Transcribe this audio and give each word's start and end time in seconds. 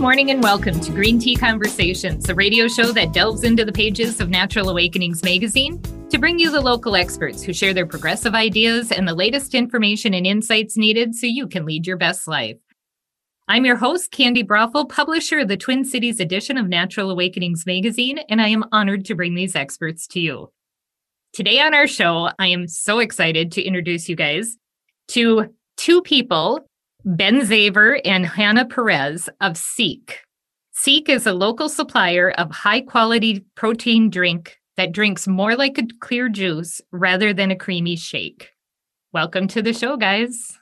morning 0.00 0.30
and 0.30 0.42
welcome 0.42 0.80
to 0.80 0.90
Green 0.90 1.18
Tea 1.18 1.36
Conversations, 1.36 2.28
a 2.30 2.34
radio 2.34 2.66
show 2.66 2.92
that 2.92 3.12
delves 3.12 3.44
into 3.44 3.66
the 3.66 3.72
pages 3.72 4.20
of 4.20 4.30
Natural 4.30 4.70
Awakenings 4.70 5.22
magazine 5.22 5.80
to 6.10 6.18
bring 6.18 6.40
you 6.40 6.50
the 6.50 6.60
local 6.60 6.96
experts 6.96 7.40
who 7.40 7.52
share 7.52 7.72
their 7.72 7.86
progressive 7.86 8.34
ideas 8.34 8.90
and 8.90 9.06
the 9.06 9.14
latest 9.14 9.54
information 9.54 10.12
and 10.12 10.26
insights 10.26 10.76
needed 10.76 11.14
so 11.14 11.24
you 11.24 11.46
can 11.46 11.64
lead 11.64 11.86
your 11.86 11.96
best 11.96 12.26
life. 12.26 12.56
I'm 13.46 13.64
your 13.64 13.76
host, 13.76 14.10
Candi 14.10 14.44
Broeffle, 14.44 14.88
publisher 14.88 15.38
of 15.38 15.48
the 15.48 15.56
Twin 15.56 15.84
Cities 15.84 16.18
edition 16.18 16.58
of 16.58 16.68
Natural 16.68 17.12
Awakenings 17.12 17.64
magazine, 17.64 18.18
and 18.28 18.42
I 18.42 18.48
am 18.48 18.64
honored 18.72 19.04
to 19.04 19.14
bring 19.14 19.36
these 19.36 19.54
experts 19.54 20.08
to 20.08 20.20
you. 20.20 20.52
Today 21.32 21.60
on 21.60 21.74
our 21.74 21.86
show, 21.86 22.30
I 22.40 22.48
am 22.48 22.66
so 22.66 22.98
excited 22.98 23.52
to 23.52 23.62
introduce 23.62 24.08
you 24.08 24.16
guys 24.16 24.56
to 25.08 25.54
two 25.76 26.02
people 26.02 26.66
Ben 27.04 27.42
Zaver 27.42 28.00
and 28.04 28.26
Hannah 28.26 28.66
Perez 28.66 29.28
of 29.40 29.52
Seeq. 29.52 30.14
Seeq 30.74 31.08
is 31.08 31.26
a 31.26 31.32
local 31.32 31.68
supplier 31.68 32.32
of 32.32 32.50
high 32.50 32.80
quality 32.80 33.44
protein 33.54 34.10
drink 34.10 34.59
that 34.80 34.92
drinks 34.92 35.28
more 35.28 35.56
like 35.56 35.76
a 35.76 35.86
clear 36.00 36.30
juice 36.30 36.80
rather 36.90 37.34
than 37.34 37.50
a 37.50 37.56
creamy 37.56 37.96
shake. 37.96 38.48
Welcome 39.12 39.46
to 39.48 39.60
the 39.60 39.74
show, 39.74 39.98
guys. 39.98 40.56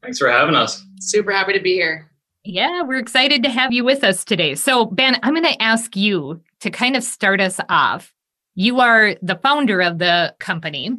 Thanks 0.00 0.20
for 0.20 0.30
having 0.30 0.54
us. 0.54 0.86
Super 1.00 1.32
happy 1.32 1.54
to 1.54 1.60
be 1.60 1.72
here. 1.72 2.08
Yeah, 2.44 2.82
we're 2.82 3.00
excited 3.00 3.42
to 3.42 3.50
have 3.50 3.72
you 3.72 3.82
with 3.82 4.04
us 4.04 4.24
today. 4.24 4.54
So, 4.54 4.86
Ben, 4.86 5.18
I'm 5.24 5.34
going 5.34 5.42
to 5.42 5.60
ask 5.60 5.96
you 5.96 6.40
to 6.60 6.70
kind 6.70 6.94
of 6.94 7.02
start 7.02 7.40
us 7.40 7.58
off. 7.68 8.14
You 8.54 8.78
are 8.78 9.16
the 9.22 9.40
founder 9.42 9.80
of 9.80 9.98
the 9.98 10.36
company. 10.38 10.92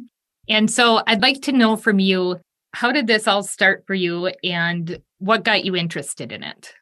And 0.46 0.70
so 0.70 1.02
I'd 1.06 1.22
like 1.22 1.40
to 1.42 1.52
know 1.52 1.76
from 1.76 1.98
you 1.98 2.40
how 2.74 2.92
did 2.92 3.06
this 3.06 3.26
all 3.26 3.42
start 3.42 3.84
for 3.86 3.94
you 3.94 4.32
and 4.44 5.00
what 5.16 5.44
got 5.44 5.64
you 5.64 5.76
interested 5.76 6.30
in 6.30 6.42
it? 6.42 6.74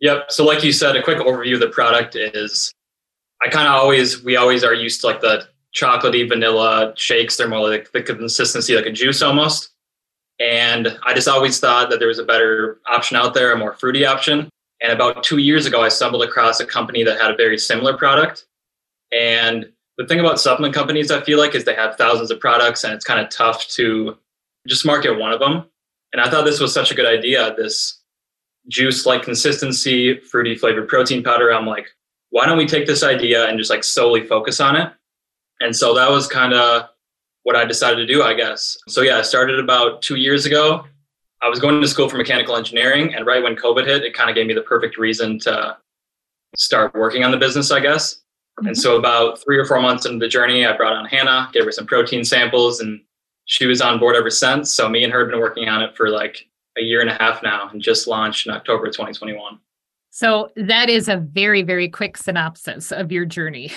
Yep. 0.00 0.32
So, 0.32 0.44
like 0.44 0.64
you 0.64 0.72
said, 0.72 0.96
a 0.96 1.02
quick 1.02 1.18
overview 1.18 1.54
of 1.54 1.60
the 1.60 1.68
product 1.68 2.16
is 2.16 2.72
I 3.44 3.48
kind 3.48 3.68
of 3.68 3.74
always, 3.74 4.22
we 4.22 4.36
always 4.36 4.64
are 4.64 4.74
used 4.74 5.00
to 5.02 5.08
like 5.08 5.20
the 5.20 5.46
chocolatey 5.74 6.28
vanilla 6.28 6.94
shakes. 6.96 7.36
They're 7.36 7.48
more 7.48 7.68
like 7.68 7.92
the 7.92 8.02
consistency, 8.02 8.74
like 8.74 8.86
a 8.86 8.92
juice 8.92 9.22
almost. 9.22 9.70
And 10.38 10.98
I 11.04 11.14
just 11.14 11.28
always 11.28 11.60
thought 11.60 11.90
that 11.90 11.98
there 11.98 12.08
was 12.08 12.18
a 12.18 12.24
better 12.24 12.80
option 12.86 13.16
out 13.16 13.34
there, 13.34 13.52
a 13.52 13.58
more 13.58 13.74
fruity 13.74 14.04
option. 14.04 14.48
And 14.82 14.92
about 14.92 15.24
two 15.24 15.38
years 15.38 15.66
ago, 15.66 15.82
I 15.82 15.88
stumbled 15.88 16.22
across 16.22 16.60
a 16.60 16.66
company 16.66 17.02
that 17.04 17.20
had 17.20 17.30
a 17.30 17.36
very 17.36 17.58
similar 17.58 17.96
product. 17.96 18.44
And 19.12 19.70
the 19.96 20.06
thing 20.06 20.20
about 20.20 20.40
supplement 20.40 20.74
companies, 20.74 21.10
I 21.10 21.22
feel 21.22 21.38
like, 21.38 21.54
is 21.54 21.64
they 21.64 21.74
have 21.74 21.96
thousands 21.96 22.30
of 22.30 22.40
products 22.40 22.84
and 22.84 22.92
it's 22.92 23.04
kind 23.04 23.20
of 23.20 23.30
tough 23.30 23.66
to 23.68 24.18
just 24.66 24.84
market 24.84 25.18
one 25.18 25.32
of 25.32 25.40
them. 25.40 25.64
And 26.12 26.20
I 26.20 26.28
thought 26.28 26.44
this 26.44 26.60
was 26.60 26.74
such 26.74 26.90
a 26.90 26.94
good 26.94 27.06
idea. 27.06 27.54
This 27.56 28.02
juice 28.68 29.06
like 29.06 29.22
consistency, 29.22 30.18
fruity 30.18 30.54
flavored 30.54 30.88
protein 30.88 31.22
powder. 31.22 31.52
I'm 31.52 31.66
like, 31.66 31.88
why 32.30 32.46
don't 32.46 32.58
we 32.58 32.66
take 32.66 32.86
this 32.86 33.02
idea 33.02 33.48
and 33.48 33.58
just 33.58 33.70
like 33.70 33.84
solely 33.84 34.26
focus 34.26 34.60
on 34.60 34.76
it? 34.76 34.92
And 35.60 35.74
so 35.74 35.94
that 35.94 36.10
was 36.10 36.26
kind 36.26 36.52
of 36.52 36.88
what 37.44 37.56
I 37.56 37.64
decided 37.64 38.06
to 38.06 38.12
do, 38.12 38.22
I 38.22 38.34
guess. 38.34 38.76
So 38.88 39.02
yeah, 39.02 39.18
I 39.18 39.22
started 39.22 39.58
about 39.58 40.02
two 40.02 40.16
years 40.16 40.46
ago. 40.46 40.84
I 41.42 41.48
was 41.48 41.60
going 41.60 41.80
to 41.80 41.88
school 41.88 42.08
for 42.08 42.16
mechanical 42.16 42.56
engineering, 42.56 43.14
and 43.14 43.26
right 43.26 43.42
when 43.42 43.56
COVID 43.56 43.86
hit, 43.86 44.02
it 44.02 44.14
kind 44.14 44.30
of 44.30 44.34
gave 44.34 44.46
me 44.46 44.54
the 44.54 44.62
perfect 44.62 44.96
reason 44.96 45.38
to 45.40 45.76
start 46.56 46.94
working 46.94 47.24
on 47.24 47.30
the 47.30 47.36
business, 47.36 47.70
I 47.70 47.80
guess. 47.80 48.14
Mm-hmm. 48.58 48.68
And 48.68 48.78
so 48.78 48.96
about 48.96 49.42
three 49.42 49.58
or 49.58 49.64
four 49.64 49.80
months 49.80 50.06
into 50.06 50.18
the 50.18 50.28
journey, 50.28 50.66
I 50.66 50.76
brought 50.76 50.94
on 50.94 51.04
Hannah, 51.04 51.50
gave 51.52 51.64
her 51.64 51.72
some 51.72 51.86
protein 51.86 52.24
samples, 52.24 52.80
and 52.80 53.00
she 53.44 53.66
was 53.66 53.80
on 53.80 53.98
board 53.98 54.16
ever 54.16 54.30
since. 54.30 54.72
So 54.72 54.88
me 54.88 55.04
and 55.04 55.12
her 55.12 55.20
have 55.20 55.30
been 55.30 55.40
working 55.40 55.68
on 55.68 55.82
it 55.82 55.96
for 55.96 56.08
like 56.08 56.48
a 56.78 56.82
year 56.82 57.00
and 57.00 57.10
a 57.10 57.14
half 57.14 57.42
now 57.42 57.68
and 57.70 57.80
just 57.80 58.06
launched 58.06 58.46
in 58.46 58.52
October 58.52 58.86
2021. 58.86 59.58
So 60.16 60.48
that 60.56 60.88
is 60.88 61.10
a 61.10 61.18
very, 61.18 61.60
very 61.60 61.90
quick 61.90 62.16
synopsis 62.16 62.90
of 62.90 63.12
your 63.12 63.26
journey. 63.26 63.70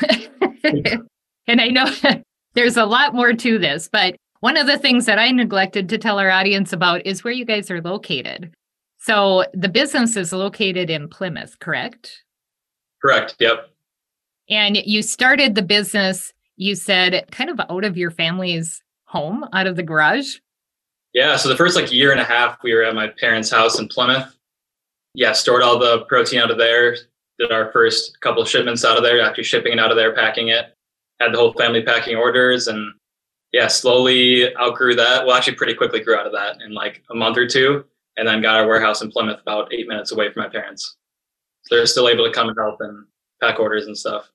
and 0.64 1.60
I 1.60 1.68
know 1.68 1.92
there's 2.54 2.78
a 2.78 2.86
lot 2.86 3.14
more 3.14 3.34
to 3.34 3.60
this, 3.60 3.90
but 3.92 4.16
one 4.40 4.56
of 4.56 4.66
the 4.66 4.78
things 4.78 5.06
that 5.06 5.20
I 5.20 5.32
neglected 5.32 5.90
to 5.90 5.98
tell 5.98 6.18
our 6.18 6.30
audience 6.30 6.72
about 6.72 7.06
is 7.06 7.26
where 7.26 7.34
you 7.34 7.44
guys 7.44 7.70
are 7.70 7.82
located. 7.82 8.54
So 9.00 9.48
the 9.54 9.68
business 9.68 10.16
is 10.16 10.32
located 10.32 10.90
in 10.90 11.10
Plymouth, 11.10 11.60
correct? 11.60 12.24
Correct. 13.02 13.36
Yep. 13.42 13.72
And 14.50 14.78
you 14.78 15.02
started 15.02 15.56
the 15.56 15.62
business, 15.62 16.32
you 16.56 16.76
said, 16.76 17.26
kind 17.32 17.50
of 17.50 17.60
out 17.70 17.84
of 17.84 17.98
your 17.98 18.12
family's 18.12 18.82
home 19.04 19.44
out 19.52 19.68
of 19.68 19.76
the 19.76 19.84
garage? 19.84 20.38
Yeah, 21.14 21.36
so 21.36 21.50
the 21.50 21.58
first 21.58 21.76
like 21.76 21.92
year 21.92 22.14
and 22.14 22.22
a 22.22 22.24
half, 22.24 22.60
we 22.64 22.74
were 22.74 22.84
at 22.84 22.96
my 22.96 23.08
parents' 23.20 23.52
house 23.52 23.78
in 23.78 23.90
Plymouth. 23.90 24.39
Yeah, 25.14 25.34
stored 25.34 25.64
all 25.64 25.80
the 25.80 26.06
protein 26.08 26.40
out 26.40 26.52
of 26.52 26.58
there. 26.58 26.96
Did 27.40 27.52
our 27.52 27.72
first 27.72 28.20
couple 28.22 28.44
shipments 28.46 28.84
out 28.84 28.98
of 28.98 29.04
there, 29.04 29.22
actually 29.22 29.46
shipping 29.46 29.74
it 29.74 29.80
out 29.80 29.92
of 29.92 29.98
there, 29.98 30.14
packing 30.14 30.50
it. 30.50 30.74
Had 31.20 31.34
the 31.34 31.38
whole 31.38 31.54
family 31.54 31.82
packing 31.82 32.16
orders, 32.16 32.68
and 32.68 32.94
yeah, 33.52 33.68
slowly 33.68 34.56
outgrew 34.58 34.96
that. 34.96 35.26
Well, 35.26 35.36
actually, 35.36 35.56
pretty 35.56 35.74
quickly 35.74 36.02
grew 36.02 36.16
out 36.16 36.26
of 36.26 36.32
that 36.34 36.62
in 36.62 36.74
like 36.74 37.04
a 37.10 37.16
month 37.16 37.38
or 37.38 37.48
two, 37.48 37.86
and 38.18 38.28
then 38.28 38.42
got 38.42 38.56
our 38.56 38.68
warehouse 38.68 39.02
in 39.02 39.12
Plymouth 39.12 39.42
about 39.42 39.74
eight 39.74 39.88
minutes 39.88 40.12
away 40.12 40.32
from 40.32 40.44
my 40.44 40.50
parents. 40.50 40.96
So 41.64 41.76
they're 41.76 41.86
still 41.86 42.08
able 42.08 42.26
to 42.26 42.32
come 42.32 42.50
and 42.50 42.58
help 42.58 42.80
and 42.82 43.06
pack 43.42 43.60
orders 43.60 43.88
and 43.88 43.98
stuff. 43.98 44.30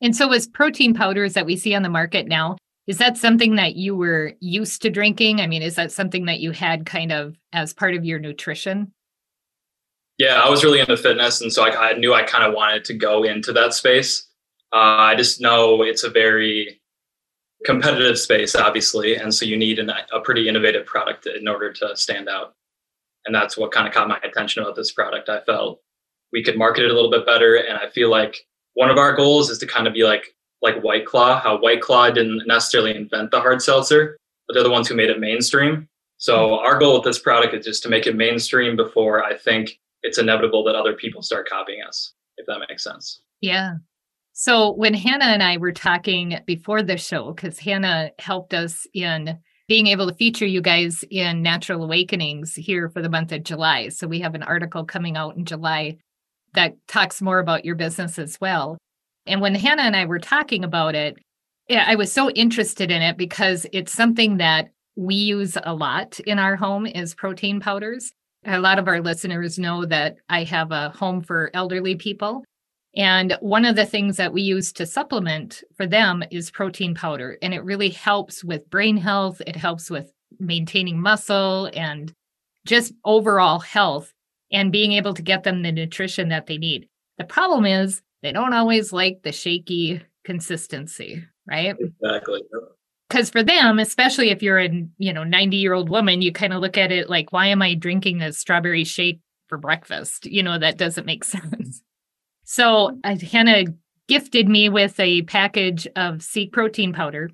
And 0.00 0.14
so, 0.14 0.32
as 0.32 0.46
protein 0.46 0.94
powders 0.94 1.34
that 1.34 1.46
we 1.46 1.56
see 1.56 1.74
on 1.74 1.82
the 1.82 1.88
market 1.88 2.26
now, 2.26 2.56
is 2.86 2.98
that 2.98 3.16
something 3.16 3.56
that 3.56 3.76
you 3.76 3.96
were 3.96 4.34
used 4.40 4.82
to 4.82 4.90
drinking? 4.90 5.40
I 5.40 5.46
mean, 5.46 5.62
is 5.62 5.74
that 5.76 5.90
something 5.90 6.26
that 6.26 6.40
you 6.40 6.52
had 6.52 6.86
kind 6.86 7.12
of 7.12 7.36
as 7.52 7.74
part 7.74 7.94
of 7.94 8.04
your 8.04 8.18
nutrition? 8.18 8.92
Yeah, 10.18 10.40
I 10.40 10.48
was 10.48 10.64
really 10.64 10.80
into 10.80 10.96
fitness. 10.96 11.40
And 11.40 11.52
so 11.52 11.64
I, 11.64 11.90
I 11.90 11.92
knew 11.94 12.14
I 12.14 12.22
kind 12.22 12.44
of 12.44 12.54
wanted 12.54 12.84
to 12.86 12.94
go 12.94 13.24
into 13.24 13.52
that 13.52 13.74
space. 13.74 14.26
Uh, 14.72 15.12
I 15.12 15.14
just 15.14 15.40
know 15.40 15.82
it's 15.82 16.04
a 16.04 16.10
very 16.10 16.80
competitive 17.64 18.18
space, 18.18 18.54
obviously. 18.54 19.16
And 19.16 19.34
so 19.34 19.44
you 19.44 19.56
need 19.56 19.78
an, 19.78 19.90
a 19.90 20.20
pretty 20.20 20.48
innovative 20.48 20.86
product 20.86 21.26
in 21.26 21.46
order 21.48 21.72
to 21.72 21.96
stand 21.96 22.28
out. 22.28 22.54
And 23.26 23.34
that's 23.34 23.56
what 23.56 23.72
kind 23.72 23.86
of 23.86 23.92
caught 23.92 24.08
my 24.08 24.18
attention 24.22 24.62
about 24.62 24.76
this 24.76 24.92
product. 24.92 25.28
I 25.28 25.40
felt 25.40 25.80
we 26.32 26.42
could 26.42 26.56
market 26.56 26.84
it 26.84 26.90
a 26.90 26.94
little 26.94 27.10
bit 27.10 27.26
better. 27.26 27.56
And 27.56 27.78
I 27.78 27.90
feel 27.90 28.10
like 28.10 28.46
one 28.74 28.90
of 28.90 28.98
our 28.98 29.14
goals 29.14 29.50
is 29.50 29.58
to 29.58 29.66
kind 29.66 29.86
of 29.86 29.94
be 29.94 30.04
like 30.04 30.34
like 30.62 30.82
White 30.82 31.04
Claw, 31.04 31.38
how 31.38 31.58
White 31.58 31.82
Claw 31.82 32.10
didn't 32.10 32.46
necessarily 32.46 32.96
invent 32.96 33.30
the 33.30 33.40
hard 33.40 33.60
seltzer, 33.60 34.16
but 34.46 34.54
they're 34.54 34.62
the 34.62 34.70
ones 34.70 34.88
who 34.88 34.94
made 34.94 35.10
it 35.10 35.20
mainstream. 35.20 35.86
So 36.18 36.48
hmm. 36.48 36.66
our 36.66 36.78
goal 36.78 36.94
with 36.94 37.04
this 37.04 37.18
product 37.18 37.54
is 37.54 37.64
just 37.64 37.82
to 37.82 37.88
make 37.88 38.06
it 38.06 38.16
mainstream 38.16 38.74
before 38.74 39.22
I 39.22 39.36
think 39.36 39.78
it's 40.02 40.18
inevitable 40.18 40.64
that 40.64 40.74
other 40.74 40.94
people 40.94 41.22
start 41.22 41.48
copying 41.48 41.82
us, 41.86 42.12
if 42.36 42.46
that 42.46 42.60
makes 42.68 42.84
sense. 42.84 43.20
Yeah. 43.40 43.74
So 44.32 44.72
when 44.72 44.94
Hannah 44.94 45.26
and 45.26 45.42
I 45.42 45.56
were 45.56 45.72
talking 45.72 46.38
before 46.46 46.82
the 46.82 46.96
show, 46.96 47.32
because 47.32 47.58
Hannah 47.58 48.10
helped 48.18 48.52
us 48.52 48.86
in 48.92 49.38
being 49.68 49.86
able 49.88 50.08
to 50.08 50.14
feature 50.14 50.46
you 50.46 50.60
guys 50.60 51.02
in 51.10 51.42
Natural 51.42 51.82
Awakenings 51.82 52.54
here 52.54 52.88
for 52.88 53.02
the 53.02 53.08
month 53.08 53.32
of 53.32 53.42
July. 53.42 53.88
So 53.88 54.06
we 54.06 54.20
have 54.20 54.34
an 54.34 54.42
article 54.42 54.84
coming 54.84 55.16
out 55.16 55.36
in 55.36 55.44
July 55.44 55.96
that 56.54 56.74
talks 56.86 57.20
more 57.20 57.38
about 57.38 57.64
your 57.64 57.74
business 57.74 58.18
as 58.18 58.40
well. 58.40 58.78
And 59.26 59.40
when 59.40 59.54
Hannah 59.54 59.82
and 59.82 59.96
I 59.96 60.04
were 60.04 60.20
talking 60.20 60.62
about 60.62 60.94
it, 60.94 61.16
I 61.68 61.96
was 61.96 62.12
so 62.12 62.30
interested 62.30 62.92
in 62.92 63.02
it 63.02 63.16
because 63.16 63.66
it's 63.72 63.92
something 63.92 64.36
that 64.36 64.68
we 64.94 65.16
use 65.16 65.58
a 65.64 65.74
lot 65.74 66.20
in 66.20 66.38
our 66.38 66.54
home 66.54 66.86
is 66.86 67.14
protein 67.14 67.58
powders. 67.58 68.12
A 68.46 68.60
lot 68.60 68.78
of 68.78 68.86
our 68.86 69.00
listeners 69.00 69.58
know 69.58 69.84
that 69.86 70.18
I 70.28 70.44
have 70.44 70.70
a 70.70 70.90
home 70.90 71.20
for 71.20 71.50
elderly 71.52 71.96
people. 71.96 72.44
And 72.94 73.36
one 73.40 73.64
of 73.64 73.76
the 73.76 73.84
things 73.84 74.16
that 74.16 74.32
we 74.32 74.42
use 74.42 74.72
to 74.74 74.86
supplement 74.86 75.62
for 75.76 75.86
them 75.86 76.22
is 76.30 76.50
protein 76.50 76.94
powder. 76.94 77.36
And 77.42 77.52
it 77.52 77.64
really 77.64 77.90
helps 77.90 78.44
with 78.44 78.70
brain 78.70 78.96
health. 78.96 79.42
It 79.46 79.56
helps 79.56 79.90
with 79.90 80.12
maintaining 80.38 81.00
muscle 81.00 81.70
and 81.74 82.12
just 82.64 82.94
overall 83.04 83.58
health 83.58 84.12
and 84.52 84.72
being 84.72 84.92
able 84.92 85.14
to 85.14 85.22
get 85.22 85.42
them 85.42 85.62
the 85.62 85.72
nutrition 85.72 86.28
that 86.28 86.46
they 86.46 86.56
need. 86.56 86.88
The 87.18 87.24
problem 87.24 87.66
is 87.66 88.00
they 88.22 88.32
don't 88.32 88.54
always 88.54 88.92
like 88.92 89.22
the 89.22 89.32
shaky 89.32 90.02
consistency, 90.24 91.24
right? 91.46 91.74
Exactly. 91.78 92.42
Because 93.08 93.30
for 93.30 93.42
them, 93.42 93.78
especially 93.78 94.30
if 94.30 94.42
you're 94.42 94.58
a 94.58 94.70
you 94.98 95.12
know 95.12 95.24
90 95.24 95.56
year 95.56 95.74
old 95.74 95.88
woman, 95.88 96.22
you 96.22 96.32
kind 96.32 96.52
of 96.52 96.60
look 96.60 96.76
at 96.76 96.92
it 96.92 97.08
like, 97.08 97.32
why 97.32 97.46
am 97.46 97.62
I 97.62 97.74
drinking 97.74 98.18
this 98.18 98.38
strawberry 98.38 98.84
shake 98.84 99.20
for 99.48 99.58
breakfast? 99.58 100.26
You 100.26 100.42
know, 100.42 100.58
that 100.58 100.78
doesn't 100.78 101.06
make 101.06 101.24
sense. 101.24 101.82
So 102.44 102.98
uh, 103.04 103.16
Hannah 103.16 103.64
gifted 104.08 104.48
me 104.48 104.68
with 104.68 104.98
a 105.00 105.22
package 105.22 105.86
of 105.96 106.18
Seeq 106.18 106.52
protein 106.52 106.92
powder. 106.92 107.30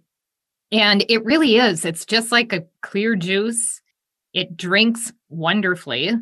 And 0.70 1.04
it 1.08 1.24
really 1.24 1.56
is. 1.56 1.84
It's 1.84 2.06
just 2.06 2.32
like 2.32 2.52
a 2.52 2.64
clear 2.80 3.14
juice. 3.14 3.82
It 4.32 4.56
drinks 4.56 5.12
wonderfully. 5.28 6.12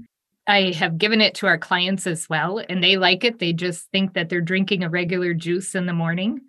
I 0.49 0.73
have 0.73 0.99
given 0.99 1.21
it 1.21 1.37
to 1.37 1.47
our 1.47 1.59
clients 1.59 2.09
as 2.09 2.29
well, 2.29 2.61
and 2.69 2.83
they 2.83 2.97
like 2.97 3.23
it. 3.23 3.39
They 3.39 3.53
just 3.53 3.89
think 3.93 4.15
that 4.15 4.29
they're 4.29 4.41
drinking 4.41 4.83
a 4.83 4.91
regular 4.91 5.35
juice 5.35 5.77
in 5.77 5.87
the 5.87 5.93
morning 5.93 6.41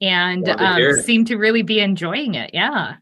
and 0.00 0.48
um, 0.48 0.94
seem 1.02 1.24
to 1.26 1.36
really 1.36 1.62
be 1.62 1.80
enjoying 1.80 2.34
it. 2.34 2.50
Yeah. 2.54 2.96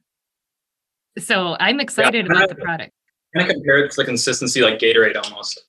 So 1.18 1.56
I'm 1.60 1.80
excited 1.80 2.26
yeah, 2.26 2.32
about 2.32 2.48
the 2.48 2.54
product. 2.56 2.92
Kind 3.36 3.48
of 3.48 3.54
compare 3.54 3.78
it 3.78 3.90
to 3.90 3.96
the 3.96 4.04
consistency 4.04 4.62
like 4.62 4.78
Gatorade 4.78 5.16
almost. 5.22 5.64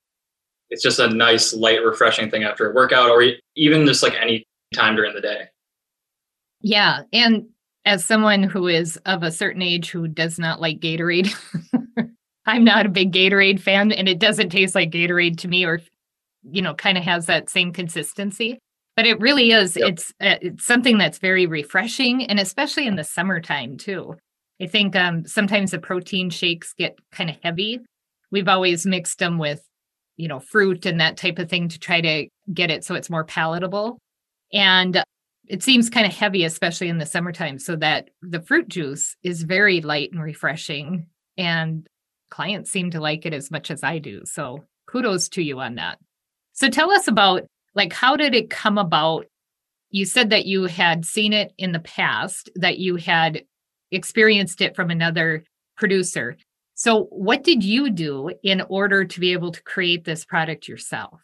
It's 0.70 0.84
just 0.84 1.00
a 1.00 1.08
nice, 1.08 1.54
light, 1.54 1.84
refreshing 1.84 2.30
thing 2.30 2.44
after 2.44 2.72
a 2.72 2.76
workout 2.76 3.10
or 3.10 3.24
even 3.56 3.86
just 3.86 4.04
like 4.04 4.14
any 4.20 4.46
time 4.74 4.96
during 4.96 5.14
the 5.14 5.22
day. 5.22 5.48
Yeah. 6.62 7.02
And 7.12 7.48
as 7.86 8.06
someone 8.06 8.44
who 8.44 8.68
is 8.68 8.98
of 9.06 9.24
a 9.24 9.32
certain 9.32 9.62
age 9.62 9.90
who 9.90 10.08
does 10.08 10.38
not 10.38 10.62
like 10.62 10.80
Gatorade, 10.80 11.34
I'm 12.46 12.64
not 12.64 12.86
a 12.86 12.90
big 12.90 13.12
Gatorade 13.12 13.60
fan 13.60 13.92
and 13.92 14.08
it 14.08 14.20
doesn't 14.20 14.50
taste 14.50 14.76
like 14.76 14.92
Gatorade 14.92 15.38
to 15.40 15.48
me 15.48 15.66
or, 15.66 15.82
you 16.44 16.62
know, 16.62 16.74
kind 16.76 16.98
of 16.98 17.04
has 17.04 17.26
that 17.26 17.50
same 17.50 17.74
consistency. 17.74 18.60
But 19.00 19.08
it 19.08 19.22
really 19.22 19.52
is, 19.52 19.78
yep. 19.78 19.92
it's, 19.92 20.10
uh, 20.20 20.36
it's 20.42 20.66
something 20.66 20.98
that's 20.98 21.20
very 21.20 21.46
refreshing 21.46 22.26
and 22.26 22.38
especially 22.38 22.86
in 22.86 22.98
the 22.98 23.06
summertime 23.06 23.78
too. 23.78 24.16
I 24.62 24.68
think 24.68 24.94
um, 24.94 25.26
sometimes 25.26 25.72
the 25.72 25.80
protein 25.80 26.30
shakes 26.30 26.74
get 26.74 27.00
kind 27.10 27.30
of 27.30 27.38
heavy. 27.42 27.80
We've 28.30 28.50
always 28.50 28.86
mixed 28.86 29.20
them 29.20 29.38
with, 29.38 29.64
you 30.18 30.28
know, 30.28 30.42
fruit 30.42 30.86
and 30.86 31.00
that 31.00 31.16
type 31.16 31.40
of 31.40 31.50
thing 31.50 31.70
to 31.70 31.80
try 31.80 32.02
to 32.02 32.28
get 32.54 32.72
it 32.72 32.84
so 32.84 32.94
it's 32.94 33.10
more 33.10 33.24
palatable. 33.24 34.00
And 34.52 35.02
it 35.48 35.64
seems 35.64 35.90
kind 35.90 36.06
of 36.06 36.12
heavy, 36.12 36.44
especially 36.44 36.90
in 36.90 36.98
the 36.98 37.06
summertime, 37.06 37.58
so 37.58 37.78
that 37.78 38.10
the 38.22 38.42
fruit 38.42 38.68
juice 38.68 39.16
is 39.24 39.44
very 39.44 39.80
light 39.80 40.12
and 40.12 40.22
refreshing. 40.22 41.08
And 41.38 41.88
clients 42.30 42.70
seem 42.70 42.92
to 42.92 43.00
like 43.00 43.26
it 43.26 43.34
as 43.34 43.50
much 43.50 43.72
as 43.72 43.82
I 43.82 44.00
do. 44.00 44.24
So 44.26 44.66
kudos 44.88 45.30
to 45.30 45.42
you 45.42 45.62
on 45.62 45.76
that. 45.76 46.00
So 46.52 46.68
tell 46.68 46.92
us 46.92 47.08
about 47.08 47.44
like 47.76 47.94
how 47.94 48.16
did 48.16 48.36
it 48.36 48.50
come 48.50 48.78
about? 48.78 49.26
You 49.92 50.06
said 50.06 50.30
that 50.30 50.46
you 50.46 50.66
had 50.66 51.06
seen 51.06 51.34
it 51.34 51.54
in 51.58 51.72
the 51.72 51.80
past, 51.80 52.50
that 52.56 52.78
you 52.78 52.96
had 52.98 53.44
experienced 53.92 54.62
it 54.62 54.76
from 54.76 54.90
another 54.90 55.44
producer. 55.78 56.38
So, 56.76 57.06
what 57.06 57.44
did 57.44 57.64
you 57.64 57.90
do 57.90 58.32
in 58.44 58.62
order 58.70 59.04
to 59.04 59.20
be 59.20 59.34
able 59.34 59.52
to 59.52 59.64
create 59.64 60.06
this 60.06 60.24
product 60.24 60.68
yourself? 60.68 61.20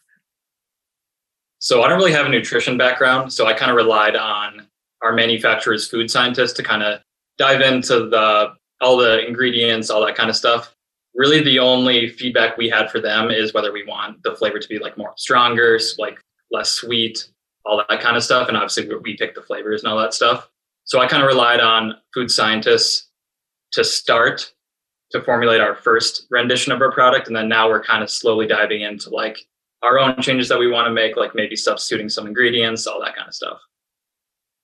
So, 1.58 1.82
I 1.82 1.88
don't 1.88 1.98
really 1.98 2.12
have 2.12 2.26
a 2.26 2.28
nutrition 2.28 2.76
background. 2.76 3.32
So, 3.32 3.46
I 3.46 3.54
kind 3.54 3.70
of 3.70 3.76
relied 3.76 4.16
on 4.16 4.66
our 5.02 5.14
manufacturer's 5.14 5.88
food 5.88 6.10
scientists 6.10 6.52
to 6.54 6.62
kind 6.62 6.82
of 6.82 7.00
dive 7.38 7.60
into 7.60 8.08
the 8.08 8.54
all 8.82 8.96
the 8.96 9.26
ingredients, 9.26 9.88
all 9.88 10.04
that 10.04 10.14
kind 10.14 10.28
of 10.28 10.36
stuff. 10.36 10.74
Really, 11.14 11.42
the 11.42 11.58
only 11.58 12.10
feedback 12.10 12.58
we 12.58 12.68
had 12.68 12.90
for 12.90 13.00
them 13.00 13.30
is 13.30 13.54
whether 13.54 13.72
we 13.72 13.84
want 13.86 14.22
the 14.22 14.36
flavor 14.36 14.58
to 14.58 14.68
be 14.68 14.78
like 14.78 14.98
more 14.98 15.14
stronger, 15.16 15.78
like 15.98 16.20
less 16.50 16.70
sweet, 16.70 17.28
all 17.64 17.82
that 17.88 18.00
kind 18.00 18.16
of 18.16 18.22
stuff. 18.22 18.48
And 18.48 18.56
obviously, 18.56 18.88
we 19.02 19.16
pick 19.16 19.34
the 19.34 19.42
flavors 19.42 19.82
and 19.82 19.92
all 19.92 19.98
that 19.98 20.14
stuff. 20.14 20.48
So 20.84 21.00
I 21.00 21.08
kind 21.08 21.22
of 21.22 21.26
relied 21.26 21.60
on 21.60 21.96
food 22.14 22.30
scientists 22.30 23.08
to 23.72 23.82
start 23.82 24.52
to 25.10 25.22
formulate 25.22 25.60
our 25.60 25.74
first 25.74 26.26
rendition 26.30 26.72
of 26.72 26.80
our 26.80 26.92
product. 26.92 27.26
And 27.26 27.36
then 27.36 27.48
now 27.48 27.68
we're 27.68 27.82
kind 27.82 28.02
of 28.02 28.10
slowly 28.10 28.46
diving 28.46 28.82
into 28.82 29.10
like 29.10 29.38
our 29.82 29.98
own 29.98 30.20
changes 30.20 30.48
that 30.48 30.58
we 30.58 30.70
want 30.70 30.86
to 30.86 30.92
make, 30.92 31.16
like 31.16 31.34
maybe 31.34 31.56
substituting 31.56 32.08
some 32.08 32.26
ingredients, 32.26 32.86
all 32.86 33.00
that 33.00 33.14
kind 33.14 33.28
of 33.28 33.34
stuff. 33.34 33.58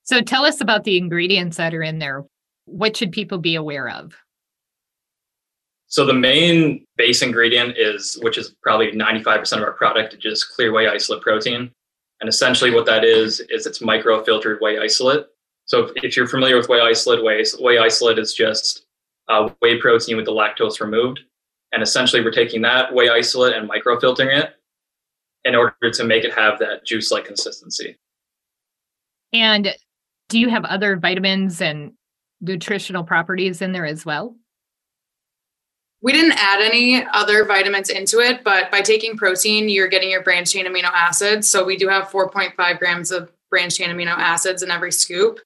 So 0.05 0.21
tell 0.21 0.45
us 0.45 0.61
about 0.61 0.85
the 0.85 0.97
ingredients 0.97 1.57
that 1.59 1.75
are 1.75 1.83
in 1.83 1.99
there. 1.99 2.25
What 2.65 2.97
should 2.97 3.13
people 3.13 3.39
be 3.39 3.55
aware 3.55 3.89
of? 3.89 4.15
So 5.93 6.07
the 6.07 6.15
main 6.15 6.87
base 6.97 7.21
ingredient 7.21 7.77
is, 7.77 8.19
which 8.23 8.39
is 8.39 8.55
probably 8.63 8.93
95% 8.93 9.59
of 9.59 9.63
our 9.63 9.75
product, 9.75 10.19
just 10.19 10.49
clear 10.55 10.73
whey 10.73 10.89
isolate 10.89 11.23
protein. 11.23 11.71
And 12.23 12.31
essentially 12.31 12.71
what 12.71 12.87
that 12.87 13.05
is, 13.05 13.41
is 13.51 13.67
it's 13.67 13.81
microfiltered 13.81 14.59
whey 14.63 14.79
isolate. 14.79 15.27
So 15.67 15.85
if, 15.85 15.91
if, 15.97 16.17
you're 16.17 16.27
familiar 16.27 16.57
with 16.57 16.71
whey 16.71 16.81
isolate, 16.81 17.23
whey, 17.23 17.45
whey 17.61 17.77
isolate 17.77 18.19
is 18.19 18.33
just 18.33 18.87
uh, 19.29 19.51
whey 19.61 19.79
protein 19.79 20.17
with 20.17 20.25
the 20.25 20.33
lactose 20.33 20.81
removed. 20.81 21.21
And 21.73 21.83
essentially, 21.83 22.25
we're 22.25 22.31
taking 22.31 22.63
that 22.63 22.95
whey 22.95 23.11
isolate 23.11 23.55
and 23.55 23.69
microfiltering 23.69 24.35
it 24.35 24.55
in 25.45 25.55
order 25.55 25.91
to 25.93 26.05
make 26.05 26.25
it 26.25 26.33
have 26.33 26.59
that 26.61 26.87
juice-like 26.87 27.27
consistency. 27.27 27.99
And 29.35 29.75
do 30.31 30.41
you 30.41 30.49
have 30.49 30.65
other 30.65 30.97
vitamins 30.97 31.61
and 31.61 31.93
nutritional 32.41 33.05
properties 33.05 33.61
in 33.61 33.73
there 33.73 33.87
as 33.87 34.07
well? 34.07 34.37
We 36.03 36.13
didn't 36.13 36.33
add 36.37 36.61
any 36.61 37.07
other 37.13 37.45
vitamins 37.45 37.89
into 37.89 38.19
it, 38.19 38.43
but 38.43 38.73
by 38.73 38.81
taking 38.81 39.17
protein, 39.17 39.69
you're 39.69 39.89
getting 39.89 40.11
your 40.11 40.23
branched 40.23 40.53
chain 40.53 40.67
amino 40.67 40.91
acids. 40.93 41.49
So 41.49 41.65
we 41.65 41.77
do 41.77 41.89
have 41.89 42.09
4.5 42.09 42.79
grams 42.79 43.13
of 43.13 43.31
branched 43.51 43.79
chain 43.79 43.89
amino 43.89 44.17
acids 44.17 44.65
in 44.65 44.71
every 44.71 44.91
scoop. 44.91 45.39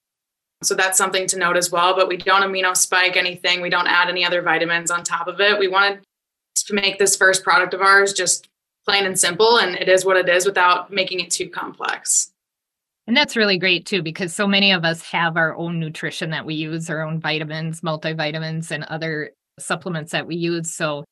So 0.62 0.74
that's 0.74 0.96
something 0.96 1.26
to 1.26 1.38
note 1.38 1.58
as 1.58 1.70
well. 1.70 1.94
But 1.94 2.08
we 2.08 2.16
don't 2.16 2.40
amino 2.40 2.74
spike 2.74 3.18
anything. 3.18 3.60
We 3.60 3.68
don't 3.68 3.86
add 3.86 4.08
any 4.08 4.24
other 4.24 4.40
vitamins 4.40 4.90
on 4.90 5.04
top 5.04 5.28
of 5.28 5.40
it. 5.40 5.58
We 5.58 5.68
wanted 5.68 6.00
to 6.54 6.74
make 6.74 6.98
this 6.98 7.16
first 7.16 7.44
product 7.44 7.74
of 7.74 7.82
ours 7.82 8.14
just 8.14 8.48
plain 8.86 9.04
and 9.04 9.18
simple. 9.18 9.58
And 9.58 9.76
it 9.76 9.90
is 9.90 10.06
what 10.06 10.16
it 10.16 10.28
is 10.28 10.46
without 10.46 10.90
making 10.90 11.20
it 11.20 11.30
too 11.30 11.50
complex. 11.50 12.32
And 13.06 13.14
that's 13.14 13.36
really 13.36 13.58
great 13.58 13.84
too, 13.84 14.02
because 14.02 14.34
so 14.34 14.46
many 14.46 14.72
of 14.72 14.84
us 14.84 15.02
have 15.02 15.36
our 15.36 15.54
own 15.54 15.78
nutrition 15.78 16.30
that 16.30 16.46
we 16.46 16.54
use, 16.54 16.88
our 16.88 17.02
own 17.02 17.20
vitamins, 17.20 17.82
multivitamins, 17.82 18.70
and 18.70 18.84
other 18.84 19.32
supplements 19.58 20.12
that 20.12 20.26
we 20.26 20.36
use. 20.36 20.74
So 20.74 21.04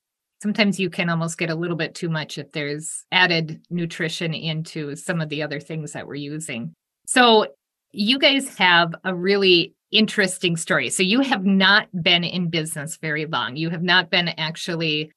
sometimes 0.42 0.78
you 0.78 0.90
can 0.90 1.08
almost 1.08 1.38
get 1.38 1.50
a 1.50 1.54
little 1.54 1.76
bit 1.76 1.94
too 1.94 2.10
much 2.10 2.38
if 2.38 2.52
there's 2.52 3.04
added 3.12 3.62
nutrition 3.70 4.34
into 4.34 4.94
some 4.96 5.20
of 5.20 5.28
the 5.28 5.42
other 5.42 5.60
things 5.60 5.92
that 5.92 6.06
we're 6.06 6.16
using. 6.16 6.74
So 7.06 7.46
you 7.92 8.18
guys 8.18 8.56
have 8.58 8.94
a 9.04 9.14
really 9.14 9.74
interesting 9.90 10.56
story. 10.56 10.90
So 10.90 11.02
you 11.02 11.20
have 11.20 11.44
not 11.44 11.88
been 12.02 12.24
in 12.24 12.50
business 12.50 12.96
very 12.96 13.26
long. 13.26 13.56
You 13.56 13.70
have 13.70 13.82
not 13.82 14.10
been 14.10 14.28
actually, 14.28 15.12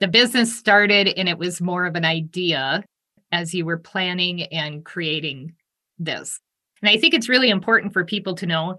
the 0.00 0.08
business 0.08 0.56
started 0.56 1.08
and 1.08 1.28
it 1.28 1.38
was 1.38 1.60
more 1.60 1.84
of 1.84 1.94
an 1.94 2.04
idea 2.04 2.82
as 3.30 3.54
you 3.54 3.64
were 3.64 3.78
planning 3.78 4.42
and 4.44 4.84
creating 4.84 5.52
this. 5.98 6.40
And 6.80 6.90
I 6.90 6.96
think 6.96 7.14
it's 7.14 7.28
really 7.28 7.50
important 7.50 7.92
for 7.92 8.04
people 8.04 8.34
to 8.36 8.46
know 8.46 8.78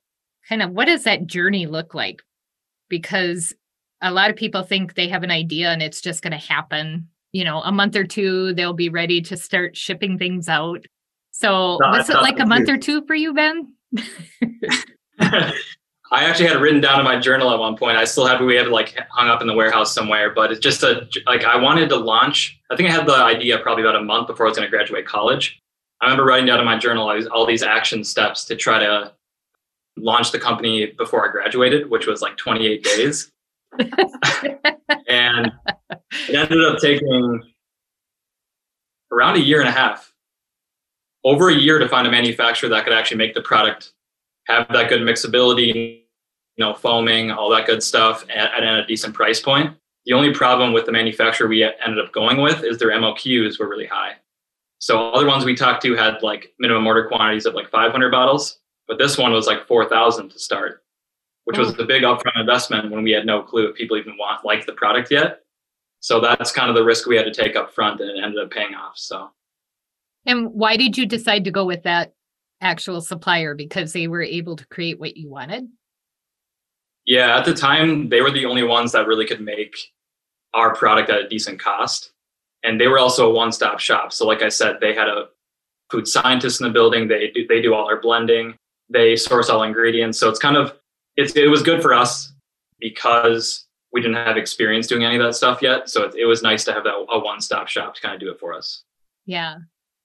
kind 0.49 0.61
of 0.61 0.71
what 0.71 0.85
does 0.85 1.03
that 1.05 1.27
journey 1.27 1.67
look 1.67 1.93
like? 1.93 2.21
Because 2.89 3.53
a 4.03 4.11
lot 4.11 4.29
of 4.29 4.35
people 4.35 4.61
think 4.61 4.93
they 4.93 5.07
have 5.07 5.23
an 5.23 5.31
idea 5.31 5.69
and 5.69 5.81
it's 5.81 6.01
just 6.01 6.21
going 6.21 6.31
to 6.31 6.37
happen. 6.37 7.07
You 7.31 7.43
know, 7.43 7.61
a 7.61 7.71
month 7.71 7.95
or 7.95 8.03
two, 8.03 8.53
they'll 8.53 8.73
be 8.73 8.89
ready 8.89 9.21
to 9.21 9.35
start 9.35 9.75
shipping 9.75 10.19
things 10.19 10.47
out. 10.47 10.85
So 11.31 11.79
no, 11.81 11.89
was 11.89 12.09
it 12.09 12.17
like 12.17 12.39
a 12.39 12.45
month 12.45 12.69
or 12.69 12.77
two 12.77 13.03
for 13.07 13.15
you, 13.15 13.33
Ben? 13.33 13.73
I 16.13 16.25
actually 16.25 16.45
had 16.45 16.57
it 16.57 16.59
written 16.59 16.79
down 16.79 16.99
in 16.99 17.05
my 17.05 17.19
journal 17.19 17.51
at 17.51 17.57
one 17.57 17.75
point. 17.75 17.97
I 17.97 18.03
still 18.03 18.27
have 18.27 18.39
we 18.39 18.55
had 18.55 18.67
it 18.67 18.71
like 18.71 18.95
hung 19.09 19.29
up 19.29 19.41
in 19.41 19.47
the 19.47 19.55
warehouse 19.55 19.95
somewhere, 19.95 20.31
but 20.31 20.51
it's 20.51 20.59
just 20.59 20.83
a 20.83 21.07
like 21.25 21.43
I 21.43 21.57
wanted 21.57 21.89
to 21.89 21.95
launch. 21.95 22.59
I 22.69 22.75
think 22.75 22.87
I 22.87 22.91
had 22.91 23.07
the 23.07 23.15
idea 23.15 23.57
probably 23.57 23.83
about 23.83 23.95
a 23.95 24.03
month 24.03 24.27
before 24.27 24.45
I 24.45 24.49
was 24.49 24.57
going 24.57 24.69
to 24.69 24.75
graduate 24.75 25.07
college. 25.07 25.59
I 26.01 26.05
remember 26.05 26.25
writing 26.25 26.45
down 26.45 26.59
in 26.59 26.65
my 26.65 26.77
journal 26.77 27.09
all 27.09 27.15
these, 27.15 27.27
all 27.27 27.47
these 27.47 27.63
action 27.63 28.03
steps 28.03 28.45
to 28.45 28.55
try 28.55 28.77
to 28.77 29.13
launch 29.97 30.31
the 30.31 30.39
company 30.39 30.87
before 30.97 31.27
I 31.27 31.31
graduated, 31.31 31.89
which 31.89 32.05
was 32.05 32.21
like 32.21 32.37
28 32.37 32.83
days. 32.83 33.31
And 35.07 35.51
it 36.29 36.35
ended 36.35 36.63
up 36.63 36.79
taking 36.79 37.41
around 39.11 39.35
a 39.35 39.39
year 39.39 39.59
and 39.59 39.69
a 39.69 39.71
half 39.71 40.13
over 41.23 41.49
a 41.49 41.55
year 41.55 41.79
to 41.79 41.87
find 41.87 42.07
a 42.07 42.11
manufacturer 42.11 42.69
that 42.69 42.83
could 42.83 42.93
actually 42.93 43.17
make 43.17 43.33
the 43.33 43.41
product 43.41 43.93
have 44.47 44.67
that 44.73 44.89
good 44.89 45.01
mixability, 45.01 46.03
you 46.57 46.65
know, 46.65 46.73
foaming, 46.73 47.31
all 47.31 47.49
that 47.49 47.65
good 47.65 47.81
stuff 47.81 48.25
at, 48.29 48.53
at 48.53 48.63
a 48.63 48.85
decent 48.85 49.13
price 49.13 49.39
point. 49.39 49.75
The 50.05 50.13
only 50.13 50.33
problem 50.33 50.73
with 50.73 50.85
the 50.85 50.91
manufacturer 50.91 51.47
we 51.47 51.63
ended 51.63 52.03
up 52.03 52.11
going 52.11 52.41
with 52.41 52.63
is 52.63 52.77
their 52.77 52.91
MOQs 52.91 53.57
were 53.59 53.69
really 53.69 53.85
high. 53.85 54.15
So 54.79 55.11
other 55.11 55.25
ones 55.25 55.45
we 55.45 55.55
talked 55.55 55.81
to 55.83 55.95
had 55.95 56.21
like 56.21 56.53
minimum 56.59 56.85
order 56.85 57.07
quantities 57.07 57.45
of 57.45 57.53
like 57.53 57.69
500 57.69 58.11
bottles, 58.11 58.59
but 58.85 58.97
this 58.97 59.17
one 59.17 59.31
was 59.31 59.47
like 59.47 59.65
4,000 59.65 60.29
to 60.29 60.39
start, 60.39 60.82
which 61.45 61.57
was 61.57 61.69
oh. 61.69 61.71
the 61.73 61.85
big 61.85 62.03
upfront 62.03 62.39
investment 62.39 62.91
when 62.91 63.03
we 63.03 63.11
had 63.11 63.25
no 63.25 63.41
clue 63.41 63.67
if 63.67 63.75
people 63.75 63.97
even 63.97 64.17
want 64.17 64.45
like 64.45 64.65
the 64.65 64.73
product 64.73 65.11
yet. 65.11 65.41
So 65.99 66.19
that's 66.19 66.51
kind 66.51 66.69
of 66.69 66.75
the 66.75 66.83
risk 66.83 67.07
we 67.07 67.15
had 67.15 67.25
to 67.25 67.33
take 67.33 67.55
up 67.55 67.73
front, 67.73 68.01
and 68.01 68.09
it 68.09 68.23
ended 68.23 68.43
up 68.43 68.51
paying 68.51 68.75
off. 68.75 68.97
So 68.97 69.29
and 70.25 70.53
why 70.53 70.77
did 70.77 70.97
you 70.97 71.05
decide 71.05 71.43
to 71.45 71.51
go 71.51 71.65
with 71.65 71.83
that 71.83 72.13
actual 72.61 73.01
supplier? 73.01 73.55
Because 73.55 73.93
they 73.93 74.07
were 74.07 74.21
able 74.21 74.55
to 74.55 74.67
create 74.67 74.99
what 74.99 75.17
you 75.17 75.29
wanted? 75.29 75.67
Yeah, 77.05 77.37
at 77.37 77.45
the 77.45 77.53
time, 77.53 78.09
they 78.09 78.21
were 78.21 78.31
the 78.31 78.45
only 78.45 78.63
ones 78.63 78.93
that 78.93 79.07
really 79.07 79.25
could 79.25 79.41
make 79.41 79.75
our 80.53 80.73
product 80.73 81.09
at 81.09 81.21
a 81.21 81.27
decent 81.27 81.59
cost. 81.59 82.11
And 82.63 82.79
they 82.79 82.87
were 82.87 82.99
also 82.99 83.29
a 83.29 83.33
one 83.33 83.51
stop 83.51 83.79
shop. 83.79 84.13
So, 84.13 84.25
like 84.25 84.41
I 84.41 84.49
said, 84.49 84.77
they 84.79 84.93
had 84.93 85.09
a 85.09 85.27
food 85.91 86.07
scientist 86.07 86.61
in 86.61 86.67
the 86.67 86.73
building. 86.73 87.09
They 87.09 87.31
do, 87.31 87.45
they 87.47 87.61
do 87.61 87.73
all 87.73 87.85
our 87.85 87.99
blending, 87.99 88.55
they 88.89 89.17
source 89.17 89.49
all 89.49 89.63
ingredients. 89.63 90.17
So, 90.17 90.29
it's 90.29 90.39
kind 90.39 90.55
of 90.55 90.73
it's 91.17 91.35
it 91.35 91.49
was 91.49 91.61
good 91.61 91.81
for 91.81 91.93
us 91.93 92.33
because 92.79 93.67
we 93.91 94.01
didn't 94.01 94.17
have 94.17 94.37
experience 94.37 94.87
doing 94.87 95.03
any 95.03 95.15
of 95.15 95.21
that 95.23 95.33
stuff 95.33 95.61
yet. 95.61 95.89
So 95.89 96.03
it, 96.03 96.15
it 96.15 96.25
was 96.25 96.41
nice 96.41 96.63
to 96.65 96.73
have 96.73 96.83
that 96.83 96.95
a 96.95 97.19
one 97.19 97.39
stop 97.39 97.67
shop 97.67 97.95
to 97.95 98.01
kind 98.01 98.15
of 98.15 98.19
do 98.19 98.31
it 98.31 98.39
for 98.39 98.53
us. 98.53 98.83
Yeah. 99.25 99.57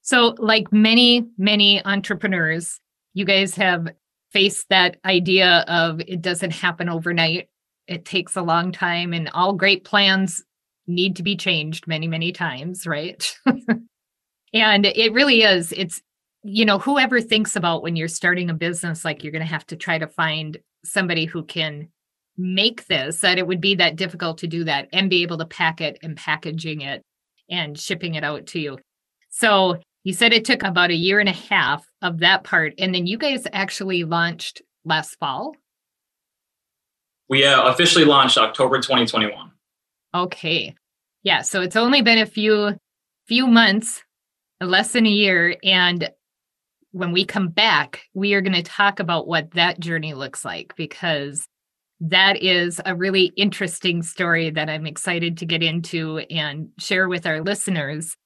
So, 0.03 0.35
like 0.39 0.73
many, 0.73 1.27
many 1.37 1.85
entrepreneurs, 1.85 2.81
you 3.15 3.25
guys 3.25 3.55
have 3.57 3.89
faced 4.33 4.67
that 4.71 4.99
idea 5.05 5.65
of 5.69 6.01
it 6.01 6.23
doesn't 6.23 6.53
happen 6.53 6.89
overnight. 6.89 7.49
It 7.87 8.05
takes 8.05 8.37
a 8.37 8.43
long 8.43 8.73
time, 8.73 9.13
and 9.13 9.29
all 9.31 9.55
great 9.55 9.85
plans 9.85 10.43
need 10.87 11.17
to 11.17 11.23
be 11.23 11.37
changed 11.37 11.87
many, 11.87 12.07
many 12.07 12.33
times, 12.33 12.87
right? 12.87 13.37
and 14.55 14.87
it 14.87 15.13
really 15.13 15.43
is. 15.43 15.73
It's, 15.73 16.01
you 16.43 16.65
know, 16.65 16.79
whoever 16.79 17.21
thinks 17.21 17.57
about 17.57 17.83
when 17.83 17.97
you're 17.97 18.09
starting 18.09 18.49
a 18.49 18.55
business, 18.55 19.05
like 19.05 19.23
you're 19.23 19.33
going 19.33 19.45
to 19.45 19.47
have 19.47 19.67
to 19.67 19.77
try 19.77 19.99
to 19.99 20.07
find 20.07 20.57
somebody 20.85 21.25
who 21.25 21.45
can 21.45 21.89
make 22.37 22.87
this, 22.87 23.21
that 23.21 23.39
it 23.39 23.47
would 23.47 23.61
be 23.61 23.75
that 23.75 23.97
difficult 23.97 24.39
to 24.39 24.47
do 24.47 24.65
that 24.65 24.89
and 24.93 25.11
be 25.11 25.23
able 25.23 25.39
to 25.39 25.47
pack 25.47 25.81
it 25.81 25.99
and 26.03 26.17
packaging 26.17 26.81
it 26.83 27.03
and 27.51 27.79
shipping 27.79 28.15
it 28.15 28.25
out 28.25 28.47
to 28.47 28.61
you. 28.61 28.79
So 29.31 29.81
you 30.05 30.13
said 30.13 30.33
it 30.33 30.45
took 30.45 30.63
about 30.63 30.91
a 30.91 30.95
year 30.95 31.21
and 31.21 31.29
a 31.29 31.33
half 31.33 31.87
of 32.03 32.21
that 32.21 32.45
part. 32.45 32.75
And 32.79 32.95
then 32.95 33.07
you 33.07 33.19
guys 33.19 33.47
actually 33.53 34.05
launched 34.05 34.63
last 34.85 35.17
fall. 35.17 35.55
We 37.29 37.45
uh, 37.45 37.69
officially 37.69 38.05
launched 38.05 38.39
October 38.39 38.79
2021. 38.79 39.51
Okay. 40.15 40.75
Yeah. 41.23 41.43
So 41.43 41.61
it's 41.61 41.77
only 41.77 42.03
been 42.03 42.19
a 42.19 42.27
few 42.27 42.79
few 43.27 43.47
months, 43.47 44.03
less 44.61 44.93
than 44.93 45.05
a 45.05 45.11
year. 45.11 45.57
And 45.63 46.11
when 46.99 47.13
we 47.13 47.25
come 47.25 47.49
back, 47.49 48.03
we 48.13 48.35
are 48.35 48.41
going 48.41 48.55
to 48.55 48.63
talk 48.63 48.99
about 48.99 49.29
what 49.29 49.53
that 49.53 49.79
journey 49.79 50.15
looks 50.15 50.45
like 50.45 50.75
because 50.77 51.47
that 52.01 52.43
is 52.43 52.81
a 52.85 52.97
really 52.97 53.27
interesting 53.37 54.03
story 54.03 54.51
that 54.51 54.69
I'm 54.69 54.85
excited 54.85 55.39
to 55.39 55.47
get 55.47 55.63
into 55.63 56.19
and 56.31 56.71
share 56.79 57.09
with 57.09 57.25
our 57.25 57.41
listeners, 57.41 58.17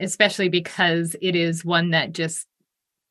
especially 0.00 0.48
because 0.48 1.14
it 1.20 1.36
is 1.36 1.62
one 1.62 1.90
that 1.90 2.12
just 2.12 2.46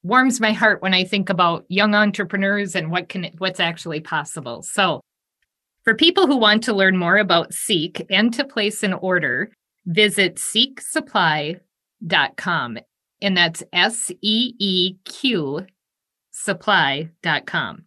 warms 0.01 0.39
my 0.39 0.53
heart 0.53 0.81
when 0.81 0.95
I 0.95 1.03
think 1.03 1.29
about 1.29 1.65
young 1.69 1.93
entrepreneurs 1.93 2.75
and 2.75 2.89
what 2.89 3.09
can 3.09 3.29
what's 3.37 3.59
actually 3.59 3.99
possible. 3.99 4.63
So, 4.63 5.01
for 5.83 5.93
people 5.93 6.25
who 6.25 6.37
want 6.37 6.63
to 6.63 6.73
learn 6.73 6.97
more 6.97 7.17
about 7.17 7.51
Seeq 7.51 8.03
and 8.09 8.33
to 8.33 8.43
place 8.43 8.81
an 8.81 8.93
order, 8.93 9.51
visit 9.85 10.37
seeqsupply.com 10.37 12.79
and 13.21 13.35
that's 13.35 13.63
S 13.73 14.11
E 14.21 14.53
E 14.59 14.95
Q 15.05 15.65
supply.com. 16.31 17.83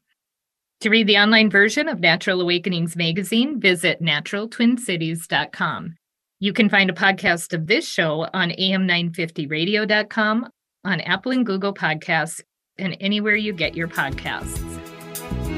To 0.80 0.90
read 0.90 1.06
the 1.06 1.18
online 1.18 1.48
version 1.48 1.88
of 1.88 2.00
Natural 2.00 2.40
Awakenings 2.40 2.96
magazine, 2.96 3.60
visit 3.60 4.02
naturaltwincities.com. 4.02 5.94
You 6.40 6.52
can 6.52 6.68
find 6.68 6.90
a 6.90 6.92
podcast 6.92 7.54
of 7.54 7.68
this 7.68 7.86
show 7.86 8.26
on 8.34 8.50
am950radio.com, 8.50 10.48
on 10.84 11.00
Apple 11.02 11.30
and 11.32 11.46
Google 11.46 11.72
Podcasts, 11.72 12.40
and 12.78 12.96
anywhere 13.00 13.36
you 13.36 13.52
get 13.52 13.76
your 13.76 13.86
podcasts. 13.86 14.60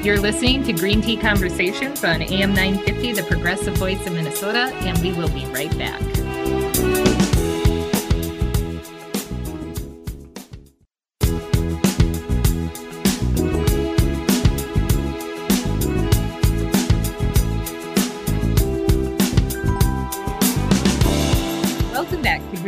You're 0.05 0.19
listening 0.19 0.61
to 0.65 0.73
Green 0.73 1.01
Tea 1.01 1.17
Conversations 1.17 2.03
on 2.03 2.21
AM 2.21 2.53
950, 2.53 3.13
the 3.13 3.23
progressive 3.23 3.75
voice 3.77 4.05
of 4.05 4.13
Minnesota, 4.13 4.71
and 4.81 4.95
we 4.99 5.11
will 5.13 5.29
be 5.29 5.45
right 5.47 5.75
back. 5.79 7.14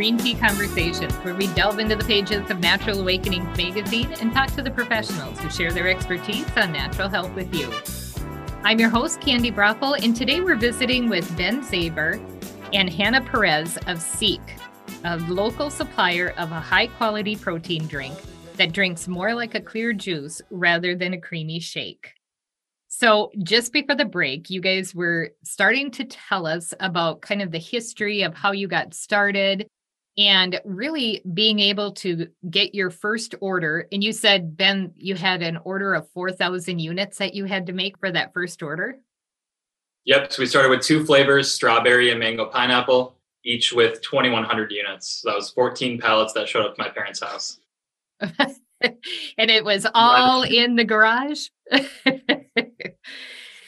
Green 0.08 0.16
Tea 0.16 0.34
Conversations, 0.36 1.12
where 1.16 1.34
we 1.34 1.48
delve 1.48 1.78
into 1.78 1.94
the 1.94 2.02
pages 2.02 2.50
of 2.50 2.60
Natural 2.60 2.98
Awakenings 3.00 3.54
magazine 3.58 4.10
and 4.22 4.32
talk 4.32 4.50
to 4.52 4.62
the 4.62 4.70
professionals 4.70 5.38
who 5.38 5.50
share 5.50 5.70
their 5.70 5.86
expertise 5.86 6.46
on 6.56 6.72
natural 6.72 7.10
health 7.10 7.30
with 7.34 7.54
you. 7.54 7.70
I'm 8.64 8.80
your 8.80 8.88
host, 8.88 9.20
Candi 9.20 9.54
Broeffle, 9.54 10.02
and 10.02 10.16
today 10.16 10.40
we're 10.40 10.56
visiting 10.56 11.10
with 11.10 11.36
Ben 11.36 11.60
Zaber 11.60 12.18
and 12.72 12.88
Hannah 12.88 13.20
Perez 13.20 13.76
of 13.76 13.98
Seeq, 13.98 14.40
a 15.04 15.18
local 15.30 15.68
supplier 15.68 16.30
of 16.38 16.52
a 16.52 16.60
high 16.60 16.86
quality 16.86 17.36
protein 17.36 17.86
drink 17.86 18.16
that 18.56 18.72
drinks 18.72 19.08
more 19.08 19.34
like 19.34 19.54
a 19.54 19.60
clear 19.60 19.92
juice 19.92 20.40
rather 20.48 20.94
than 20.94 21.12
a 21.12 21.20
creamy 21.20 21.60
shake. 21.60 22.14
So, 22.88 23.30
just 23.42 23.74
before 23.74 23.94
the 23.94 24.06
break, 24.06 24.48
you 24.48 24.62
guys 24.62 24.94
were 24.94 25.32
starting 25.44 25.90
to 25.90 26.04
tell 26.04 26.46
us 26.46 26.72
about 26.80 27.20
kind 27.20 27.42
of 27.42 27.50
the 27.50 27.58
history 27.58 28.22
of 28.22 28.34
how 28.34 28.52
you 28.52 28.68
got 28.68 28.94
started 28.94 29.68
and 30.18 30.60
really 30.64 31.22
being 31.32 31.60
able 31.60 31.92
to 31.92 32.26
get 32.50 32.74
your 32.74 32.90
first 32.90 33.34
order 33.40 33.86
and 33.92 34.02
you 34.02 34.12
said 34.12 34.56
ben 34.56 34.92
you 34.96 35.14
had 35.14 35.42
an 35.42 35.56
order 35.64 35.94
of 35.94 36.10
4000 36.10 36.78
units 36.78 37.18
that 37.18 37.34
you 37.34 37.44
had 37.44 37.66
to 37.66 37.72
make 37.72 37.96
for 37.98 38.10
that 38.10 38.34
first 38.34 38.62
order? 38.62 38.98
Yep 40.04 40.32
so 40.32 40.42
we 40.42 40.46
started 40.46 40.70
with 40.70 40.82
two 40.82 41.04
flavors 41.06 41.52
strawberry 41.52 42.10
and 42.10 42.20
mango 42.20 42.46
pineapple 42.46 43.18
each 43.44 43.72
with 43.72 44.02
2100 44.02 44.70
units. 44.70 45.22
So 45.22 45.30
that 45.30 45.36
was 45.36 45.50
14 45.50 45.98
pallets 45.98 46.32
that 46.34 46.48
showed 46.48 46.66
up 46.66 46.72
at 46.72 46.78
my 46.78 46.88
parents 46.88 47.20
house. 47.20 47.58
And 49.38 49.50
it 49.50 49.64
was 49.64 49.88
all 49.92 50.44
in 50.44 50.76
the 50.76 50.84
garage? 50.84 51.48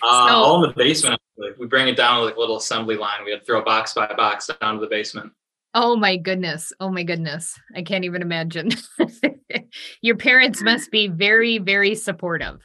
Uh, 0.03 0.29
so, 0.29 0.35
all 0.35 0.65
in 0.65 0.71
the 0.71 0.75
basement 0.75 1.21
we 1.59 1.67
bring 1.67 1.87
it 1.87 1.95
down 1.95 2.25
like 2.25 2.35
a 2.35 2.41
little 2.41 2.57
assembly 2.57 2.97
line. 2.97 3.23
We 3.23 3.33
had 3.33 3.41
to 3.41 3.45
throw 3.45 3.63
box 3.63 3.93
by 3.93 4.07
box 4.15 4.49
down 4.63 4.77
to 4.77 4.81
the 4.81 4.87
basement 4.87 5.31
Oh 5.75 5.97
my 5.97 6.17
goodness. 6.17 6.73
Oh 6.81 6.91
my 6.91 7.05
goodness. 7.05 7.59
I 7.75 7.83
can't 7.83 8.05
even 8.05 8.23
imagine. 8.23 8.71
Your 10.03 10.17
parents 10.17 10.63
must 10.63 10.91
be 10.91 11.09
very, 11.09 11.59
very 11.59 11.95
supportive. 11.95 12.61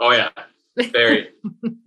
Oh, 0.00 0.10
yeah. 0.10 0.30
Very. 0.76 1.28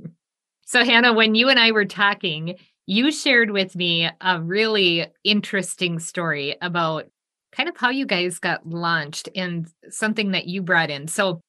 so, 0.65 0.85
Hannah, 0.85 1.13
when 1.13 1.35
you 1.35 1.49
and 1.49 1.59
I 1.59 1.71
were 1.71 1.85
talking, 1.85 2.55
you 2.85 3.11
shared 3.11 3.51
with 3.51 3.75
me 3.75 4.09
a 4.21 4.41
really 4.41 5.07
interesting 5.23 5.99
story 5.99 6.55
about 6.61 7.05
kind 7.51 7.67
of 7.67 7.75
how 7.75 7.89
you 7.89 8.05
guys 8.05 8.39
got 8.39 8.65
launched 8.65 9.27
and 9.35 9.67
something 9.89 10.31
that 10.31 10.47
you 10.47 10.61
brought 10.61 10.89
in. 10.89 11.07
So, 11.07 11.41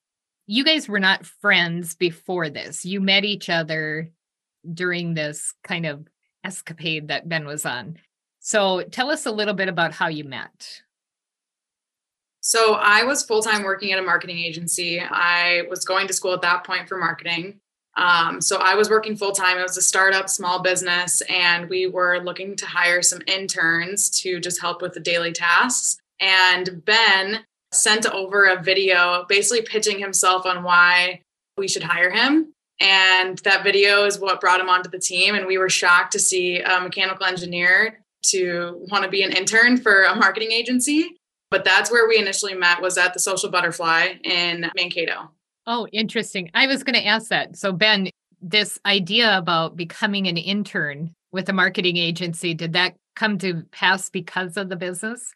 you 0.49 0.65
guys 0.65 0.89
were 0.89 1.01
not 1.01 1.27
friends 1.27 1.95
before 1.95 2.49
this. 2.51 2.85
You 2.85 3.01
met 3.01 3.25
each 3.25 3.49
other 3.49 4.11
during 4.73 5.15
this 5.15 5.55
kind 5.65 5.87
of 5.87 6.07
escapade 6.45 7.09
that 7.09 7.29
Ben 7.29 7.47
was 7.47 7.67
on. 7.67 7.99
So 8.47 8.83
tell 8.83 9.11
us 9.11 9.27
a 9.27 9.33
little 9.33 9.55
bit 9.55 9.69
about 9.69 9.93
how 9.93 10.07
you 10.07 10.23
met. 10.23 10.83
So 12.43 12.75
I 12.75 13.03
was 13.03 13.25
full 13.25 13.43
time 13.43 13.65
working 13.65 13.91
at 13.91 13.99
a 13.99 14.03
marketing 14.03 14.39
agency. 14.39 15.01
I 15.01 15.63
was 15.69 15.85
going 15.85 16.07
to 16.07 16.13
school 16.13 16.33
at 16.33 16.43
that 16.43 16.63
point 16.63 16.89
for 16.89 16.97
marketing. 16.97 17.59
Um, 17.97 18.41
so 18.41 18.59
I 18.59 18.77
was 18.77 18.89
working 18.89 19.17
full 19.17 19.33
time. 19.33 19.59
It 19.59 19.63
was 19.63 19.77
a 19.77 19.83
startup, 19.83 20.31
small 20.31 20.63
business, 20.63 21.23
and 21.23 21.69
we 21.69 21.89
were 21.89 22.21
looking 22.21 22.55
to 22.55 22.67
hire 22.67 23.03
some 23.03 23.19
interns 23.27 24.11
to 24.21 24.39
just 24.39 24.61
help 24.61 24.81
with 24.81 24.95
the 24.95 25.01
daily 25.01 25.33
tasks. 25.33 25.99
And 26.21 26.85
Ben 26.85 27.41
sent 27.73 28.07
over 28.07 28.45
a 28.45 28.63
video 28.63 29.27
basically 29.29 29.63
pitching 29.63 29.99
himself 29.99 30.47
on 30.47 30.63
why 30.63 31.23
we 31.59 31.67
should 31.67 31.83
hire 31.83 32.13
him. 32.13 32.53
And 32.79 33.39
that 33.39 33.65
video 33.65 34.05
is 34.05 34.21
what 34.21 34.41
brought 34.41 34.61
him 34.61 34.69
onto 34.69 34.89
the 34.89 35.01
team. 35.01 35.35
And 35.35 35.49
we 35.49 35.59
were 35.59 35.69
shocked 35.69 36.13
to 36.13 36.21
see 36.21 36.61
a 36.61 36.81
mechanical 36.81 37.27
engineer 37.27 38.05
to 38.31 38.87
want 38.91 39.05
to 39.05 39.11
be 39.11 39.23
an 39.23 39.33
intern 39.33 39.77
for 39.77 40.05
a 40.05 40.15
marketing 40.15 40.53
agency. 40.53 41.17
But 41.51 41.65
that's 41.65 41.91
where 41.91 42.09
we 42.09 42.19
initially 42.19 42.55
met 42.55 42.83
was 42.83 42.99
at 42.99 43.15
the 43.15 43.21
Social 43.21 43.51
Butterfly 43.51 44.15
in 44.25 44.71
Mankato. 44.75 45.31
Oh, 45.67 45.87
interesting. 45.93 46.51
I 46.55 46.67
was 46.67 46.83
going 46.83 46.95
to 46.95 47.07
ask 47.07 47.29
that. 47.29 47.57
So 47.57 47.73
Ben, 47.73 48.11
this 48.41 48.79
idea 48.85 49.37
about 49.37 49.77
becoming 49.77 50.27
an 50.27 50.37
intern 50.37 51.13
with 51.33 51.49
a 51.49 51.53
marketing 51.53 51.97
agency, 51.97 52.55
did 52.55 52.73
that 52.73 52.95
come 53.15 53.39
to 53.39 53.63
pass 53.71 54.11
because 54.11 54.57
of 54.57 54.69
the 54.69 54.77
business? 54.77 55.33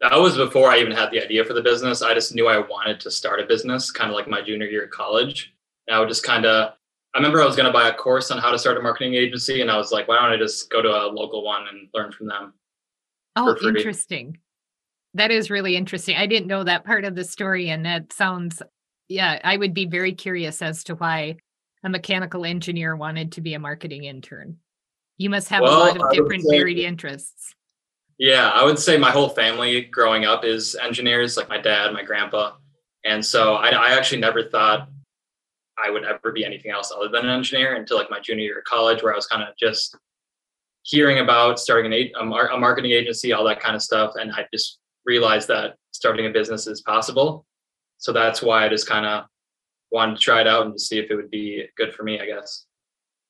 That 0.00 0.18
was 0.18 0.36
before 0.36 0.70
I 0.70 0.78
even 0.78 0.92
had 0.92 1.10
the 1.10 1.22
idea 1.22 1.44
for 1.44 1.52
the 1.52 1.62
business. 1.62 2.02
I 2.02 2.12
just 2.12 2.34
knew 2.34 2.48
I 2.48 2.58
wanted 2.58 2.98
to 3.00 3.10
start 3.10 3.40
a 3.40 3.46
business, 3.46 3.90
kind 3.90 4.10
of 4.10 4.16
like 4.16 4.28
my 4.28 4.42
junior 4.42 4.66
year 4.66 4.84
of 4.84 4.90
college. 4.90 5.54
And 5.86 5.94
I 5.94 6.00
would 6.00 6.08
just 6.08 6.24
kind 6.24 6.44
of 6.44 6.74
I 7.14 7.18
remember 7.18 7.42
I 7.42 7.46
was 7.46 7.56
going 7.56 7.66
to 7.66 7.72
buy 7.72 7.88
a 7.88 7.94
course 7.94 8.30
on 8.30 8.38
how 8.38 8.50
to 8.50 8.58
start 8.58 8.78
a 8.78 8.80
marketing 8.80 9.14
agency, 9.14 9.60
and 9.60 9.70
I 9.70 9.76
was 9.76 9.92
like, 9.92 10.08
why 10.08 10.16
don't 10.16 10.32
I 10.32 10.38
just 10.38 10.70
go 10.70 10.80
to 10.80 10.88
a 10.88 11.06
local 11.06 11.44
one 11.44 11.68
and 11.68 11.88
learn 11.92 12.10
from 12.10 12.26
them? 12.26 12.54
Oh, 13.36 13.54
interesting. 13.62 14.38
That 15.14 15.30
is 15.30 15.50
really 15.50 15.76
interesting. 15.76 16.16
I 16.16 16.26
didn't 16.26 16.46
know 16.46 16.64
that 16.64 16.84
part 16.84 17.04
of 17.04 17.14
the 17.14 17.24
story, 17.24 17.68
and 17.68 17.84
that 17.84 18.12
sounds, 18.14 18.62
yeah, 19.08 19.38
I 19.44 19.58
would 19.58 19.74
be 19.74 19.84
very 19.84 20.14
curious 20.14 20.62
as 20.62 20.84
to 20.84 20.94
why 20.94 21.36
a 21.84 21.90
mechanical 21.90 22.46
engineer 22.46 22.96
wanted 22.96 23.32
to 23.32 23.42
be 23.42 23.54
a 23.54 23.58
marketing 23.58 24.04
intern. 24.04 24.56
You 25.18 25.28
must 25.28 25.48
have 25.50 25.62
well, 25.62 25.82
a 25.82 25.88
lot 25.88 26.00
of 26.00 26.10
different 26.12 26.44
say, 26.44 26.56
varied 26.56 26.78
interests. 26.78 27.54
Yeah, 28.18 28.50
I 28.50 28.64
would 28.64 28.78
say 28.78 28.96
my 28.96 29.10
whole 29.10 29.28
family 29.28 29.82
growing 29.82 30.24
up 30.24 30.44
is 30.44 30.76
engineers, 30.76 31.36
like 31.36 31.48
my 31.48 31.58
dad, 31.58 31.92
my 31.92 32.02
grandpa. 32.02 32.52
And 33.04 33.24
so 33.24 33.54
I, 33.54 33.70
I 33.70 33.90
actually 33.90 34.20
never 34.20 34.44
thought 34.44 34.88
I 35.84 35.90
would 35.90 36.04
ever 36.04 36.32
be 36.32 36.44
anything 36.44 36.70
else 36.70 36.92
other 36.94 37.08
than 37.08 37.24
an 37.24 37.30
engineer 37.30 37.74
until 37.74 37.96
like 37.96 38.10
my 38.10 38.20
junior 38.20 38.44
year 38.44 38.58
of 38.58 38.64
college, 38.64 39.02
where 39.02 39.12
I 39.12 39.16
was 39.16 39.26
kind 39.26 39.42
of 39.42 39.56
just 39.56 39.96
hearing 40.82 41.18
about 41.20 41.58
starting 41.58 41.92
an, 41.92 42.10
a, 42.16 42.24
a 42.24 42.58
marketing 42.58 42.92
agency, 42.92 43.32
all 43.32 43.44
that 43.44 43.60
kind 43.60 43.76
of 43.76 43.82
stuff. 43.82 44.14
And 44.16 44.32
I 44.32 44.46
just 44.52 44.78
realized 45.04 45.48
that 45.48 45.76
starting 45.92 46.26
a 46.26 46.30
business 46.30 46.66
is 46.66 46.80
possible. 46.82 47.46
So 47.98 48.12
that's 48.12 48.42
why 48.42 48.64
I 48.64 48.68
just 48.68 48.88
kind 48.88 49.06
of 49.06 49.24
wanted 49.90 50.16
to 50.16 50.20
try 50.20 50.40
it 50.40 50.48
out 50.48 50.66
and 50.66 50.74
to 50.74 50.78
see 50.78 50.98
if 50.98 51.10
it 51.10 51.16
would 51.16 51.30
be 51.30 51.66
good 51.76 51.94
for 51.94 52.02
me, 52.02 52.20
I 52.20 52.26
guess. 52.26 52.66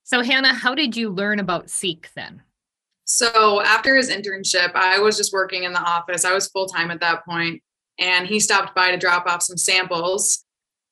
So, 0.05 0.23
Hannah, 0.23 0.55
how 0.55 0.75
did 0.75 0.97
you 0.97 1.11
learn 1.11 1.39
about 1.39 1.67
Seeq 1.67 2.07
then? 2.15 2.43
So, 3.05 3.61
after 3.63 3.95
his 3.95 4.11
internship, 4.11 4.75
I 4.75 4.99
was 4.99 5.17
just 5.17 5.33
working 5.33 5.65
in 5.65 5.73
the 5.73 5.83
office. 5.83 6.25
I 6.25 6.33
was 6.33 6.49
full 6.49 6.67
time 6.67 6.91
at 6.91 7.01
that 7.01 7.25
point, 7.25 7.63
and 7.99 8.27
he 8.27 8.41
stopped 8.41 8.75
by 8.75 8.91
to 8.91 8.97
drop 8.97 9.27
off 9.27 9.43
some 9.43 9.57
samples 9.57 10.45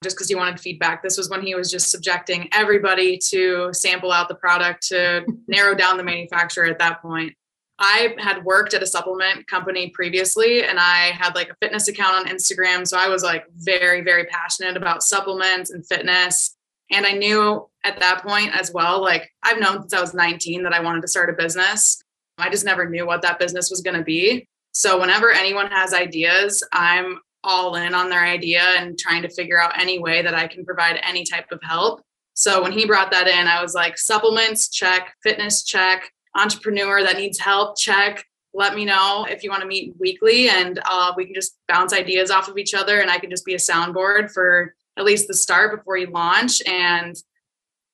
just 0.03 0.17
because 0.17 0.29
he 0.29 0.35
wanted 0.35 0.59
feedback. 0.59 1.03
This 1.03 1.19
was 1.19 1.29
when 1.29 1.43
he 1.43 1.55
was 1.55 1.71
just 1.71 1.91
subjecting 1.91 2.49
everybody 2.53 3.19
to 3.29 3.71
sample 3.73 4.13
out 4.13 4.29
the 4.29 4.35
product 4.35 4.87
to 4.89 5.25
narrow 5.49 5.75
down 5.75 5.97
the 5.97 6.03
manufacturer 6.03 6.67
at 6.67 6.79
that 6.79 7.03
point. 7.03 7.35
I 7.79 8.15
had 8.19 8.45
worked 8.45 8.75
at 8.75 8.83
a 8.83 8.87
supplement 8.87 9.47
company 9.47 9.89
previously 9.91 10.65
and 10.65 10.79
I 10.79 11.13
had 11.13 11.35
like 11.35 11.51
a 11.51 11.57
fitness 11.63 11.89
account 11.89 12.15
on 12.15 12.35
Instagram. 12.35 12.87
So 12.87 12.99
I 12.99 13.09
was 13.09 13.23
like 13.23 13.47
very, 13.57 14.03
very 14.03 14.25
passionate 14.27 14.77
about 14.77 15.03
supplements 15.03 15.71
and 15.71 15.87
fitness. 15.87 16.57
And 16.91 17.07
I 17.07 17.13
knew 17.13 17.69
at 17.85 17.99
that 18.01 18.23
point 18.23 18.55
as 18.55 18.73
well, 18.73 19.01
like 19.01 19.33
I've 19.43 19.61
known 19.61 19.81
since 19.81 19.95
I 19.95 20.01
was 20.01 20.13
19 20.13 20.63
that 20.65 20.75
I 20.75 20.81
wanted 20.81 21.03
to 21.03 21.09
start 21.09 21.31
a 21.31 21.35
business. 21.35 22.03
I 22.37 22.51
just 22.51 22.67
never 22.67 22.89
knew 22.89 23.07
what 23.07 23.23
that 23.23 23.39
business 23.39 23.71
was 23.71 23.81
going 23.81 23.97
to 23.97 24.05
be. 24.05 24.47
So 24.73 25.01
whenever 25.01 25.31
anyone 25.31 25.69
has 25.69 25.95
ideas, 25.95 26.63
I'm 26.73 27.21
all 27.43 27.77
in 27.77 27.95
on 27.95 28.11
their 28.11 28.25
idea 28.25 28.63
and 28.79 28.99
trying 28.99 29.23
to 29.23 29.29
figure 29.29 29.61
out 29.61 29.79
any 29.79 29.99
way 29.99 30.23
that 30.23 30.35
I 30.35 30.47
can 30.47 30.65
provide 30.65 31.01
any 31.03 31.25
type 31.25 31.51
of 31.51 31.61
help. 31.63 32.03
So 32.35 32.63
when 32.63 32.73
he 32.73 32.87
brought 32.87 33.11
that 33.11 33.29
in, 33.29 33.47
I 33.47 33.63
was 33.63 33.75
like, 33.75 33.99
supplements, 33.99 34.69
check, 34.69 35.15
fitness, 35.23 35.63
check, 35.63 36.11
entrepreneur 36.37 37.03
that 37.03 37.17
needs 37.17 37.39
help, 37.39 37.79
check. 37.79 38.25
Let 38.53 38.75
me 38.75 38.85
know 38.85 39.27
if 39.29 39.43
you 39.43 39.51
want 39.51 39.63
to 39.63 39.69
meet 39.69 39.95
weekly 39.99 40.49
and 40.49 40.81
uh, 40.85 41.13
we 41.17 41.25
can 41.25 41.35
just 41.35 41.57
bounce 41.69 41.93
ideas 41.93 42.31
off 42.31 42.49
of 42.49 42.59
each 42.59 42.75
other 42.75 43.01
and 43.01 43.11
I 43.11 43.19
can 43.19 43.31
just 43.31 43.45
be 43.45 43.55
a 43.55 43.59
soundboard 43.59 44.33
for 44.33 44.75
at 44.97 45.05
least 45.05 45.29
the 45.29 45.35
start 45.35 45.77
before 45.77 45.97
you 45.97 46.09
launch. 46.09 46.61
And 46.67 47.17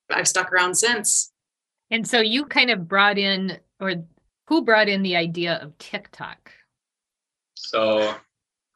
I've 0.09 0.27
stuck 0.27 0.51
around 0.51 0.75
since. 0.75 1.31
And 1.91 2.07
so 2.07 2.19
you 2.19 2.45
kind 2.45 2.69
of 2.69 2.87
brought 2.87 3.17
in, 3.17 3.59
or 3.79 3.93
who 4.47 4.63
brought 4.63 4.89
in 4.89 5.03
the 5.03 5.15
idea 5.15 5.59
of 5.61 5.77
TikTok? 5.77 6.51
So 7.55 8.15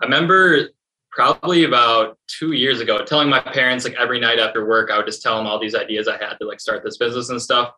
I 0.02 0.06
remember 0.06 0.70
probably 1.12 1.66
about 1.66 2.18
two 2.28 2.54
years 2.54 2.80
ago 2.80 3.04
telling 3.06 3.30
my 3.30 3.40
parents 3.40 3.86
like 3.86 3.94
every 4.00 4.20
night 4.20 4.40
after 4.40 4.66
work 4.66 4.90
i 4.90 4.98
would 4.98 5.06
just 5.06 5.22
tell 5.22 5.38
them 5.38 5.46
all 5.46 5.60
these 5.60 5.76
ideas 5.76 6.08
i 6.08 6.14
had 6.14 6.36
to 6.40 6.48
like 6.48 6.60
start 6.60 6.84
this 6.84 6.98
business 6.98 7.30
and 7.30 7.42
stuff. 7.42 7.74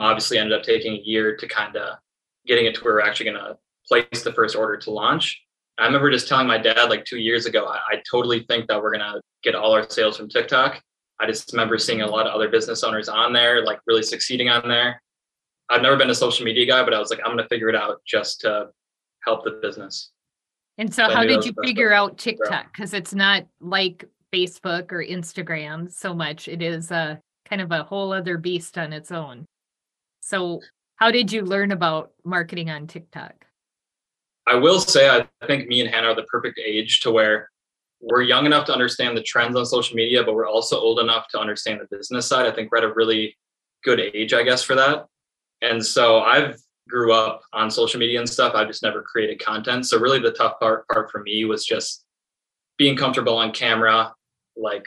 Obviously 0.00 0.38
ended 0.38 0.56
up 0.56 0.64
taking 0.64 0.94
a 0.94 1.02
year 1.02 1.36
to 1.36 1.48
kind 1.48 1.76
of 1.76 1.98
getting 2.46 2.66
it 2.66 2.74
to 2.76 2.84
where 2.84 2.94
we're 2.94 3.00
actually 3.00 3.30
going 3.30 3.44
to 3.44 3.58
place 3.86 4.22
the 4.22 4.32
first 4.32 4.54
order 4.54 4.76
to 4.76 4.90
launch. 4.90 5.42
I 5.76 5.86
remember 5.86 6.10
just 6.10 6.28
telling 6.28 6.46
my 6.46 6.58
dad 6.58 6.88
like 6.88 7.04
two 7.04 7.18
years 7.18 7.46
ago 7.46 7.66
i, 7.66 7.78
I 7.90 8.02
totally 8.10 8.44
think 8.48 8.68
that 8.68 8.80
we're 8.80 8.92
going 8.92 9.12
to 9.12 9.20
get 9.42 9.54
all 9.54 9.72
our 9.72 9.88
sales 9.90 10.16
from 10.16 10.28
tiktok. 10.28 10.80
I 11.20 11.26
just 11.26 11.52
remember 11.52 11.76
seeing 11.78 12.00
a 12.00 12.06
lot 12.06 12.26
of 12.26 12.34
other 12.34 12.48
business 12.48 12.82
owners 12.82 13.08
on 13.08 13.32
there 13.32 13.64
like 13.64 13.80
really 13.86 14.02
succeeding 14.02 14.48
on 14.48 14.66
there. 14.68 15.02
I've 15.68 15.82
never 15.82 15.96
been 15.96 16.10
a 16.10 16.14
social 16.14 16.46
media 16.46 16.64
guy 16.64 16.82
but 16.82 16.94
i 16.94 16.98
was 16.98 17.10
like 17.10 17.20
i'm 17.24 17.32
going 17.32 17.44
to 17.44 17.48
figure 17.48 17.68
it 17.68 17.76
out 17.76 18.00
just 18.06 18.40
to 18.40 18.68
help 19.24 19.44
the 19.44 19.58
business 19.60 20.12
and 20.78 20.94
so, 20.94 21.10
how 21.10 21.24
did 21.24 21.44
you 21.44 21.52
figure 21.62 21.92
out 21.92 22.18
TikTok? 22.18 22.72
Because 22.72 22.94
it's 22.94 23.12
not 23.12 23.44
like 23.60 24.04
Facebook 24.32 24.92
or 24.92 25.04
Instagram 25.04 25.90
so 25.90 26.14
much. 26.14 26.46
It 26.46 26.62
is 26.62 26.92
a 26.92 27.20
kind 27.48 27.60
of 27.60 27.72
a 27.72 27.82
whole 27.82 28.12
other 28.12 28.38
beast 28.38 28.78
on 28.78 28.92
its 28.92 29.10
own. 29.10 29.44
So, 30.20 30.60
how 30.96 31.10
did 31.10 31.32
you 31.32 31.42
learn 31.42 31.72
about 31.72 32.12
marketing 32.24 32.70
on 32.70 32.86
TikTok? 32.86 33.44
I 34.46 34.54
will 34.54 34.78
say, 34.80 35.08
I 35.10 35.26
think 35.46 35.66
me 35.66 35.80
and 35.80 35.90
Hannah 35.90 36.08
are 36.08 36.14
the 36.14 36.22
perfect 36.22 36.60
age 36.64 37.00
to 37.00 37.10
where 37.10 37.50
we're 38.00 38.22
young 38.22 38.46
enough 38.46 38.64
to 38.66 38.72
understand 38.72 39.16
the 39.16 39.22
trends 39.22 39.56
on 39.56 39.66
social 39.66 39.96
media, 39.96 40.22
but 40.22 40.34
we're 40.34 40.46
also 40.46 40.78
old 40.78 41.00
enough 41.00 41.26
to 41.28 41.40
understand 41.40 41.80
the 41.80 41.96
business 41.96 42.26
side. 42.26 42.46
I 42.46 42.52
think 42.52 42.70
we're 42.70 42.78
at 42.78 42.84
a 42.84 42.94
really 42.94 43.36
good 43.82 43.98
age, 44.00 44.32
I 44.32 44.44
guess, 44.44 44.62
for 44.62 44.76
that. 44.76 45.06
And 45.60 45.84
so 45.84 46.20
I've 46.20 46.60
grew 46.88 47.12
up 47.12 47.42
on 47.52 47.70
social 47.70 48.00
media 48.00 48.18
and 48.18 48.28
stuff. 48.28 48.54
I 48.54 48.64
just 48.64 48.82
never 48.82 49.02
created 49.02 49.42
content. 49.44 49.86
So 49.86 49.98
really 49.98 50.18
the 50.18 50.32
tough 50.32 50.58
part 50.58 50.86
part 50.88 51.10
for 51.10 51.22
me 51.22 51.44
was 51.44 51.64
just 51.64 52.04
being 52.76 52.96
comfortable 52.96 53.36
on 53.36 53.52
camera, 53.52 54.12
like 54.56 54.86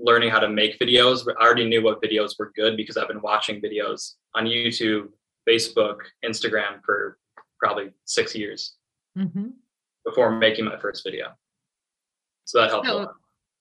learning 0.00 0.30
how 0.30 0.40
to 0.40 0.48
make 0.48 0.78
videos. 0.78 1.26
I 1.40 1.44
already 1.44 1.68
knew 1.68 1.82
what 1.82 2.02
videos 2.02 2.38
were 2.38 2.52
good 2.56 2.76
because 2.76 2.96
I've 2.96 3.08
been 3.08 3.22
watching 3.22 3.60
videos 3.60 4.14
on 4.34 4.46
YouTube, 4.46 5.08
Facebook, 5.48 5.98
Instagram 6.24 6.82
for 6.84 7.18
probably 7.58 7.90
six 8.04 8.34
years 8.34 8.74
mm-hmm. 9.16 9.48
before 10.04 10.30
making 10.32 10.64
my 10.64 10.78
first 10.78 11.04
video. 11.04 11.28
So 12.44 12.60
that 12.60 12.70
helped 12.70 12.86
so, 12.86 13.12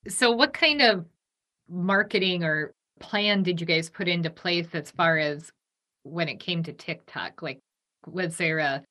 So 0.07 0.31
what 0.31 0.53
kind 0.53 0.81
of 0.81 1.05
marketing 1.69 2.43
or 2.43 2.73
plan 2.99 3.43
did 3.43 3.59
you 3.59 3.67
guys 3.67 3.89
put 3.89 4.07
into 4.07 4.29
place 4.29 4.67
as 4.73 4.91
far 4.91 5.17
as 5.17 5.51
when 6.03 6.29
it 6.29 6.39
came 6.39 6.63
to 6.63 6.73
TikTok? 6.73 7.41
Like, 7.41 7.59
was 8.07 8.37
there 8.37 8.59
a 8.59 8.83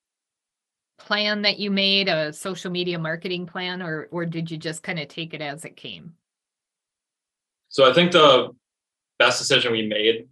plan 0.99 1.41
that 1.43 1.59
you 1.59 1.71
made, 1.71 2.07
a 2.07 2.33
social 2.33 2.71
media 2.71 2.99
marketing 2.99 3.45
plan, 3.45 3.81
or 3.81 4.07
or 4.11 4.25
did 4.25 4.51
you 4.51 4.57
just 4.57 4.83
kind 4.83 4.99
of 4.99 5.07
take 5.07 5.33
it 5.33 5.41
as 5.41 5.65
it 5.65 5.75
came? 5.75 6.13
So 7.69 7.89
I 7.89 7.93
think 7.93 8.11
the 8.11 8.49
best 9.19 9.39
decision 9.39 9.71
we 9.71 9.87
made 9.87 10.27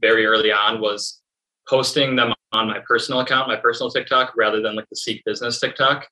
very 0.00 0.26
early 0.26 0.52
on 0.52 0.80
was 0.80 1.20
posting 1.68 2.14
them 2.14 2.32
on 2.52 2.68
my 2.68 2.78
personal 2.86 3.20
account, 3.20 3.48
my 3.48 3.56
personal 3.56 3.90
TikTok, 3.90 4.34
rather 4.36 4.60
than 4.60 4.76
like 4.76 4.88
the 4.90 4.96
Seeq 4.96 5.22
Business 5.24 5.58
TikTok. 5.58 6.06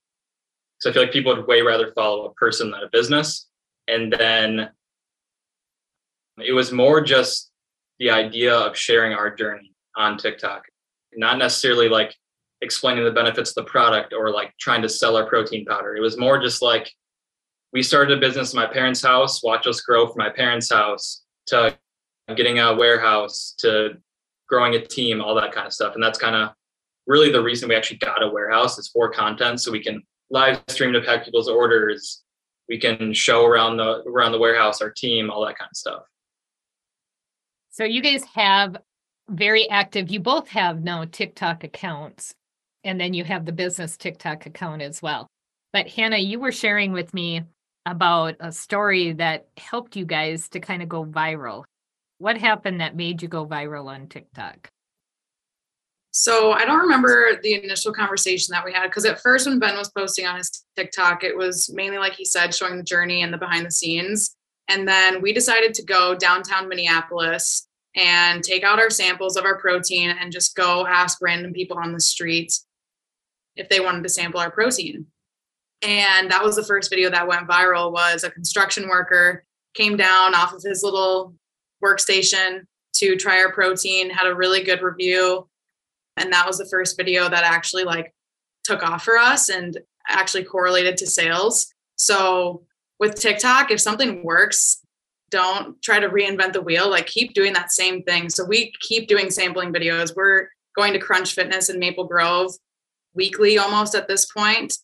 So 0.79 0.91
I 0.91 0.93
feel 0.93 1.03
like 1.03 1.13
people 1.13 1.37
would 1.37 1.47
way 1.47 1.63
rather 1.63 1.93
follow 1.93 2.25
a 2.25 2.35
person 2.35 2.71
than 2.73 2.83
a 2.83 2.89
business. 2.91 3.49
And 3.87 4.13
then 4.13 4.71
it 6.39 6.53
was 6.53 6.73
more 6.73 7.01
just 7.01 7.51
the 7.99 8.11
idea 8.11 8.53
of 8.53 8.77
sharing 8.77 9.13
our 9.13 9.35
journey 9.35 9.72
on 9.97 10.19
TikTok, 10.19 10.65
not 11.15 11.39
necessarily 11.39 11.89
like 11.89 12.15
explaining 12.61 13.05
the 13.05 13.11
benefits 13.11 13.51
of 13.51 13.65
the 13.65 13.71
product 13.71 14.13
or 14.13 14.31
like 14.31 14.57
trying 14.59 14.83
to 14.83 14.89
sell 14.89 15.17
our 15.17 15.27
protein 15.27 15.65
powder. 15.65 15.97
It 15.97 16.01
was 16.01 16.19
more 16.19 16.41
just 16.41 16.63
like 16.63 16.91
we 17.73 17.83
started 17.83 18.17
a 18.17 18.21
business 18.21 18.53
in 18.53 18.61
my 18.61 18.67
parents' 18.67 19.03
house, 19.03 19.43
watch 19.43 19.67
us 19.67 19.81
grow 19.81 20.07
from 20.07 20.19
my 20.19 20.31
parents' 20.31 20.71
house 20.71 21.23
to 21.47 21.77
getting 22.37 22.61
a 22.61 22.75
warehouse 22.75 23.55
to 23.59 23.91
growing 24.49 24.75
a 24.75 24.87
team, 24.87 25.21
all 25.21 25.35
that 25.35 25.53
kind 25.53 25.67
of 25.67 25.73
stuff. 25.73 25.95
And 25.95 26.03
that's 26.03 26.19
kind 26.19 26.37
of 26.37 26.51
really 27.07 27.33
the 27.33 27.43
reason 27.43 27.69
we 27.69 27.75
actually 27.75 27.99
got 27.99 28.23
a 28.23 28.29
warehouse 28.29 28.79
is 28.79 28.89
for 28.89 29.11
content 29.11 29.61
so 29.61 29.73
we 29.73 29.83
can 29.83 30.03
live 30.31 30.63
stream 30.69 30.93
to 30.93 31.01
pack 31.01 31.25
people's 31.25 31.49
orders. 31.49 32.23
We 32.69 32.79
can 32.79 33.13
show 33.13 33.45
around 33.45 33.79
the 33.79 34.03
around 34.07 34.33
the 34.33 34.39
warehouse, 34.39 34.81
our 34.81 34.91
team, 34.91 35.31
all 35.31 35.45
that 35.45 35.59
kind 35.59 35.69
of 35.71 35.77
stuff. 35.77 36.03
So 37.71 37.85
you 37.85 38.03
guys 38.03 38.23
have 38.35 38.77
very 39.29 39.69
active. 39.71 40.11
You 40.11 40.21
both 40.21 40.49
have 40.49 40.83
now 40.83 41.05
TikTok 41.05 41.65
accounts, 41.65 42.35
and 42.85 43.01
then 43.01 43.15
you 43.15 43.25
have 43.25 43.45
the 43.45 43.53
business 43.53 43.97
TikTok 43.97 44.47
account 44.47 44.83
as 44.83 45.01
well. 45.01 45.27
But 45.73 45.89
Hannah, 45.89 46.19
you 46.19 46.39
were 46.39 46.53
sharing 46.53 46.93
with 46.93 47.15
me 47.15 47.43
about 47.87 48.37
a 48.41 48.53
story 48.53 49.13
that 49.15 49.47
helped 49.57 49.97
you 49.97 50.05
guys 50.05 50.49
to 50.51 50.61
kind 50.61 50.83
of 50.83 50.89
go 50.89 51.05
viral. 51.05 51.65
What 52.19 52.39
happened 52.39 52.81
that 52.81 52.95
made 52.95 53.23
you 53.23 53.29
go 53.29 53.47
viral 53.47 53.87
on 53.87 54.07
TikTok? 54.07 54.71
So 56.13 56.53
I 56.53 56.67
don't 56.67 56.81
remember 56.81 57.41
the 57.43 57.55
initial 57.55 57.93
conversation 57.93 58.53
that 58.53 58.65
we 58.65 58.73
had 58.73 58.89
because 58.89 59.07
at 59.07 59.21
first 59.23 59.47
when 59.47 59.59
Ben 59.59 59.77
was 59.77 59.91
posting 59.91 60.27
on 60.27 60.37
his 60.37 60.65
TikTok, 60.77 61.25
it 61.25 61.37
was 61.37 61.73
mainly 61.73 61.97
like 61.97 62.13
he 62.13 62.27
said, 62.27 62.55
showing 62.55 62.77
the 62.77 62.83
journey 62.83 63.23
and 63.23 63.33
the 63.33 63.39
behind 63.39 63.65
the 63.65 63.71
scenes. 63.71 64.37
And 64.69 64.87
then 64.87 65.23
we 65.23 65.33
decided 65.33 65.73
to 65.75 65.85
go 65.85 66.15
downtown 66.15 66.69
Minneapolis 66.69 67.67
and 67.95 68.43
take 68.43 68.65
out 68.65 68.79
our 68.79 68.91
samples 68.91 69.37
of 69.37 69.45
our 69.45 69.59
protein 69.59 70.11
and 70.11 70.33
just 70.33 70.57
go 70.57 70.87
ask 70.87 71.19
random 71.21 71.53
people 71.53 71.79
on 71.79 71.93
the 71.93 72.01
streets 72.01 72.67
if 73.57 73.69
they 73.69 73.81
wanted 73.81 74.03
to 74.03 74.09
sample 74.09 74.41
our 74.41 74.51
protein. 74.51 75.07
And 75.83 76.31
that 76.31 76.43
was 76.43 76.57
the 76.57 76.65
first 76.65 76.91
video 76.91 77.11
that 77.11 77.27
went 77.27 77.49
viral 77.49 77.93
was 77.93 78.25
a 78.25 78.31
construction 78.31 78.89
worker 78.89 79.45
came 79.75 79.97
down 79.97 80.35
off 80.35 80.53
of 80.53 80.63
his 80.63 80.83
little 80.83 81.35
workstation 81.83 82.63
to 82.95 83.17
try 83.17 83.43
our 83.43 83.53
protein, 83.53 84.11
had 84.11 84.27
a 84.27 84.35
really 84.35 84.63
good 84.63 84.83
review. 84.83 85.49
And 86.17 86.33
that 86.33 86.47
was 86.47 86.59
the 86.59 86.67
first 86.67 86.97
video 86.97 87.29
that 87.29 87.45
actually 87.45 87.85
like 87.85 88.15
took 88.65 88.83
off 88.83 89.05
for 89.05 89.17
us 89.17 89.49
and 89.49 89.79
actually 90.09 90.45
correlated 90.45 90.97
to 90.99 91.07
sales. 91.07 91.73
So 91.97 92.65
with 93.01 93.15
TikTok, 93.15 93.71
if 93.71 93.81
something 93.81 94.23
works, 94.23 94.82
don't 95.33 95.83
try 95.83 95.99
to 95.99 96.09
reinvent 96.09 96.53
the 96.53 96.63
wheel 96.63 96.89
like 96.89 97.07
keep 97.07 97.35
doing 97.35 97.53
that 97.55 97.73
same 97.73 98.03
thing. 98.05 98.29
So 98.29 98.45
we 98.45 98.73
keep 98.81 99.09
doing 99.09 99.31
sampling 99.31 99.73
videos. 99.73 100.15
We're 100.15 100.49
going 100.77 100.93
to 100.93 101.01
crunch 101.01 101.35
fitness 101.35 101.71
in 101.71 101.81
maple 101.81 102.05
grove 102.05 102.53
weekly 103.15 103.59
almost 103.59 103.95
at 103.95 104.07
this 104.07 104.27
point 104.27 104.75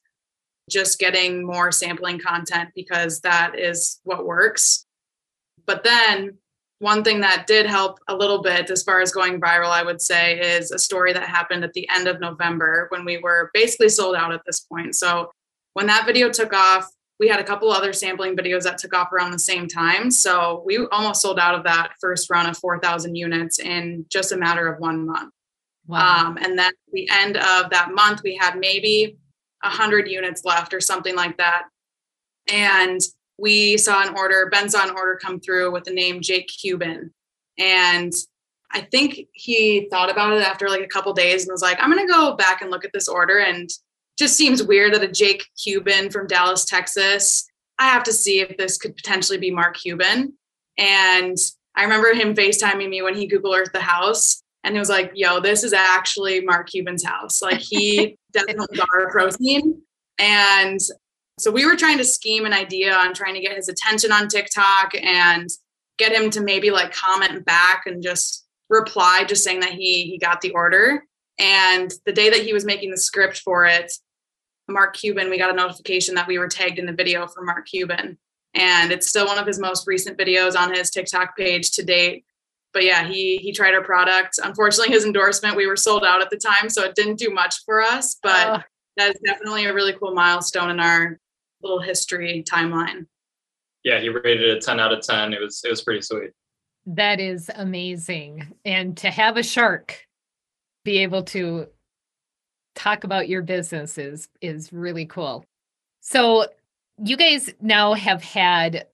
just 0.68 0.98
getting 0.98 1.46
more 1.46 1.72
sampling 1.72 2.18
content 2.18 2.70
because 2.74 3.20
that 3.20 3.58
is 3.58 4.00
what 4.04 4.26
works. 4.26 4.84
But 5.66 5.82
then 5.82 6.37
one 6.78 7.02
thing 7.02 7.20
that 7.20 7.46
did 7.46 7.66
help 7.66 7.98
a 8.08 8.14
little 8.14 8.42
bit 8.42 8.70
as 8.70 8.82
far 8.82 9.00
as 9.00 9.11
going 9.11 9.40
viral, 9.40 9.70
I 9.70 9.82
would 9.82 10.00
say, 10.00 10.38
is 10.38 10.70
a 10.70 10.78
story 10.78 11.12
that 11.12 11.28
happened 11.28 11.64
at 11.64 11.72
the 11.72 11.88
end 11.94 12.06
of 12.06 12.20
November 12.20 12.87
when 12.90 13.04
we 13.04 13.18
were 13.18 13.50
basically 13.52 13.88
sold 13.88 14.14
out 14.14 14.32
at 14.32 14.42
this 14.46 14.61
point. 14.61 14.94
So 14.94 15.30
when 15.72 15.87
that 15.87 16.06
video 16.06 16.30
took 16.30 16.52
off, 16.52 16.88
we 17.18 17.28
had 17.28 17.40
a 17.40 17.44
couple 17.44 17.70
other 17.70 17.92
sampling 17.92 18.37
videos 18.37 18.62
that 18.62 18.78
took 18.78 18.94
off 18.94 19.12
around 19.12 19.33
the 19.33 19.38
same 19.38 19.66
time. 19.66 20.11
So 20.11 20.62
we 20.64 20.87
almost 20.92 21.20
sold 21.20 21.38
out 21.38 21.54
of 21.54 21.64
that 21.64 21.92
first 22.00 22.31
run 22.31 22.46
of 22.46 22.57
4,000 22.57 23.14
units 23.14 23.59
in 23.59 24.07
just 24.09 24.33
a 24.33 24.37
matter 24.37 24.68
of 24.68 24.78
one 24.78 25.07
month. 25.07 25.33
Wow. 25.87 26.26
Um, 26.26 26.37
and 26.37 26.59
then 26.59 26.68
at 26.68 26.74
the 26.92 27.09
end 27.11 27.37
of 27.37 27.70
that 27.70 27.92
month, 27.92 28.22
we 28.22 28.37
had 28.37 28.59
maybe 28.59 29.16
100 29.62 30.09
units 30.09 30.44
left 30.44 30.72
or 30.72 30.81
something 30.81 31.16
like 31.16 31.37
that. 31.38 31.64
And 32.52 33.00
we 33.38 33.76
saw 33.78 34.02
an 34.02 34.14
order, 34.16 34.48
Ben 34.52 34.68
saw 34.68 34.85
an 34.85 34.94
order 34.94 35.18
come 35.20 35.40
through 35.40 35.72
with 35.72 35.85
the 35.85 35.92
name 35.92 36.20
Jake 36.20 36.48
Cuban. 36.61 37.12
And 37.59 38.12
I 38.70 38.83
think 38.83 39.28
he 39.33 39.88
thought 39.90 40.11
about 40.11 40.35
it 40.35 40.42
after 40.42 40.68
like 40.68 40.83
a 40.83 40.88
couple 40.88 41.12
days 41.14 41.42
and 41.42 41.52
was 41.52 41.62
like, 41.62 41.78
I'm 41.81 41.90
going 41.90 42.07
to 42.07 42.12
go 42.12 42.37
back 42.37 42.61
and 42.61 42.70
look 42.70 42.85
at 42.85 42.92
this 42.92 43.09
order. 43.09 43.38
And 43.38 43.70
just 44.18 44.37
seems 44.37 44.62
weird 44.62 44.94
that 44.94 45.02
a 45.02 45.09
Jake 45.09 45.44
Cuban 45.62 46.11
from 46.11 46.26
Dallas, 46.26 46.64
Texas, 46.64 47.48
I 47.78 47.88
have 47.88 48.02
to 48.04 48.12
see 48.12 48.40
if 48.40 48.57
this 48.57 48.76
could 48.76 48.96
potentially 48.96 49.38
be 49.38 49.50
Mark 49.50 49.76
Cuban. 49.76 50.33
And 50.76 51.37
I 51.76 51.85
remember 51.85 52.12
him 52.12 52.35
FaceTiming 52.35 52.88
me 52.88 53.02
when 53.02 53.14
he 53.14 53.26
Google 53.26 53.54
Earth 53.54 53.70
the 53.72 53.81
house. 53.81 54.42
And 54.64 54.74
he 54.74 54.81
was 54.81 54.88
like, 54.88 55.12
yo, 55.14 55.40
this 55.40 55.62
is 55.62 55.72
actually 55.72 56.40
Mark 56.40 56.68
Cuban's 56.68 57.04
house. 57.04 57.40
Like 57.40 57.61
he 57.61 58.18
definitely 58.33 58.76
got 58.76 58.88
our 58.92 59.11
protein. 59.11 59.81
And 60.18 60.81
so 61.38 61.52
we 61.52 61.64
were 61.64 61.76
trying 61.76 61.98
to 61.98 62.04
scheme 62.04 62.44
an 62.44 62.52
idea 62.52 62.92
on 62.92 63.14
trying 63.14 63.35
to 63.35 63.40
get 63.40 63.57
his 63.57 63.68
attention 63.68 64.11
on 64.11 64.26
TikTok 64.26 64.92
and 65.00 65.48
get 65.96 66.12
him 66.12 66.31
to 66.31 66.40
maybe 66.40 66.70
like 66.70 66.92
comment 66.92 67.44
back 67.44 67.85
and 67.87 68.02
just 68.02 68.44
reply, 68.68 69.24
just 69.24 69.44
saying 69.44 69.61
that 69.61 69.72
he 69.72 70.04
he 70.04 70.18
got 70.18 70.40
the 70.40 70.50
order. 70.50 71.04
And 71.38 71.92
the 72.04 72.12
day 72.12 72.31
that 72.31 72.42
he 72.42 72.52
was 72.52 72.64
making 72.64 72.90
the 72.90 72.96
script 72.96 73.38
for 73.38 73.64
it, 73.64 73.92
Mark 74.68 74.94
Cuban, 74.96 75.31
we 75.31 75.38
got 75.38 75.50
a 75.50 75.54
notification 75.57 76.14
that 76.14 76.26
we 76.26 76.38
were 76.38 76.48
tagged 76.48 76.78
in 76.78 76.87
the 76.87 76.92
video 76.92 77.26
for 77.26 77.42
Mark 77.42 77.66
Cuban. 77.66 78.18
And 78.54 78.92
it's 78.92 79.09
still 79.09 79.26
one 79.26 79.38
of 79.38 79.46
his 79.46 79.59
most 79.59 79.87
recent 79.87 80.18
videos 80.18 80.57
on 80.57 80.74
his 80.74 80.90
TikTok 80.90 81.37
page 81.37 81.70
to 81.72 81.85
date. 81.85 82.24
But 82.72 82.85
yeah, 82.85 83.07
he 83.07 83.38
he 83.38 83.52
tried 83.52 83.74
our 83.74 83.83
product. 83.83 84.38
Unfortunately, 84.42 84.92
his 84.92 85.04
endorsement, 85.04 85.57
we 85.57 85.66
were 85.66 85.76
sold 85.76 86.04
out 86.04 86.20
at 86.20 86.31
the 86.31 86.37
time, 86.37 86.68
so 86.68 86.85
it 86.85 86.94
didn't 86.94 87.18
do 87.18 87.31
much 87.31 87.64
for 87.64 87.83
us. 87.83 88.16
But 88.22 88.61
oh. 88.61 88.62
that 88.96 89.14
is 89.14 89.20
definitely 89.24 89.64
a 89.64 89.74
really 89.74 89.94
cool 89.94 90.14
milestone 90.14 90.70
in 90.70 90.81
our 90.81 91.18
little 91.62 91.81
history 91.81 92.44
timeline. 92.50 93.07
Yeah, 93.85 94.00
he 94.00 94.11
rated 94.11 94.50
it 94.50 94.62
10 94.62 94.81
out 94.81 94.92
of 94.92 95.02
10. 95.02 95.33
It 95.33 95.40
was 95.40 95.62
it 95.64 95.70
was 95.70 95.83
pretty 95.83 96.02
sweet. 96.02 96.31
That 96.87 97.20
is 97.20 97.50
amazing. 97.54 98.54
And 98.64 98.96
to 98.98 99.11
have 99.11 99.37
a 99.37 99.42
shark 99.42 100.07
be 100.85 100.98
able 100.98 101.22
to 101.22 101.68
talk 102.79 103.03
about 103.03 103.29
your 103.29 103.43
business 103.43 103.99
is 103.99 104.29
is 104.41 104.73
really 104.73 105.05
cool. 105.05 105.45
So 106.01 106.47
you 107.03 107.17
guys 107.17 107.53
now 107.61 107.95
have 107.95 108.23
had 108.23 108.87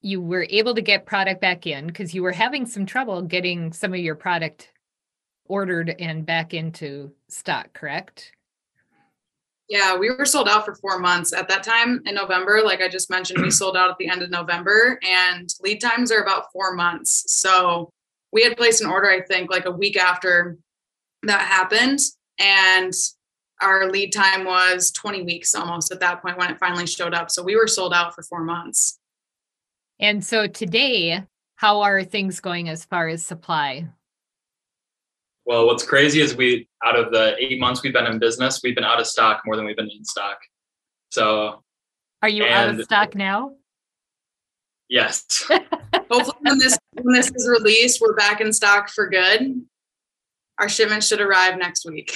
you 0.00 0.20
were 0.20 0.46
able 0.50 0.74
to 0.74 0.82
get 0.82 1.06
product 1.06 1.40
back 1.40 1.66
in 1.66 1.86
because 1.86 2.12
you 2.12 2.22
were 2.22 2.32
having 2.32 2.66
some 2.66 2.84
trouble 2.84 3.22
getting 3.22 3.72
some 3.72 3.94
of 3.94 4.00
your 4.00 4.16
product 4.16 4.72
ordered 5.46 5.94
and 6.00 6.26
back 6.26 6.52
into 6.52 7.12
stock, 7.28 7.72
correct? 7.72 8.32
Yeah, 9.68 9.96
we 9.96 10.10
were 10.10 10.26
sold 10.26 10.48
out 10.48 10.64
for 10.64 10.74
four 10.74 10.98
months 10.98 11.32
at 11.32 11.48
that 11.48 11.62
time 11.62 12.02
in 12.04 12.16
November. 12.16 12.60
Like 12.64 12.82
I 12.82 12.88
just 12.88 13.08
mentioned, 13.08 13.40
we 13.40 13.50
sold 13.50 13.76
out 13.76 13.90
at 13.90 13.96
the 13.98 14.08
end 14.08 14.22
of 14.22 14.30
November, 14.30 14.98
and 15.08 15.48
lead 15.60 15.80
times 15.80 16.10
are 16.10 16.22
about 16.22 16.52
four 16.52 16.74
months. 16.74 17.24
So 17.28 17.90
we 18.32 18.42
had 18.42 18.56
placed 18.56 18.82
an 18.82 18.90
order, 18.90 19.08
I 19.08 19.20
think, 19.22 19.50
like 19.50 19.66
a 19.66 19.70
week 19.70 19.96
after 19.96 20.58
that 21.22 21.42
happened. 21.42 22.00
And 22.38 22.92
our 23.60 23.90
lead 23.90 24.12
time 24.12 24.44
was 24.44 24.90
20 24.90 25.22
weeks 25.22 25.54
almost 25.54 25.92
at 25.92 26.00
that 26.00 26.22
point 26.22 26.38
when 26.38 26.50
it 26.50 26.58
finally 26.58 26.86
showed 26.86 27.14
up. 27.14 27.30
So 27.30 27.42
we 27.42 27.56
were 27.56 27.68
sold 27.68 27.94
out 27.94 28.14
for 28.14 28.22
four 28.22 28.42
months. 28.42 28.98
And 30.00 30.24
so 30.24 30.46
today, 30.48 31.24
how 31.56 31.82
are 31.82 32.02
things 32.02 32.40
going 32.40 32.68
as 32.68 32.84
far 32.84 33.08
as 33.08 33.24
supply? 33.24 33.86
Well, 35.44 35.66
what's 35.66 35.84
crazy 35.84 36.20
is 36.20 36.36
we, 36.36 36.68
out 36.84 36.98
of 36.98 37.12
the 37.12 37.36
eight 37.38 37.60
months 37.60 37.82
we've 37.82 37.92
been 37.92 38.06
in 38.06 38.18
business, 38.18 38.60
we've 38.62 38.74
been 38.74 38.84
out 38.84 39.00
of 39.00 39.06
stock 39.06 39.42
more 39.44 39.56
than 39.56 39.64
we've 39.64 39.76
been 39.76 39.90
in 39.90 40.04
stock. 40.04 40.38
So, 41.10 41.62
are 42.22 42.28
you 42.28 42.44
out 42.44 42.70
of 42.70 42.82
stock 42.84 43.14
now? 43.14 43.52
Yes. 44.88 45.24
Hopefully, 46.10 46.36
when 46.40 46.58
this 46.58 46.78
when 47.00 47.14
this 47.14 47.30
is 47.34 47.48
released, 47.48 48.00
we're 48.00 48.14
back 48.14 48.40
in 48.40 48.52
stock 48.52 48.88
for 48.88 49.08
good. 49.08 49.62
Our 50.62 50.68
shipment 50.68 51.02
should 51.02 51.20
arrive 51.20 51.58
next 51.58 51.84
week. 51.84 52.14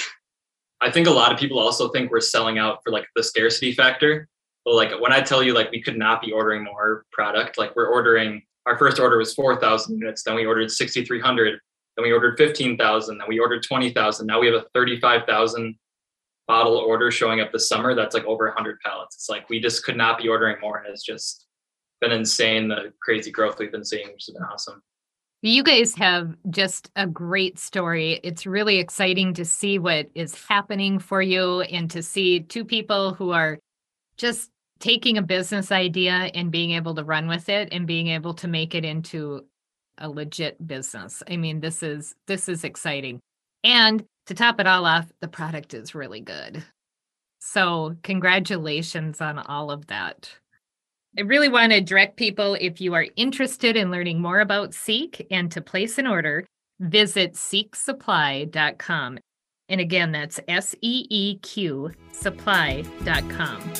I 0.79 0.89
think 0.89 1.07
a 1.07 1.11
lot 1.11 1.33
of 1.33 1.37
people 1.37 1.59
also 1.59 1.89
think 1.89 2.09
we're 2.09 2.21
selling 2.21 2.57
out 2.57 2.79
for 2.83 2.91
like 2.91 3.05
the 3.13 3.21
scarcity 3.21 3.73
factor. 3.73 4.29
But 4.63 4.75
like 4.75 5.01
when 5.01 5.11
I 5.11 5.21
tell 5.21 5.43
you 5.43 5.53
like 5.53 5.69
we 5.69 5.81
could 5.81 5.97
not 5.97 6.21
be 6.21 6.31
ordering 6.31 6.63
more 6.63 7.05
product, 7.11 7.57
like 7.57 7.75
we're 7.75 7.89
ordering 7.89 8.41
our 8.65 8.77
first 8.77 8.99
order 8.99 9.17
was 9.17 9.33
4,000 9.33 9.99
units, 9.99 10.23
then 10.23 10.35
we 10.35 10.45
ordered 10.45 10.71
6,300 10.71 11.59
then 11.97 12.05
we 12.05 12.11
ordered 12.13 12.37
15,000. 12.37 13.17
Then 13.17 13.27
we 13.27 13.39
ordered 13.39 13.63
20,000. 13.63 14.27
Now 14.27 14.39
we 14.39 14.45
have 14.45 14.55
a 14.55 14.65
35,000 14.73 15.75
bottle 16.47 16.77
order 16.77 17.09
showing 17.11 17.41
up 17.41 17.51
this 17.51 17.67
summer. 17.67 17.95
That's 17.95 18.13
like 18.13 18.25
over 18.25 18.45
100 18.45 18.79
pallets. 18.79 19.15
It's 19.15 19.29
like 19.29 19.49
we 19.49 19.59
just 19.59 19.83
could 19.83 19.97
not 19.97 20.19
be 20.19 20.29
ordering 20.29 20.57
more. 20.61 20.77
And 20.77 20.87
it's 20.87 21.03
just 21.03 21.47
been 21.99 22.11
insane 22.11 22.67
the 22.67 22.93
crazy 23.01 23.31
growth 23.31 23.57
we've 23.57 23.71
been 23.71 23.83
seeing, 23.83 24.07
which 24.13 24.27
has 24.27 24.35
been 24.35 24.43
awesome. 24.43 24.81
You 25.43 25.63
guys 25.63 25.93
have 25.95 26.35
just 26.49 26.89
a 26.95 27.05
great 27.05 27.59
story. 27.59 28.19
It's 28.23 28.47
really 28.47 28.79
exciting 28.79 29.35
to 29.35 29.45
see 29.45 29.77
what 29.77 30.09
is 30.15 30.33
happening 30.47 30.97
for 30.97 31.21
you 31.21 31.61
and 31.61 31.91
to 31.91 32.01
see 32.01 32.39
two 32.39 32.65
people 32.65 33.13
who 33.13 33.31
are 33.31 33.59
just 34.17 34.49
taking 34.79 35.17
a 35.17 35.21
business 35.21 35.71
idea 35.71 36.11
and 36.33 36.51
being 36.51 36.71
able 36.71 36.95
to 36.95 37.03
run 37.03 37.27
with 37.27 37.49
it 37.49 37.69
and 37.71 37.85
being 37.85 38.07
able 38.07 38.33
to 38.35 38.47
make 38.47 38.73
it 38.73 38.83
into 38.83 39.45
a 39.99 40.09
legit 40.09 40.65
business. 40.65 41.21
I 41.29 41.37
mean, 41.37 41.59
this 41.59 41.83
is 41.83 42.15
this 42.25 42.49
is 42.49 42.63
exciting. 42.63 43.19
And 43.63 44.03
to 44.25 44.33
top 44.33 44.59
it 44.59 44.67
all 44.67 44.85
off, 44.85 45.11
the 45.21 45.27
product 45.27 45.73
is 45.73 45.95
really 45.95 46.21
good. 46.21 46.63
So, 47.39 47.95
congratulations 48.03 49.21
on 49.21 49.37
all 49.37 49.69
of 49.69 49.87
that. 49.87 50.31
I 51.17 51.21
really 51.21 51.49
want 51.49 51.71
to 51.71 51.81
direct 51.81 52.15
people 52.15 52.55
if 52.61 52.79
you 52.79 52.93
are 52.93 53.07
interested 53.15 53.75
in 53.75 53.89
learning 53.89 54.21
more 54.21 54.39
about 54.39 54.71
Seeq 54.71 55.25
and 55.31 55.51
to 55.51 55.61
place 55.61 55.97
an 55.97 56.05
order, 56.05 56.45
visit 56.79 57.33
seeqsupply.com. 57.33 59.17
And 59.69 59.81
again, 59.81 60.11
that's 60.11 60.39
S 60.47 60.75
E 60.81 61.07
E 61.09 61.39
Q 61.39 61.91
supply.com. 62.11 63.73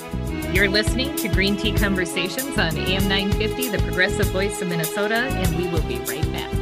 You're 0.52 0.68
listening 0.68 1.16
to 1.18 1.28
Green 1.28 1.56
Tea 1.56 1.74
Conversations 1.74 2.58
on 2.58 2.76
AM 2.76 3.08
950, 3.08 3.70
the 3.70 3.84
progressive 3.84 4.28
voice 4.28 4.60
of 4.64 4.70
Minnesota, 4.70 5.16
and 5.16 5.56
we 5.58 5.68
will 5.68 5.84
be 5.84 6.00
right 6.00 6.32
back. 6.34 6.57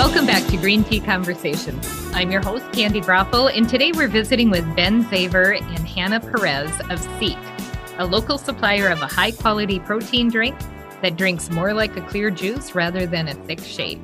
Welcome 0.00 0.24
back 0.24 0.46
to 0.46 0.56
Green 0.56 0.82
Tea 0.82 1.00
Conversations. 1.00 1.86
I'm 2.14 2.30
your 2.30 2.40
host, 2.40 2.64
Candi 2.72 3.04
Broeffle, 3.04 3.54
and 3.54 3.68
today 3.68 3.92
we're 3.92 4.08
visiting 4.08 4.48
with 4.48 4.64
Ben 4.74 5.04
Zaver 5.04 5.60
and 5.60 5.86
Hannah 5.86 6.20
Perez 6.20 6.70
of 6.88 6.98
Seeq, 7.18 7.38
a 7.98 8.06
local 8.06 8.38
supplier 8.38 8.88
of 8.88 9.02
a 9.02 9.06
high 9.06 9.30
quality 9.30 9.78
protein 9.78 10.30
drink 10.30 10.58
that 11.02 11.18
drinks 11.18 11.50
more 11.50 11.74
like 11.74 11.94
a 11.98 12.00
clear 12.00 12.30
juice 12.30 12.74
rather 12.74 13.04
than 13.04 13.28
a 13.28 13.34
thick 13.44 13.60
shake. 13.60 14.00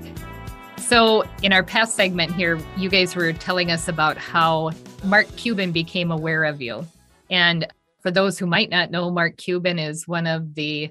So, 0.77 1.25
in 1.43 1.55
our 1.55 1.63
past 1.63 1.97
segment 1.97 2.35
here, 2.35 2.61
you 2.77 2.91
guys 2.91 3.17
were 3.17 3.33
telling 3.33 3.71
us 3.71 3.89
about 3.89 4.19
how 4.19 4.73
Mark 5.03 5.35
Cuban 5.37 5.73
became 5.73 6.11
aware 6.11 6.45
of 6.45 6.61
you. 6.61 6.87
And 7.31 7.67
for 8.01 8.11
those 8.11 8.39
who 8.39 8.47
might 8.47 8.69
not 8.69 8.91
know, 8.91 9.11
Mark 9.11 9.39
Cuban 9.39 9.79
is 9.79 10.07
one 10.07 10.27
of 10.27 10.57
the 10.57 10.91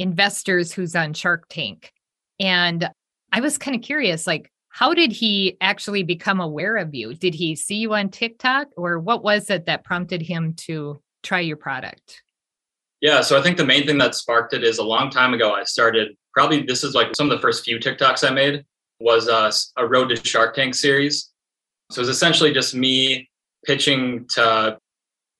investors 0.00 0.72
who's 0.72 0.96
on 0.96 1.14
Shark 1.14 1.44
Tank. 1.48 1.92
And 2.40 2.90
I 3.32 3.40
was 3.40 3.58
kind 3.58 3.76
of 3.76 3.82
curious, 3.82 4.26
like, 4.26 4.50
how 4.68 4.94
did 4.94 5.12
he 5.12 5.56
actually 5.60 6.02
become 6.02 6.40
aware 6.40 6.76
of 6.76 6.94
you? 6.94 7.14
Did 7.14 7.34
he 7.34 7.56
see 7.56 7.76
you 7.76 7.94
on 7.94 8.08
TikTok, 8.08 8.68
or 8.76 8.98
what 8.98 9.22
was 9.22 9.50
it 9.50 9.66
that 9.66 9.84
prompted 9.84 10.22
him 10.22 10.54
to 10.54 11.02
try 11.22 11.40
your 11.40 11.56
product? 11.56 12.22
Yeah, 13.00 13.20
so 13.22 13.38
I 13.38 13.42
think 13.42 13.56
the 13.56 13.64
main 13.64 13.86
thing 13.86 13.98
that 13.98 14.14
sparked 14.14 14.52
it 14.52 14.62
is 14.62 14.78
a 14.78 14.84
long 14.84 15.10
time 15.10 15.34
ago. 15.34 15.52
I 15.52 15.64
started 15.64 16.16
probably 16.34 16.62
this 16.62 16.84
is 16.84 16.94
like 16.94 17.16
some 17.16 17.30
of 17.30 17.36
the 17.36 17.40
first 17.40 17.64
few 17.64 17.78
TikToks 17.78 18.28
I 18.28 18.32
made 18.32 18.64
was 19.00 19.28
uh, 19.28 19.50
a, 19.78 19.84
a 19.84 19.88
Road 19.88 20.08
to 20.08 20.16
Shark 20.16 20.54
Tank 20.54 20.74
series. 20.74 21.30
So 21.90 22.00
it 22.00 22.02
was 22.02 22.08
essentially 22.08 22.52
just 22.52 22.74
me 22.74 23.28
pitching 23.64 24.26
to 24.34 24.78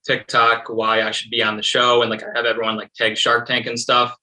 TikTok 0.07 0.69
why 0.69 1.03
I 1.03 1.11
should 1.11 1.31
be 1.31 1.43
on 1.43 1.57
the 1.57 1.63
show 1.63 2.01
and 2.01 2.11
like 2.11 2.23
I 2.23 2.29
have 2.35 2.47
everyone 2.47 2.77
like 2.77 2.93
tag 2.95 3.17
Shark 3.17 3.47
Tank 3.47 3.67
and 3.67 3.79
stuff. 3.79 4.17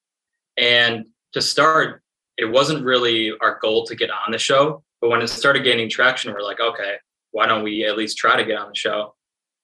And 0.57 1.05
to 1.33 1.41
start, 1.41 2.01
it 2.37 2.45
wasn't 2.45 2.85
really 2.85 3.33
our 3.41 3.59
goal 3.61 3.85
to 3.85 3.95
get 3.95 4.09
on 4.09 4.31
the 4.31 4.37
show. 4.37 4.83
But 5.01 5.09
when 5.09 5.21
it 5.21 5.27
started 5.27 5.63
gaining 5.63 5.89
traction, 5.89 6.33
we're 6.33 6.43
like, 6.43 6.59
okay, 6.59 6.95
why 7.31 7.45
don't 7.45 7.63
we 7.63 7.85
at 7.85 7.97
least 7.97 8.17
try 8.17 8.35
to 8.35 8.45
get 8.45 8.57
on 8.57 8.69
the 8.69 8.75
show? 8.75 9.13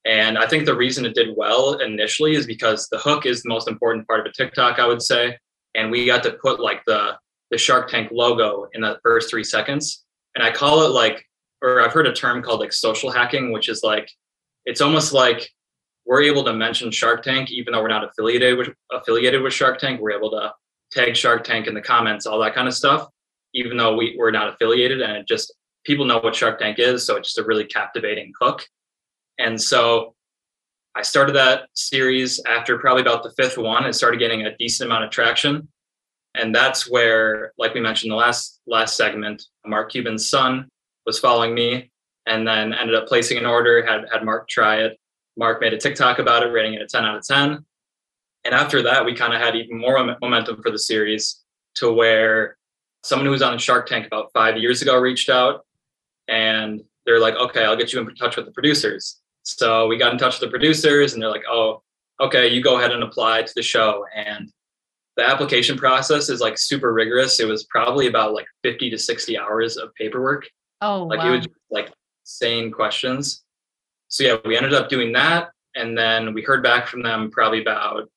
And 0.06 0.38
I 0.38 0.48
think 0.48 0.66
the 0.66 0.76
reason 0.76 1.06
it 1.06 1.16
did 1.16 1.36
well 1.38 1.76
initially 1.76 2.36
is 2.36 2.46
because 2.46 2.90
the 2.90 2.98
hook 2.98 3.26
is 3.26 3.42
the 3.42 3.50
most 3.50 3.68
important 3.68 4.08
part 4.08 4.20
of 4.20 4.26
a 4.26 4.32
TikTok, 4.32 4.80
I 4.80 4.88
would 4.88 5.02
say. 5.02 5.38
And 5.76 5.90
we 5.90 6.06
got 6.06 6.24
to 6.24 6.34
put 6.34 6.60
like 6.60 6.84
the 6.86 7.18
the 7.52 7.58
Shark 7.58 7.88
Tank 7.88 8.10
logo 8.12 8.68
in 8.74 8.82
the 8.82 9.00
first 9.04 9.30
three 9.30 9.44
seconds. 9.44 10.04
And 10.34 10.44
I 10.44 10.52
call 10.52 10.84
it 10.84 10.90
like, 10.90 11.24
or 11.62 11.82
I've 11.82 11.94
heard 11.94 12.08
a 12.08 12.14
term 12.14 12.42
called 12.42 12.60
like 12.60 12.74
social 12.74 13.12
hacking, 13.12 13.52
which 13.52 13.70
is 13.70 13.84
like, 13.84 14.10
it's 14.66 14.82
almost 14.82 15.14
like 15.14 15.48
we're 16.06 16.24
able 16.24 16.44
to 16.46 16.54
mention 16.54 16.90
Shark 16.90 17.22
Tank, 17.22 17.52
even 17.52 17.74
though 17.74 17.82
we're 17.82 17.90
not 17.90 18.04
affiliated 18.04 18.58
with 18.58 18.70
affiliated 18.92 19.42
with 19.42 19.54
Shark 19.54 19.78
Tank. 19.78 20.02
We're 20.02 20.18
able 20.18 20.32
to 20.32 20.52
tag 20.94 21.16
Shark 21.16 21.44
Tank 21.44 21.68
in 21.68 21.74
the 21.74 21.82
comments, 21.82 22.26
all 22.26 22.40
that 22.40 22.56
kind 22.56 22.68
of 22.68 22.74
stuff, 22.74 23.08
even 23.54 23.78
though 23.78 23.96
we, 23.96 24.16
we're 24.18 24.32
not 24.32 24.54
affiliated. 24.54 25.02
And 25.02 25.18
it 25.18 25.28
just 25.28 25.54
people 25.86 26.06
know 26.06 26.20
what 26.20 26.36
Shark 26.36 26.60
Tank 26.60 26.80
is, 26.80 27.06
so 27.06 27.18
it's 27.18 27.30
just 27.30 27.40
a 27.40 27.48
really 27.48 27.66
captivating 27.66 28.32
hook. 28.40 28.66
And 29.40 29.60
so 29.60 30.16
I 30.96 31.02
started 31.02 31.36
that 31.36 31.70
series 31.74 32.40
after 32.46 32.78
probably 32.78 33.02
about 33.02 33.24
the 33.24 33.32
fifth 33.32 33.58
one. 33.58 33.86
It 33.86 33.94
started 33.94 34.20
getting 34.20 34.46
a 34.46 34.56
decent 34.58 34.90
amount 34.90 35.06
of 35.06 35.12
traction. 35.12 35.68
And 36.36 36.54
that's 36.54 36.90
where, 36.90 37.54
like 37.58 37.74
we 37.74 37.80
mentioned 37.80 38.12
the 38.12 38.16
last 38.16 38.60
last 38.68 38.96
segment, 38.96 39.44
Mark 39.66 39.92
Cuban's 39.92 40.30
son 40.30 40.68
was 41.06 41.20
following 41.20 41.54
me 41.54 41.92
and 42.26 42.48
then 42.48 42.74
ended 42.74 42.96
up 42.96 43.08
placing 43.08 43.38
an 43.38 43.46
order, 43.46 43.86
had 43.86 44.06
had 44.12 44.24
Mark 44.24 44.48
try 44.48 44.78
it. 44.78 44.98
Mark 45.38 45.62
made 45.62 45.74
a 45.74 45.78
TikTok 45.78 46.20
about 46.20 46.44
it, 46.44 46.48
rating 46.48 46.76
it 46.76 46.82
a 46.82 46.88
10 46.88 47.06
out 47.06 47.18
of 47.18 47.26
10. 47.26 47.66
And 48.46 48.54
after 48.54 48.82
that, 48.84 49.06
we 49.06 49.16
kind 49.16 49.34
of 49.34 49.42
had 49.42 49.56
even 49.56 49.78
more 49.78 50.16
momentum 50.22 50.62
for 50.62 50.70
the 50.70 50.80
series 50.80 51.42
to 51.76 51.92
where 51.92 52.58
someone 53.04 53.26
who 53.26 53.32
was 53.32 53.42
on 53.42 53.58
Shark 53.58 53.88
Tank 53.88 54.06
about 54.06 54.32
five 54.34 54.58
years 54.58 54.82
ago 54.82 54.98
reached 54.98 55.30
out 55.30 55.66
and 56.28 56.82
they're 57.06 57.20
like, 57.20 57.36
okay, 57.36 57.66
I'll 57.66 57.76
get 57.76 57.94
you 57.94 58.00
in 58.00 58.16
touch 58.16 58.38
with 58.38 58.46
the 58.46 58.52
producers. 58.52 59.20
So 59.44 59.88
we 59.88 59.98
got 59.98 60.14
in 60.14 60.18
touch 60.18 60.40
with 60.40 60.50
the 60.50 60.58
producers 60.58 61.14
and 61.14 61.22
they're 61.22 61.30
like, 61.30 61.44
oh, 61.50 61.84
okay, 62.22 62.48
you 62.48 62.64
go 62.64 62.78
ahead 62.78 62.92
and 62.92 63.04
apply 63.04 63.44
to 63.44 63.54
the 63.56 63.62
show. 63.62 64.06
And 64.16 64.52
the 65.18 65.28
application 65.28 65.78
process 65.78 66.30
is 66.30 66.40
like 66.40 66.58
super 66.58 66.94
rigorous. 66.94 67.40
It 67.40 67.48
was 67.48 67.66
probably 67.66 68.08
about 68.08 68.34
like 68.34 68.46
50 68.64 68.90
to 68.90 68.98
60 68.98 69.38
hours 69.38 69.78
of 69.78 69.94
paperwork. 69.96 70.48
Oh, 70.82 71.04
like 71.04 71.20
wow. 71.20 71.34
it 71.34 71.38
was 71.38 71.48
like 71.72 71.92
insane 72.24 72.72
questions. 72.72 73.44
So 74.08 74.24
yeah, 74.24 74.38
we 74.46 74.56
ended 74.56 74.74
up 74.74 74.90
doing 74.90 75.12
that. 75.14 75.50
And 75.76 75.98
then 75.98 76.34
we 76.34 76.42
heard 76.42 76.64
back 76.64 76.88
from 76.88 77.02
them 77.02 77.32
probably 77.32 77.62
about 77.62 78.10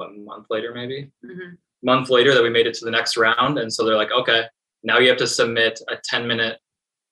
one 0.00 0.24
month 0.24 0.46
later, 0.50 0.72
maybe 0.74 1.10
Mhm. 1.24 1.56
month 1.82 2.10
later 2.10 2.34
that 2.34 2.42
we 2.42 2.50
made 2.50 2.66
it 2.66 2.74
to 2.74 2.84
the 2.84 2.90
next 2.90 3.16
round. 3.16 3.58
And 3.58 3.72
so 3.72 3.84
they're 3.84 3.96
like, 3.96 4.12
okay, 4.12 4.44
now 4.82 4.98
you 4.98 5.08
have 5.08 5.18
to 5.18 5.26
submit 5.26 5.80
a 5.88 5.96
10 6.02 6.26
minute 6.26 6.58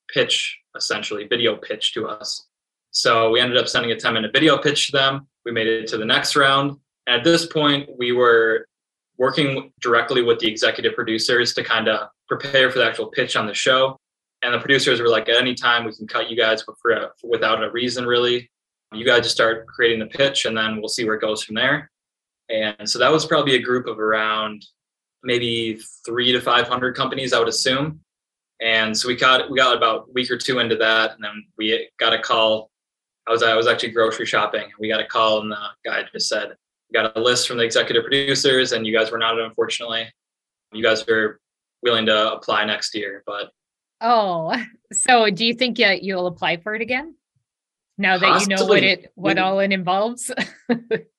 pitch, 0.09 0.59
essentially 0.77 1.27
video 1.27 1.57
pitch 1.57 1.93
to 1.95 2.09
us. 2.09 2.47
So 2.91 3.31
we 3.31 3.41
ended 3.41 3.59
up 3.59 3.69
sending 3.69 3.93
a 3.93 3.97
10 3.97 4.15
minute 4.15 4.33
video 4.33 4.57
pitch 4.59 4.87
to 4.87 4.93
them. 4.93 5.29
We 5.45 5.53
made 5.53 5.67
it 5.69 5.87
to 5.89 5.99
the 5.99 6.05
next 6.05 6.35
round. 6.37 6.79
At 7.07 7.25
this 7.25 7.47
point, 7.47 7.89
we 7.99 8.13
were 8.13 8.67
working 9.19 9.73
directly 9.81 10.23
with 10.23 10.39
the 10.39 10.49
executive 10.49 10.95
producers 10.95 11.53
to 11.55 11.63
kind 11.65 11.89
of 11.89 12.09
prepare 12.29 12.71
for 12.71 12.79
the 12.79 12.87
actual 12.87 13.07
pitch 13.11 13.37
on 13.37 13.47
the 13.47 13.55
show. 13.55 13.99
And 14.43 14.55
the 14.55 14.59
producers 14.61 15.01
were 15.01 15.09
like, 15.09 15.29
at 15.29 15.37
any 15.37 15.55
time, 15.55 15.85
we 15.85 15.93
can 15.93 16.07
cut 16.07 16.31
you 16.31 16.37
guys 16.37 16.65
without 17.25 17.65
a 17.65 17.71
reason, 17.71 18.07
really. 18.07 18.51
You 18.95 19.05
guys 19.05 19.23
just 19.25 19.35
start 19.35 19.67
creating 19.67 19.99
the 19.99 20.07
pitch, 20.07 20.45
and 20.47 20.57
then 20.57 20.79
we'll 20.79 20.89
see 20.89 21.05
where 21.05 21.17
it 21.17 21.21
goes 21.21 21.43
from 21.43 21.57
there. 21.57 21.91
And 22.51 22.89
so 22.89 22.99
that 22.99 23.13
was 23.13 23.27
probably 23.27 23.55
a 23.57 23.63
group 23.63 23.87
of 23.87 23.99
around 23.99 24.65
maybe 25.23 25.81
three 26.07 26.33
to 26.33 26.41
500 26.41 26.97
companies, 26.97 27.33
I 27.33 27.39
would 27.39 27.49
assume. 27.49 28.01
And 28.61 28.97
so 28.97 29.09
we 29.09 29.17
got 29.17 29.51
we 29.51 29.57
got 29.57 29.77
about 29.77 30.07
a 30.09 30.13
week 30.13 30.31
or 30.31 30.37
two 30.37 30.59
into 30.59 30.77
that, 30.77 31.13
and 31.13 31.23
then 31.23 31.45
we 31.57 31.89
got 32.01 32.13
a 32.13 32.19
call. 32.19 32.71
I 33.29 33.31
was 33.31 33.43
I 33.43 33.55
was 33.55 33.69
actually 33.69 33.91
grocery 33.91 34.27
shopping. 34.27 34.63
and 34.63 34.73
We 34.81 34.89
got 34.89 35.01
a 35.01 35.07
call, 35.07 35.43
and 35.43 35.53
the 35.53 35.59
guy 35.85 36.03
just 36.13 36.29
said, 36.29 36.57
"We 36.91 37.01
got 37.01 37.17
a 37.17 37.21
list 37.21 37.47
from 37.47 37.59
the 37.59 37.63
executive 37.63 38.03
producers, 38.03 38.73
and 38.73 38.85
you 38.85 38.93
guys 38.93 39.13
were 39.13 39.19
not, 39.19 39.39
unfortunately. 39.39 40.13
You 40.73 40.83
guys 40.83 41.07
are 41.09 41.39
willing 41.83 42.07
to 42.07 42.33
apply 42.33 42.65
next 42.65 42.97
year, 42.97 43.23
but 43.27 43.53
Oh, 44.01 44.55
so 44.93 45.31
do 45.31 45.45
you 45.45 45.55
think 45.55 45.79
yeah, 45.79 45.93
you'll 45.93 46.27
apply 46.27 46.59
for 46.59 46.75
it 46.75 46.83
again? 46.83 47.15
Now 47.97 48.19
that 48.19 48.43
you 48.43 48.47
know 48.49 48.65
what 48.65 48.85
it 48.85 49.13
what 49.15 49.39
all 49.39 49.59
it 49.61 49.73
involves? 49.73 50.31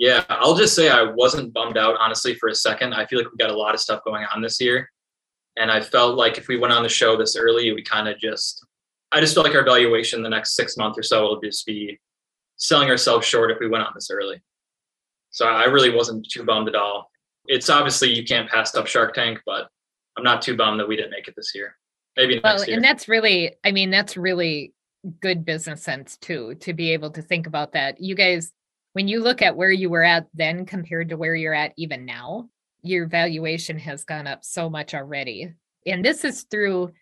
Yeah, 0.00 0.24
I'll 0.30 0.54
just 0.54 0.74
say 0.74 0.88
I 0.88 1.02
wasn't 1.02 1.52
bummed 1.52 1.76
out, 1.76 1.94
honestly, 2.00 2.34
for 2.34 2.48
a 2.48 2.54
second. 2.54 2.94
I 2.94 3.04
feel 3.04 3.18
like 3.18 3.30
we 3.30 3.36
got 3.36 3.50
a 3.50 3.56
lot 3.56 3.74
of 3.74 3.80
stuff 3.80 4.02
going 4.02 4.24
on 4.34 4.40
this 4.40 4.58
year. 4.58 4.90
And 5.58 5.70
I 5.70 5.82
felt 5.82 6.16
like 6.16 6.38
if 6.38 6.48
we 6.48 6.56
went 6.56 6.72
on 6.72 6.82
the 6.82 6.88
show 6.88 7.18
this 7.18 7.36
early, 7.36 7.70
we 7.72 7.82
kind 7.82 8.08
of 8.08 8.18
just, 8.18 8.64
I 9.12 9.20
just 9.20 9.34
felt 9.34 9.44
like 9.44 9.54
our 9.54 9.62
valuation 9.62 10.22
the 10.22 10.30
next 10.30 10.54
six 10.54 10.78
months 10.78 10.98
or 10.98 11.02
so 11.02 11.24
will 11.24 11.40
just 11.42 11.66
be 11.66 12.00
selling 12.56 12.88
ourselves 12.88 13.26
short 13.26 13.50
if 13.50 13.58
we 13.60 13.68
went 13.68 13.84
on 13.84 13.92
this 13.94 14.10
early. 14.10 14.40
So 15.28 15.46
I 15.46 15.64
really 15.64 15.94
wasn't 15.94 16.26
too 16.30 16.44
bummed 16.44 16.68
at 16.68 16.76
all. 16.76 17.10
It's 17.44 17.68
obviously 17.68 18.08
you 18.10 18.24
can't 18.24 18.48
pass 18.48 18.74
up 18.74 18.86
Shark 18.86 19.12
Tank, 19.12 19.40
but 19.44 19.68
I'm 20.16 20.24
not 20.24 20.40
too 20.40 20.56
bummed 20.56 20.80
that 20.80 20.88
we 20.88 20.96
didn't 20.96 21.10
make 21.10 21.28
it 21.28 21.34
this 21.36 21.54
year. 21.54 21.76
Maybe 22.16 22.40
well, 22.42 22.54
next 22.54 22.68
year. 22.68 22.76
and 22.76 22.84
that's 22.84 23.06
really 23.06 23.54
I 23.64 23.70
mean, 23.70 23.90
that's 23.90 24.16
really 24.16 24.72
good 25.20 25.44
business 25.44 25.82
sense 25.82 26.16
too, 26.16 26.54
to 26.60 26.72
be 26.72 26.94
able 26.94 27.10
to 27.10 27.20
think 27.20 27.46
about 27.46 27.72
that. 27.72 28.00
You 28.00 28.14
guys, 28.14 28.50
when 29.00 29.08
you 29.08 29.22
look 29.22 29.40
at 29.40 29.56
where 29.56 29.70
you 29.70 29.88
were 29.88 30.04
at 30.04 30.26
then 30.34 30.66
compared 30.66 31.08
to 31.08 31.16
where 31.16 31.34
you're 31.34 31.54
at 31.54 31.72
even 31.78 32.04
now, 32.04 32.50
your 32.82 33.06
valuation 33.06 33.78
has 33.78 34.04
gone 34.04 34.26
up 34.26 34.44
so 34.44 34.68
much 34.68 34.92
already. 34.92 35.54
And 35.86 36.04
this 36.04 36.22
is 36.22 36.42
through 36.42 36.92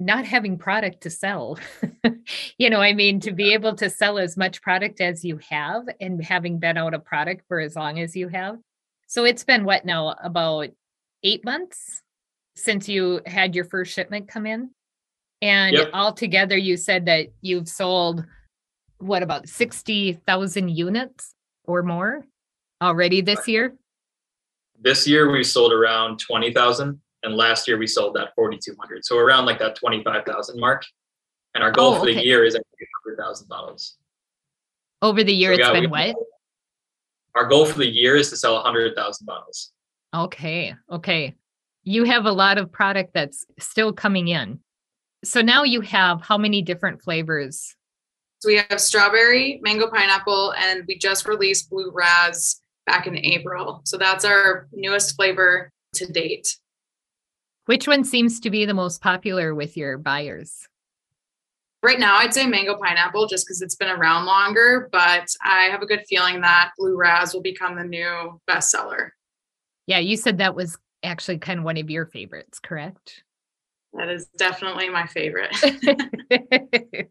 not 0.00 0.24
having 0.24 0.58
product 0.58 1.02
to 1.02 1.10
sell. 1.10 1.56
you 2.58 2.68
know, 2.68 2.80
I 2.80 2.94
mean, 2.94 3.20
to 3.20 3.30
be 3.30 3.52
able 3.52 3.76
to 3.76 3.88
sell 3.88 4.18
as 4.18 4.36
much 4.36 4.60
product 4.60 5.00
as 5.00 5.24
you 5.24 5.38
have 5.48 5.84
and 6.00 6.20
having 6.20 6.58
been 6.58 6.76
out 6.76 6.94
of 6.94 7.04
product 7.04 7.44
for 7.46 7.60
as 7.60 7.76
long 7.76 8.00
as 8.00 8.16
you 8.16 8.26
have. 8.26 8.58
So 9.06 9.24
it's 9.24 9.44
been 9.44 9.62
what 9.62 9.84
now, 9.84 10.16
about 10.20 10.70
eight 11.22 11.44
months 11.44 12.02
since 12.56 12.88
you 12.88 13.20
had 13.24 13.54
your 13.54 13.66
first 13.66 13.92
shipment 13.92 14.26
come 14.26 14.46
in? 14.46 14.70
And 15.42 15.76
Yep. 15.76 15.90
altogether, 15.94 16.56
you 16.56 16.76
said 16.76 17.06
that 17.06 17.28
you've 17.40 17.68
sold 17.68 18.26
what 19.00 19.22
about 19.22 19.48
60,000 19.48 20.68
units 20.68 21.34
or 21.64 21.82
more 21.82 22.24
already 22.80 23.20
this 23.20 23.48
year? 23.48 23.74
this 24.82 25.06
year 25.06 25.30
we 25.30 25.44
sold 25.44 25.72
around 25.72 26.18
20,000 26.18 26.98
and 27.22 27.34
last 27.34 27.68
year 27.68 27.76
we 27.76 27.86
sold 27.86 28.14
that 28.16 28.34
4,200. 28.34 29.04
So 29.04 29.18
around 29.18 29.44
like 29.44 29.58
that 29.58 29.76
25,000 29.76 30.58
mark. 30.58 30.84
And 31.54 31.62
our 31.62 31.70
goal 31.70 31.94
Oh, 31.94 31.98
for 31.98 32.06
the 32.06 32.14
year 32.14 32.44
is 32.44 32.54
actually 32.54 32.86
100,000 33.04 33.48
bottles. 33.48 33.96
Over 35.02 35.22
the 35.24 35.34
year, 35.34 35.54
So, 35.54 35.60
it's 35.60 35.80
been 35.80 35.90
what? 35.90 36.16
Our 37.34 37.46
goal 37.46 37.66
for 37.66 37.78
the 37.78 37.86
year 37.88 38.16
is 38.16 38.30
to 38.30 38.36
sell 38.36 38.54
100,000 38.54 39.26
bottles. 39.26 39.72
Okay. 40.14 40.74
Okay. 40.90 41.34
You 41.84 42.04
have 42.04 42.24
a 42.24 42.32
lot 42.32 42.56
of 42.56 42.72
product 42.72 43.12
that's 43.12 43.44
still 43.58 43.92
coming 43.92 44.28
in. 44.28 44.60
So 45.24 45.42
now 45.42 45.64
you 45.64 45.82
have 45.82 46.22
how 46.22 46.38
many 46.38 46.62
different 46.62 47.02
flavors? 47.02 47.76
So 48.40 48.48
we 48.48 48.56
have 48.56 48.80
strawberry, 48.80 49.60
mango, 49.62 49.90
pineapple, 49.90 50.54
and 50.54 50.84
we 50.88 50.96
just 50.96 51.28
released 51.28 51.68
blue 51.68 51.90
raz 51.92 52.60
back 52.86 53.06
in 53.06 53.16
April. 53.18 53.82
So 53.84 53.98
that's 53.98 54.24
our 54.24 54.66
newest 54.72 55.14
flavor 55.14 55.70
to 55.94 56.06
date. 56.10 56.56
Which 57.66 57.86
one 57.86 58.02
seems 58.02 58.40
to 58.40 58.50
be 58.50 58.64
the 58.64 58.74
most 58.74 59.02
popular 59.02 59.54
with 59.54 59.76
your 59.76 59.98
buyers? 59.98 60.66
Right 61.82 62.00
now, 62.00 62.16
I'd 62.16 62.34
say 62.34 62.46
mango 62.46 62.76
pineapple 62.76 63.26
just 63.26 63.46
because 63.46 63.60
it's 63.60 63.76
been 63.76 63.90
around 63.90 64.24
longer, 64.24 64.88
but 64.90 65.28
I 65.42 65.64
have 65.64 65.82
a 65.82 65.86
good 65.86 66.04
feeling 66.08 66.40
that 66.40 66.72
blue 66.78 66.96
raz 66.96 67.34
will 67.34 67.42
become 67.42 67.76
the 67.76 67.84
new 67.84 68.40
bestseller. 68.48 69.10
Yeah, 69.86 69.98
you 69.98 70.16
said 70.16 70.38
that 70.38 70.54
was 70.54 70.78
actually 71.02 71.38
kind 71.38 71.58
of 71.58 71.64
one 71.64 71.76
of 71.76 71.90
your 71.90 72.06
favorites, 72.06 72.58
correct? 72.58 73.22
That 73.94 74.08
is 74.08 74.26
definitely 74.36 74.88
my 74.88 75.06
favorite. 75.06 75.50
I 75.62 77.06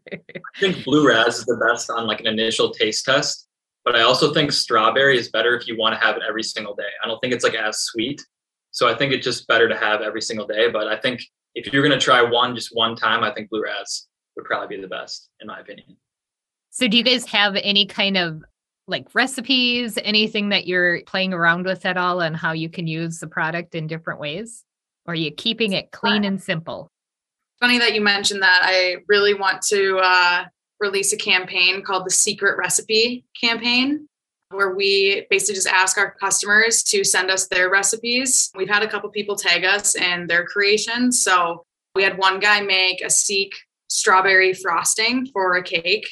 think 0.58 0.84
Blue 0.84 1.06
Raz 1.06 1.38
is 1.38 1.44
the 1.44 1.56
best 1.56 1.90
on 1.90 2.06
like 2.06 2.20
an 2.20 2.26
initial 2.26 2.70
taste 2.70 3.04
test, 3.04 3.48
but 3.84 3.94
I 3.94 4.02
also 4.02 4.32
think 4.32 4.52
strawberry 4.52 5.18
is 5.18 5.30
better 5.30 5.56
if 5.56 5.68
you 5.68 5.76
want 5.76 5.94
to 5.94 6.04
have 6.04 6.16
it 6.16 6.22
every 6.26 6.42
single 6.42 6.74
day. 6.74 6.88
I 7.04 7.08
don't 7.08 7.20
think 7.20 7.34
it's 7.34 7.44
like 7.44 7.54
as 7.54 7.80
sweet. 7.80 8.24
So 8.70 8.88
I 8.88 8.94
think 8.94 9.12
it's 9.12 9.24
just 9.24 9.46
better 9.46 9.68
to 9.68 9.76
have 9.76 10.00
every 10.00 10.22
single 10.22 10.46
day. 10.46 10.70
But 10.70 10.86
I 10.86 10.96
think 10.96 11.20
if 11.54 11.72
you're 11.72 11.82
going 11.82 11.98
to 11.98 12.02
try 12.02 12.22
one 12.22 12.54
just 12.54 12.70
one 12.72 12.96
time, 12.96 13.24
I 13.24 13.32
think 13.32 13.50
Blue 13.50 13.62
Raz 13.62 14.06
would 14.36 14.44
probably 14.44 14.76
be 14.76 14.80
the 14.80 14.88
best, 14.88 15.28
in 15.40 15.48
my 15.48 15.60
opinion. 15.60 15.96
so, 16.70 16.88
do 16.88 16.96
you 16.96 17.02
guys 17.02 17.26
have 17.26 17.56
any 17.56 17.86
kind 17.86 18.16
of 18.16 18.42
like 18.86 19.14
recipes, 19.14 19.98
anything 20.02 20.48
that 20.48 20.66
you're 20.66 21.02
playing 21.02 21.32
around 21.32 21.64
with 21.64 21.84
at 21.84 21.96
all 21.96 22.20
and 22.20 22.36
how 22.36 22.52
you 22.52 22.68
can 22.68 22.86
use 22.86 23.18
the 23.18 23.26
product 23.26 23.74
in 23.74 23.86
different 23.86 24.20
ways? 24.20 24.64
Or 25.10 25.12
are 25.12 25.16
you 25.16 25.32
keeping 25.32 25.72
it 25.72 25.90
clean 25.90 26.22
and 26.22 26.40
simple? 26.40 26.88
Funny 27.58 27.80
that 27.80 27.94
you 27.94 28.00
mentioned 28.00 28.42
that. 28.42 28.60
I 28.62 28.98
really 29.08 29.34
want 29.34 29.60
to 29.62 29.98
uh, 30.00 30.44
release 30.78 31.12
a 31.12 31.16
campaign 31.16 31.82
called 31.82 32.06
the 32.06 32.12
Secret 32.12 32.56
Recipe 32.56 33.24
campaign. 33.38 34.06
where 34.50 34.74
we 34.74 35.26
basically 35.28 35.56
just 35.56 35.66
ask 35.66 35.98
our 35.98 36.14
customers 36.20 36.84
to 36.84 37.02
send 37.02 37.28
us 37.28 37.48
their 37.48 37.70
recipes. 37.70 38.50
We've 38.54 38.68
had 38.68 38.84
a 38.84 38.88
couple 38.88 39.10
people 39.10 39.34
tag 39.34 39.64
us 39.64 39.96
in 39.96 40.28
their 40.28 40.44
creations. 40.44 41.24
So 41.24 41.64
we 41.96 42.04
had 42.04 42.16
one 42.16 42.38
guy 42.38 42.60
make 42.60 43.00
a 43.00 43.06
Seeq 43.06 43.50
strawberry 43.88 44.54
frosting 44.54 45.26
for 45.32 45.56
a 45.56 45.62
cake. 45.62 46.08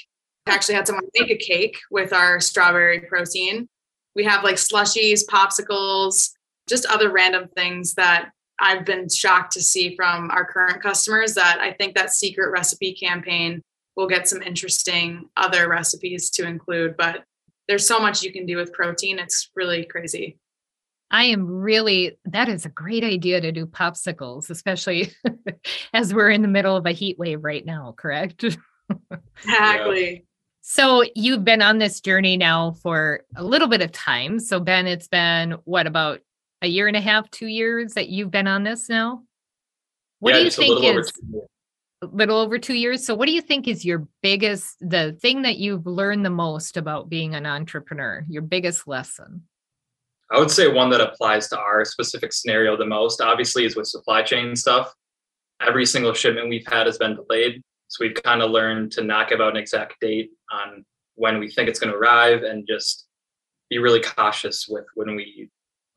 Actually 0.47 0.75
had 0.75 0.87
someone 0.87 1.05
make 1.15 1.31
a 1.31 1.37
cake 1.37 1.79
with 1.91 2.13
our 2.13 2.41
strawberry 2.41 3.01
protein. 3.01 3.69
We 4.17 4.25
have 4.25 4.43
like 4.43 4.57
slushies, 4.57 5.21
popsicles, 5.29 6.31
just 6.69 6.87
other 6.87 7.11
random 7.11 7.49
things 7.55 7.95
that 7.95 8.31
I've 8.61 8.85
been 8.85 9.09
shocked 9.09 9.53
to 9.53 9.62
see 9.62 9.94
from 9.94 10.31
our 10.31 10.44
current 10.44 10.83
customers 10.83 11.35
that 11.35 11.59
I 11.61 11.73
think 11.73 11.94
that 11.94 12.12
secret 12.12 12.51
recipe 12.51 12.92
campaign 12.92 13.62
will 13.97 14.09
get 14.09 14.29
some 14.29 14.42
interesting 14.42 15.29
other 15.37 15.68
recipes 15.68 16.31
to 16.31 16.47
include. 16.47 16.97
But 16.97 17.25
there's 17.68 17.87
so 17.87 18.01
much 18.01 18.23
you 18.23 18.33
can 18.33 18.47
do 18.47 18.57
with 18.57 18.73
protein. 18.73 19.18
It's 19.18 19.51
really 19.55 19.85
crazy. 19.85 20.38
I 21.11 21.25
am 21.25 21.47
really, 21.47 22.18
that 22.27 22.49
is 22.49 22.66
a 22.66 22.71
great 22.71 23.03
idea 23.03 23.40
to 23.40 23.51
do 23.51 23.66
popsicles, 23.66 24.51
especially 24.51 25.12
as 25.94 26.12
we're 26.12 26.31
in 26.31 26.42
the 26.42 26.49
middle 26.49 26.77
of 26.77 26.87
a 26.87 26.92
heat 26.92 27.18
wave 27.18 27.42
right 27.42 27.64
now, 27.64 27.94
correct? 27.97 28.44
exactly. 29.42 30.12
Yeah. 30.12 30.21
So 30.61 31.03
you've 31.14 31.44
been 31.44 31.62
on 31.62 31.79
this 31.79 32.01
journey 32.01 32.37
now 32.37 32.73
for 32.73 33.25
a 33.37 33.42
little 33.42 33.68
bit 33.68 33.81
of 33.81 33.90
time. 33.90 34.38
So, 34.38 34.61
Ben, 34.61 34.87
it's 34.87 35.09
been 35.09 35.57
what 35.64 35.87
about 35.87 36.21
a 36.62 36.66
year 36.66 36.88
and 36.88 36.97
a 36.97 37.01
half, 37.01 37.31
two 37.31 37.47
years 37.47 37.94
that 37.94 38.09
you've 38.09 38.31
been 38.31 38.47
on 38.47 38.64
this 38.64 38.88
now? 38.88 39.23
What 40.21 40.35
yeah, 40.35 40.40
do 40.40 40.44
you 40.47 40.51
think 40.51 40.85
is 40.85 41.12
a 42.03 42.07
little 42.07 42.38
over 42.38 42.59
two 42.59 42.75
years? 42.75 43.05
So, 43.05 43.14
what 43.14 43.27
do 43.27 43.33
you 43.33 43.40
think 43.40 43.68
is 43.68 43.85
your 43.85 44.09
biggest, 44.23 44.77
the 44.81 45.16
thing 45.21 45.42
that 45.42 45.59
you've 45.59 45.87
learned 45.87 46.25
the 46.25 46.31
most 46.31 46.77
about 46.77 47.09
being 47.09 47.35
an 47.35 47.47
entrepreneur, 47.47 48.25
your 48.29 48.42
biggest 48.42 48.88
lesson? 48.88 49.42
I 50.31 50.38
would 50.38 50.51
say 50.51 50.68
one 50.68 50.90
that 50.90 51.01
applies 51.01 51.49
to 51.49 51.59
our 51.59 51.85
specific 51.85 52.33
scenario 52.33 52.77
the 52.77 52.85
most, 52.85 53.21
obviously, 53.21 53.64
is 53.64 53.77
with 53.77 53.87
supply 53.87 54.23
chain 54.23 54.55
stuff. 54.57 54.92
Every 55.61 55.87
single 55.87 56.12
shipment 56.12 56.49
we've 56.49 56.66
had 56.66 56.87
has 56.87 56.99
been 56.99 57.16
delayed. 57.16 57.62
So 57.88 58.05
we've 58.05 58.14
kind 58.23 58.42
of 58.42 58.51
learned 58.51 58.92
to 58.92 59.03
not 59.03 59.31
give 59.31 59.40
out 59.40 59.53
an 59.53 59.57
exact 59.57 59.94
date 60.01 60.31
on 60.53 60.85
when 61.14 61.38
we 61.38 61.51
think 61.51 61.68
it's 61.68 61.81
going 61.81 61.92
to 61.92 61.99
arrive 61.99 62.42
and 62.42 62.66
just 62.68 63.07
be 63.71 63.79
really 63.79 64.03
cautious 64.03 64.66
with 64.68 64.85
when 64.94 65.16
we 65.16 65.49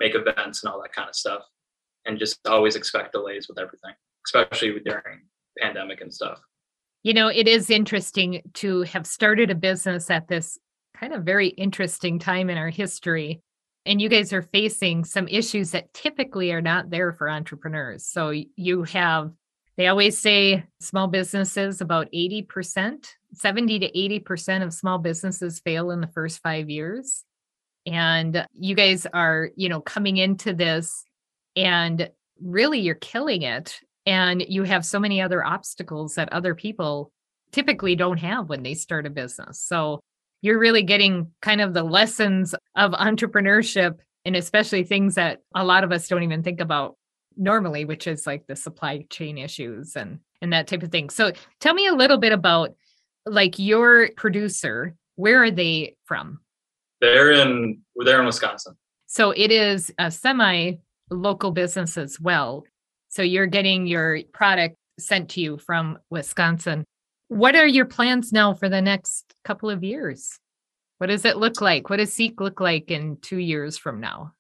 make 0.02 0.16
events 0.16 0.64
and 0.64 0.72
all 0.72 0.82
that 0.82 0.94
kind 0.94 1.10
of 1.10 1.16
stuff. 1.16 1.44
And 2.06 2.18
just 2.18 2.40
always 2.48 2.76
expect 2.76 3.12
delays 3.12 3.48
with 3.48 3.60
everything, 3.60 3.94
especially 4.26 4.80
during 4.84 5.22
pandemic 5.60 6.02
and 6.02 6.14
stuff. 6.14 6.40
You 7.04 7.14
know, 7.14 7.28
it 7.28 7.48
is 7.48 7.70
interesting 7.70 8.42
to 8.56 8.82
have 8.84 9.06
started 9.06 9.50
a 9.50 9.56
business 9.56 10.10
at 10.10 10.28
this 10.28 10.58
kind 10.96 11.14
of 11.14 11.24
very 11.24 11.50
interesting 11.50 12.20
time 12.20 12.50
in 12.50 12.58
our 12.58 12.70
history 12.70 13.42
and 13.86 14.02
you 14.02 14.10
guys 14.10 14.32
are 14.32 14.42
facing 14.42 15.04
some 15.04 15.28
issues 15.28 15.72
that 15.72 15.94
typically 15.94 16.52
are 16.52 16.62
not 16.62 16.90
there 16.90 17.14
for 17.14 17.30
entrepreneurs. 17.30 18.06
So 18.06 18.32
you 18.56 18.84
have, 18.84 19.32
they 19.76 19.88
always 19.88 20.22
say 20.22 20.66
small 20.80 21.08
businesses 21.08 21.82
about 21.82 22.12
80%, 22.14 23.08
70 23.34 23.80
to 23.80 23.92
80% 23.92 24.64
of 24.64 24.74
small 24.74 25.00
businesses 25.00 25.60
fail 25.60 25.92
in 25.92 26.02
the 26.02 26.08
first 26.08 26.42
five 26.44 26.70
years. 26.70 27.24
And 27.86 28.46
you 28.54 28.76
guys 28.76 29.08
are, 29.14 29.50
you 29.56 29.70
know, 29.70 29.82
coming 29.82 30.18
into 30.18 30.54
this 30.54 31.04
and 31.56 32.10
really 32.42 32.80
you're 32.80 32.96
killing 32.96 33.42
it. 33.42 33.80
And 34.06 34.44
you 34.48 34.64
have 34.64 34.86
so 34.86 35.00
many 35.00 35.22
other 35.22 35.46
obstacles 35.46 36.16
that 36.16 36.32
other 36.34 36.56
people 36.56 37.12
typically 37.52 37.96
don't 37.96 38.18
have 38.18 38.50
when 38.50 38.64
they 38.64 38.74
start 38.74 39.06
a 39.06 39.10
business. 39.10 39.62
So 39.62 40.00
you're 40.42 40.60
really 40.60 40.84
getting 40.84 41.32
kind 41.42 41.62
of 41.62 41.74
the 41.74 41.84
lessons 41.84 42.56
of 42.76 42.92
entrepreneurship 42.92 43.98
and 44.26 44.36
especially 44.36 44.84
things 44.84 45.16
that 45.16 45.40
a 45.56 45.64
lot 45.64 45.84
of 45.84 45.92
us 45.92 46.08
don't 46.08 46.24
even 46.24 46.44
think 46.44 46.60
about 46.60 46.96
normally 47.38 47.86
which 47.86 48.08
is 48.08 48.28
like 48.28 48.46
the 48.48 48.56
supply 48.56 49.06
chain 49.10 49.38
issues 49.38 49.96
and 49.96 50.20
and 50.42 50.52
that 50.52 50.68
type 50.68 50.84
of 50.84 50.92
thing 50.92 51.10
so 51.10 51.32
tell 51.60 51.74
me 51.74 51.88
a 51.88 51.94
little 51.94 52.18
bit 52.18 52.34
about 52.34 52.76
like 53.26 53.58
your 53.58 54.10
producer 54.18 54.96
where 55.16 55.42
are 55.42 55.52
they 55.52 55.96
from 56.04 56.40
they're 57.02 57.32
in 57.32 57.82
they're 58.06 58.20
in 58.20 58.26
wisconsin 58.26 58.76
so 59.08 59.32
it 59.32 59.52
is 59.52 59.92
a 60.00 60.10
semi 60.10 60.74
local 61.10 61.52
business 61.52 61.98
as 61.98 62.20
well 62.20 62.64
so 63.10 63.22
you're 63.22 63.48
getting 63.48 63.86
your 63.86 64.20
product 64.32 64.76
sent 65.00 65.30
to 65.30 65.42
you 65.42 65.58
from 65.58 65.98
wisconsin 66.10 66.86
what 67.32 67.56
are 67.56 67.66
your 67.66 67.86
plans 67.86 68.34
now 68.34 68.54
for 68.54 68.68
the 68.68 68.82
next 68.82 69.34
couple 69.46 69.70
of 69.70 69.86
years? 69.86 70.38
What 70.98 71.08
does 71.08 71.24
it 71.24 71.38
look 71.38 71.62
like? 71.62 71.90
What 71.90 71.96
does 71.96 72.12
Seeq 72.12 72.42
look 72.42 72.60
like 72.60 72.92
in 72.92 73.20
two 73.22 73.38
years 73.38 73.78
from 73.78 74.02
now? 74.02 74.34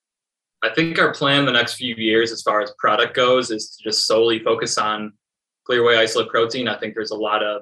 I 0.61 0.73
think 0.73 0.99
our 0.99 1.13
plan 1.13 1.45
the 1.45 1.53
next 1.53 1.75
few 1.75 1.95
years, 1.95 2.33
as 2.33 2.41
far 2.41 2.61
as 2.61 2.73
product 2.77 3.15
goes, 3.15 3.49
is 3.49 3.77
to 3.77 3.83
just 3.85 4.07
solely 4.07 4.39
focus 4.39 4.77
on 4.77 5.13
Clear 5.65 5.85
Whey 5.85 5.99
isolate 5.99 6.27
protein. 6.27 6.67
I 6.67 6.77
think 6.77 6.93
there's 6.93 7.11
a 7.11 7.15
lot 7.15 7.41
of 7.41 7.61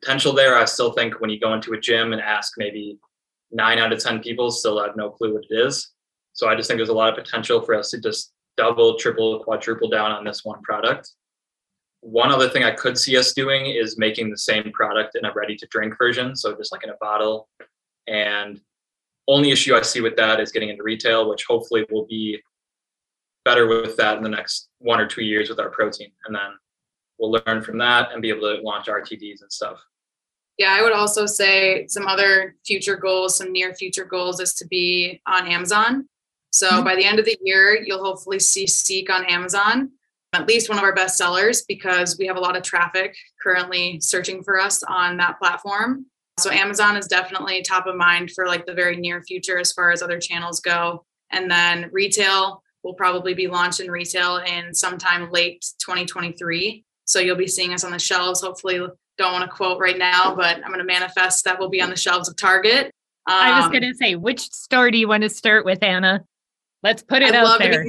potential 0.00 0.32
there. 0.32 0.56
I 0.56 0.64
still 0.64 0.92
think 0.92 1.20
when 1.20 1.28
you 1.28 1.38
go 1.38 1.52
into 1.52 1.74
a 1.74 1.78
gym 1.78 2.14
and 2.14 2.22
ask 2.22 2.54
maybe 2.56 2.98
nine 3.52 3.78
out 3.78 3.92
of 3.92 3.98
10 3.98 4.20
people 4.20 4.50
still 4.50 4.82
have 4.82 4.96
no 4.96 5.10
clue 5.10 5.34
what 5.34 5.44
it 5.48 5.54
is. 5.54 5.90
So 6.32 6.48
I 6.48 6.56
just 6.56 6.68
think 6.68 6.78
there's 6.78 6.88
a 6.88 6.94
lot 6.94 7.10
of 7.10 7.22
potential 7.22 7.60
for 7.60 7.74
us 7.74 7.90
to 7.90 8.00
just 8.00 8.32
double, 8.56 8.96
triple, 8.96 9.42
quadruple 9.44 9.88
down 9.88 10.12
on 10.12 10.24
this 10.24 10.44
one 10.44 10.62
product. 10.62 11.10
One 12.00 12.32
other 12.32 12.48
thing 12.48 12.64
I 12.64 12.72
could 12.72 12.98
see 12.98 13.16
us 13.16 13.32
doing 13.32 13.66
is 13.66 13.98
making 13.98 14.30
the 14.30 14.38
same 14.38 14.72
product 14.72 15.14
in 15.14 15.24
a 15.24 15.32
ready 15.32 15.56
to 15.56 15.66
drink 15.70 15.96
version. 15.96 16.34
So 16.34 16.56
just 16.56 16.72
like 16.72 16.82
in 16.84 16.90
a 16.90 16.96
bottle. 17.00 17.48
And 18.08 18.60
only 19.28 19.50
issue 19.50 19.74
I 19.74 19.82
see 19.82 20.00
with 20.00 20.16
that 20.16 20.40
is 20.40 20.50
getting 20.50 20.70
into 20.70 20.82
retail, 20.82 21.28
which 21.28 21.44
hopefully 21.44 21.86
will 21.90 22.06
be 22.06 22.40
better 23.44 23.66
with 23.66 23.96
that 23.96 24.16
in 24.16 24.22
the 24.22 24.28
next 24.28 24.68
one 24.78 25.00
or 25.00 25.06
two 25.06 25.22
years 25.22 25.48
with 25.48 25.60
our 25.60 25.70
protein. 25.70 26.10
And 26.26 26.34
then 26.34 26.52
we'll 27.18 27.40
learn 27.46 27.62
from 27.62 27.78
that 27.78 28.12
and 28.12 28.22
be 28.22 28.30
able 28.30 28.56
to 28.56 28.62
launch 28.62 28.86
RTDs 28.86 29.42
and 29.42 29.52
stuff. 29.52 29.80
Yeah, 30.62 30.76
I 30.78 30.82
would 30.82 30.92
also 30.92 31.26
say 31.26 31.88
some 31.88 32.06
other 32.06 32.54
future 32.64 32.94
goals, 32.94 33.36
some 33.36 33.50
near 33.50 33.74
future 33.74 34.04
goals 34.04 34.38
is 34.38 34.54
to 34.54 34.66
be 34.68 35.20
on 35.26 35.48
Amazon. 35.48 36.08
So 36.50 36.70
mm-hmm. 36.70 36.84
by 36.84 36.94
the 36.94 37.04
end 37.04 37.18
of 37.18 37.24
the 37.24 37.36
year, 37.42 37.82
you'll 37.84 38.04
hopefully 38.04 38.38
see 38.38 38.66
Seeq 38.66 39.10
on 39.10 39.24
Amazon 39.24 39.90
at 40.32 40.46
least 40.46 40.68
one 40.68 40.78
of 40.78 40.84
our 40.84 40.94
best 40.94 41.18
sellers 41.18 41.62
because 41.66 42.16
we 42.16 42.26
have 42.26 42.36
a 42.36 42.40
lot 42.40 42.56
of 42.56 42.62
traffic 42.62 43.16
currently 43.42 44.00
searching 44.00 44.44
for 44.44 44.60
us 44.60 44.84
on 44.84 45.16
that 45.16 45.38
platform. 45.40 46.06
So 46.38 46.50
Amazon 46.50 46.96
is 46.96 47.08
definitely 47.08 47.62
top 47.62 47.88
of 47.88 47.96
mind 47.96 48.30
for 48.30 48.46
like 48.46 48.64
the 48.64 48.72
very 48.72 48.96
near 48.96 49.20
future 49.22 49.58
as 49.58 49.72
far 49.72 49.90
as 49.90 50.00
other 50.00 50.20
channels 50.20 50.60
go. 50.60 51.04
And 51.30 51.50
then 51.50 51.90
retail 51.92 52.62
will 52.84 52.94
probably 52.94 53.34
be 53.34 53.48
launched 53.48 53.80
in 53.80 53.90
retail 53.90 54.38
in 54.38 54.72
sometime 54.72 55.30
late 55.32 55.66
2023. 55.80 56.84
So 57.04 57.18
you'll 57.18 57.36
be 57.36 57.48
seeing 57.48 57.74
us 57.74 57.84
on 57.84 57.92
the 57.92 57.98
shelves. 57.98 58.40
Hopefully, 58.40 58.80
don't 59.18 59.32
want 59.32 59.48
to 59.48 59.54
quote 59.54 59.78
right 59.78 59.98
now, 59.98 60.34
but 60.34 60.56
I'm 60.56 60.68
going 60.68 60.78
to 60.78 60.84
manifest 60.84 61.44
that 61.44 61.58
we'll 61.58 61.70
be 61.70 61.82
on 61.82 61.90
the 61.90 61.96
shelves 61.96 62.28
of 62.28 62.36
Target. 62.36 62.86
Um, 63.26 63.36
I 63.36 63.56
was 63.56 63.66
um, 63.66 63.72
going 63.72 63.82
to 63.82 63.94
say, 63.94 64.16
which 64.16 64.40
store 64.40 64.90
do 64.90 64.98
you 64.98 65.06
want 65.06 65.22
to 65.22 65.28
start 65.28 65.64
with, 65.64 65.82
Anna? 65.82 66.24
Let's 66.82 67.02
put 67.02 67.22
it 67.22 67.34
I 67.34 67.38
out 67.38 67.58
there. 67.60 67.84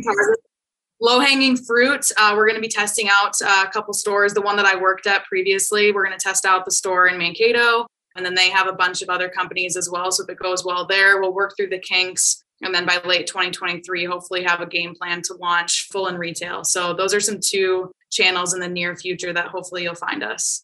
low 1.02 1.20
hanging 1.20 1.58
fruit 1.58 2.10
uh, 2.18 2.34
we're 2.36 2.46
going 2.46 2.56
to 2.56 2.62
be 2.62 2.68
testing 2.68 3.10
out 3.12 3.36
uh, 3.44 3.66
a 3.68 3.70
couple 3.72 3.94
stores. 3.94 4.34
The 4.34 4.42
one 4.42 4.56
that 4.58 4.66
i 4.66 4.76
worked 4.76 5.08
at 5.08 5.26
previously 5.26 5.92
we're 5.92 6.06
going 6.06 6.18
to 6.18 6.24
test 6.24 6.46
out 6.46 6.66
the 6.66 6.72
store 6.72 7.08
in 7.08 7.18
mankato 7.18 7.88
and 8.16 8.24
then 8.24 8.36
they 8.36 8.50
have 8.52 8.68
a 8.68 8.74
bunch 8.74 9.02
of 9.02 9.10
other 9.10 9.28
companies 9.28 9.76
as 9.76 9.90
well. 9.90 10.12
So 10.12 10.24
if 10.24 10.30
it 10.30 10.38
goes 10.40 10.64
well 10.64 10.86
there 10.86 11.20
we'll 11.20 11.34
work 11.34 11.56
through 11.58 11.70
the 11.70 11.80
kinks 11.80 12.44
and 12.62 12.74
then 12.74 12.86
by 12.86 13.02
late 13.04 13.26
2023 13.28 14.06
hopefully 14.06 14.44
have 14.44 14.62
a 14.62 14.68
game 14.68 14.94
plan 14.94 15.22
to 15.24 15.34
launch 15.34 15.90
full 15.92 16.08
in 16.08 16.18
retail. 16.18 16.64
So 16.64 16.94
those 16.94 17.14
are 17.14 17.20
some 17.20 17.40
two 17.44 17.92
channels 18.12 18.54
in 18.54 18.60
the 18.60 18.70
near 18.70 18.96
future 18.96 19.34
that 19.34 19.48
hopefully 19.48 19.84
you'll 19.84 19.96
find 19.96 20.24
us 20.24 20.64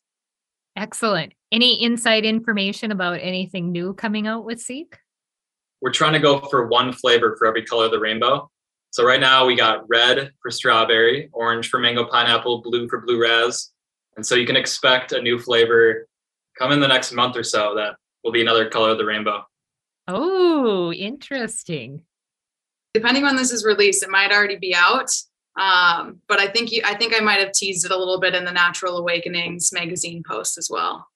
excellent 0.75 1.33
any 1.51 1.83
inside 1.83 2.25
information 2.25 2.91
about 2.91 3.19
anything 3.21 3.71
new 3.71 3.93
coming 3.93 4.27
out 4.27 4.45
with 4.45 4.59
Seeq 4.59 4.93
we're 5.81 5.91
trying 5.91 6.13
to 6.13 6.19
go 6.19 6.39
for 6.39 6.67
one 6.67 6.91
flavor 6.91 7.35
for 7.37 7.47
every 7.47 7.63
color 7.63 7.85
of 7.85 7.91
the 7.91 7.99
rainbow 7.99 8.49
so 8.91 9.05
right 9.05 9.19
now 9.19 9.45
we 9.45 9.55
got 9.55 9.87
red 9.87 10.31
for 10.41 10.49
strawberry, 10.49 11.29
orange 11.31 11.69
for 11.69 11.79
mango 11.79 12.05
pineapple, 12.05 12.61
blue 12.61 12.89
for 12.89 13.01
blue 13.01 13.21
raz. 13.21 13.71
And 14.15 14.25
so 14.25 14.35
you 14.35 14.47
can 14.47 14.55
expect 14.55 15.11
a 15.11 15.21
new 15.21 15.37
flavor 15.37 16.07
come 16.57 16.71
in 16.71 16.79
the 16.79 16.87
next 16.87 17.13
month 17.13 17.37
or 17.37 17.43
so 17.43 17.75
that 17.75 17.95
will 18.23 18.31
be 18.31 18.41
another 18.41 18.67
color 18.67 18.89
of 18.89 18.97
the 18.97 19.05
rainbow. 19.05 19.43
Oh, 20.07 20.91
interesting. 20.91 22.01
Depending 22.95 23.25
on 23.25 23.35
this 23.35 23.51
is 23.51 23.63
released, 23.63 24.01
it 24.01 24.09
might 24.09 24.31
already 24.31 24.57
be 24.57 24.73
out. 24.73 25.11
Um, 25.55 26.21
but 26.27 26.39
I 26.39 26.47
think 26.47 26.71
you, 26.71 26.81
I 26.85 26.95
think 26.95 27.13
I 27.15 27.19
might 27.19 27.39
have 27.39 27.51
teased 27.51 27.85
it 27.85 27.91
a 27.91 27.97
little 27.97 28.19
bit 28.19 28.35
in 28.35 28.45
the 28.45 28.51
Natural 28.51 28.97
Awakenings 28.97 29.71
magazine 29.73 30.23
post 30.25 30.57
as 30.57 30.69
well. 30.69 31.07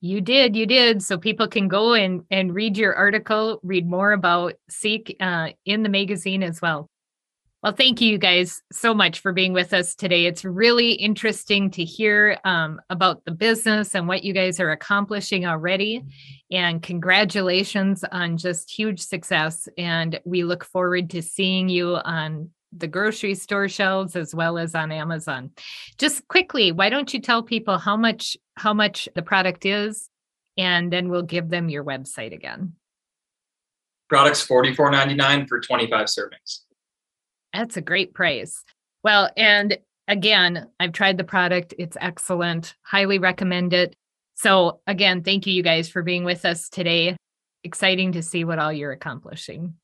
You 0.00 0.20
did, 0.20 0.54
you 0.54 0.66
did. 0.66 1.02
So 1.02 1.18
people 1.18 1.48
can 1.48 1.68
go 1.68 1.94
and 1.94 2.22
and 2.30 2.54
read 2.54 2.76
your 2.76 2.94
article, 2.94 3.60
read 3.62 3.88
more 3.88 4.12
about 4.12 4.54
Seeq 4.70 5.16
uh, 5.20 5.52
in 5.64 5.82
the 5.82 5.88
magazine 5.88 6.42
as 6.42 6.60
well. 6.60 6.88
Well, 7.62 7.72
thank 7.72 8.00
you 8.00 8.16
guys 8.18 8.62
so 8.70 8.94
much 8.94 9.20
for 9.20 9.32
being 9.32 9.52
with 9.52 9.72
us 9.72 9.96
today. 9.96 10.26
It's 10.26 10.44
really 10.44 10.92
interesting 10.92 11.70
to 11.72 11.84
hear 11.84 12.38
um, 12.44 12.80
about 12.90 13.24
the 13.24 13.32
business 13.32 13.94
and 13.94 14.06
what 14.06 14.22
you 14.22 14.32
guys 14.32 14.60
are 14.60 14.70
accomplishing 14.70 15.46
already. 15.46 16.04
And 16.52 16.80
congratulations 16.80 18.04
on 18.12 18.36
just 18.36 18.70
huge 18.70 19.00
success. 19.00 19.68
And 19.76 20.20
we 20.24 20.44
look 20.44 20.64
forward 20.64 21.10
to 21.10 21.22
seeing 21.22 21.68
you 21.68 21.96
on 21.96 22.50
the 22.78 22.88
grocery 22.88 23.34
store 23.34 23.68
shelves 23.68 24.16
as 24.16 24.34
well 24.34 24.58
as 24.58 24.74
on 24.74 24.92
Amazon. 24.92 25.50
Just 25.98 26.26
quickly, 26.28 26.72
why 26.72 26.90
don't 26.90 27.12
you 27.12 27.20
tell 27.20 27.42
people 27.42 27.78
how 27.78 27.96
much 27.96 28.36
how 28.56 28.74
much 28.74 29.08
the 29.14 29.22
product 29.22 29.66
is 29.66 30.08
and 30.56 30.92
then 30.92 31.08
we'll 31.08 31.22
give 31.22 31.48
them 31.48 31.68
your 31.68 31.84
website 31.84 32.32
again. 32.32 32.72
Products 34.08 34.46
$44.99 34.46 35.48
for 35.48 35.60
25 35.60 36.06
servings. 36.06 36.60
That's 37.52 37.76
a 37.76 37.82
great 37.82 38.14
price. 38.14 38.62
Well, 39.02 39.30
and 39.36 39.78
again, 40.08 40.68
I've 40.78 40.92
tried 40.92 41.18
the 41.18 41.24
product. 41.24 41.74
It's 41.78 41.96
excellent. 42.00 42.74
Highly 42.82 43.18
recommend 43.18 43.72
it. 43.72 43.94
So, 44.34 44.80
again, 44.86 45.22
thank 45.22 45.46
you, 45.46 45.54
you 45.54 45.62
guys, 45.62 45.88
for 45.88 46.02
being 46.02 46.24
with 46.24 46.44
us 46.44 46.68
today. 46.68 47.16
Exciting 47.64 48.12
to 48.12 48.22
see 48.22 48.44
what 48.44 48.58
all 48.58 48.72
you're 48.72 48.92
accomplishing. 48.92 49.74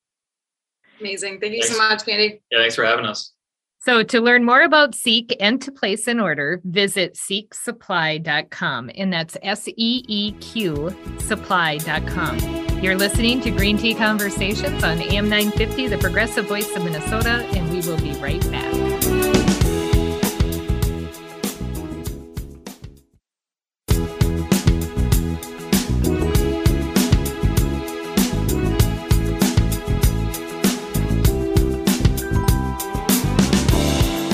Amazing. 1.02 1.40
Thank 1.40 1.54
you 1.54 1.62
thanks. 1.62 1.76
so 1.76 1.78
much, 1.78 2.04
Candi. 2.04 2.40
Yeah, 2.50 2.60
thanks 2.60 2.74
for 2.74 2.84
having 2.84 3.04
us. 3.04 3.32
So, 3.80 4.04
to 4.04 4.20
learn 4.20 4.44
more 4.44 4.62
about 4.62 4.92
Seeq 4.92 5.34
and 5.40 5.60
to 5.60 5.72
place 5.72 6.06
an 6.06 6.20
order, 6.20 6.60
visit 6.64 7.14
seeqsupply.com. 7.14 8.90
And 8.94 9.12
that's 9.12 9.36
S 9.42 9.66
E 9.68 10.04
E 10.06 10.32
Q 10.40 10.96
supply.com. 11.18 12.38
You're 12.80 12.96
listening 12.96 13.40
to 13.40 13.50
Green 13.50 13.76
Tea 13.76 13.94
Conversations 13.94 14.84
on 14.84 15.00
AM 15.00 15.28
950, 15.28 15.88
the 15.88 15.98
progressive 15.98 16.46
voice 16.46 16.74
of 16.76 16.84
Minnesota, 16.84 17.44
and 17.54 17.70
we 17.70 17.80
will 17.80 17.98
be 17.98 18.12
right 18.20 18.40
back. 18.52 18.91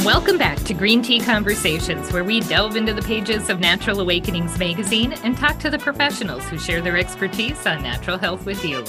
Welcome 0.08 0.38
back 0.38 0.56
to 0.60 0.72
Green 0.72 1.02
Tea 1.02 1.20
Conversations, 1.20 2.10
where 2.14 2.24
we 2.24 2.40
delve 2.40 2.76
into 2.76 2.94
the 2.94 3.02
pages 3.02 3.50
of 3.50 3.60
Natural 3.60 4.00
Awakenings 4.00 4.58
magazine 4.58 5.12
and 5.22 5.36
talk 5.36 5.58
to 5.58 5.68
the 5.68 5.78
professionals 5.78 6.48
who 6.48 6.58
share 6.58 6.80
their 6.80 6.96
expertise 6.96 7.66
on 7.66 7.82
natural 7.82 8.16
health 8.16 8.46
with 8.46 8.64
you. 8.64 8.86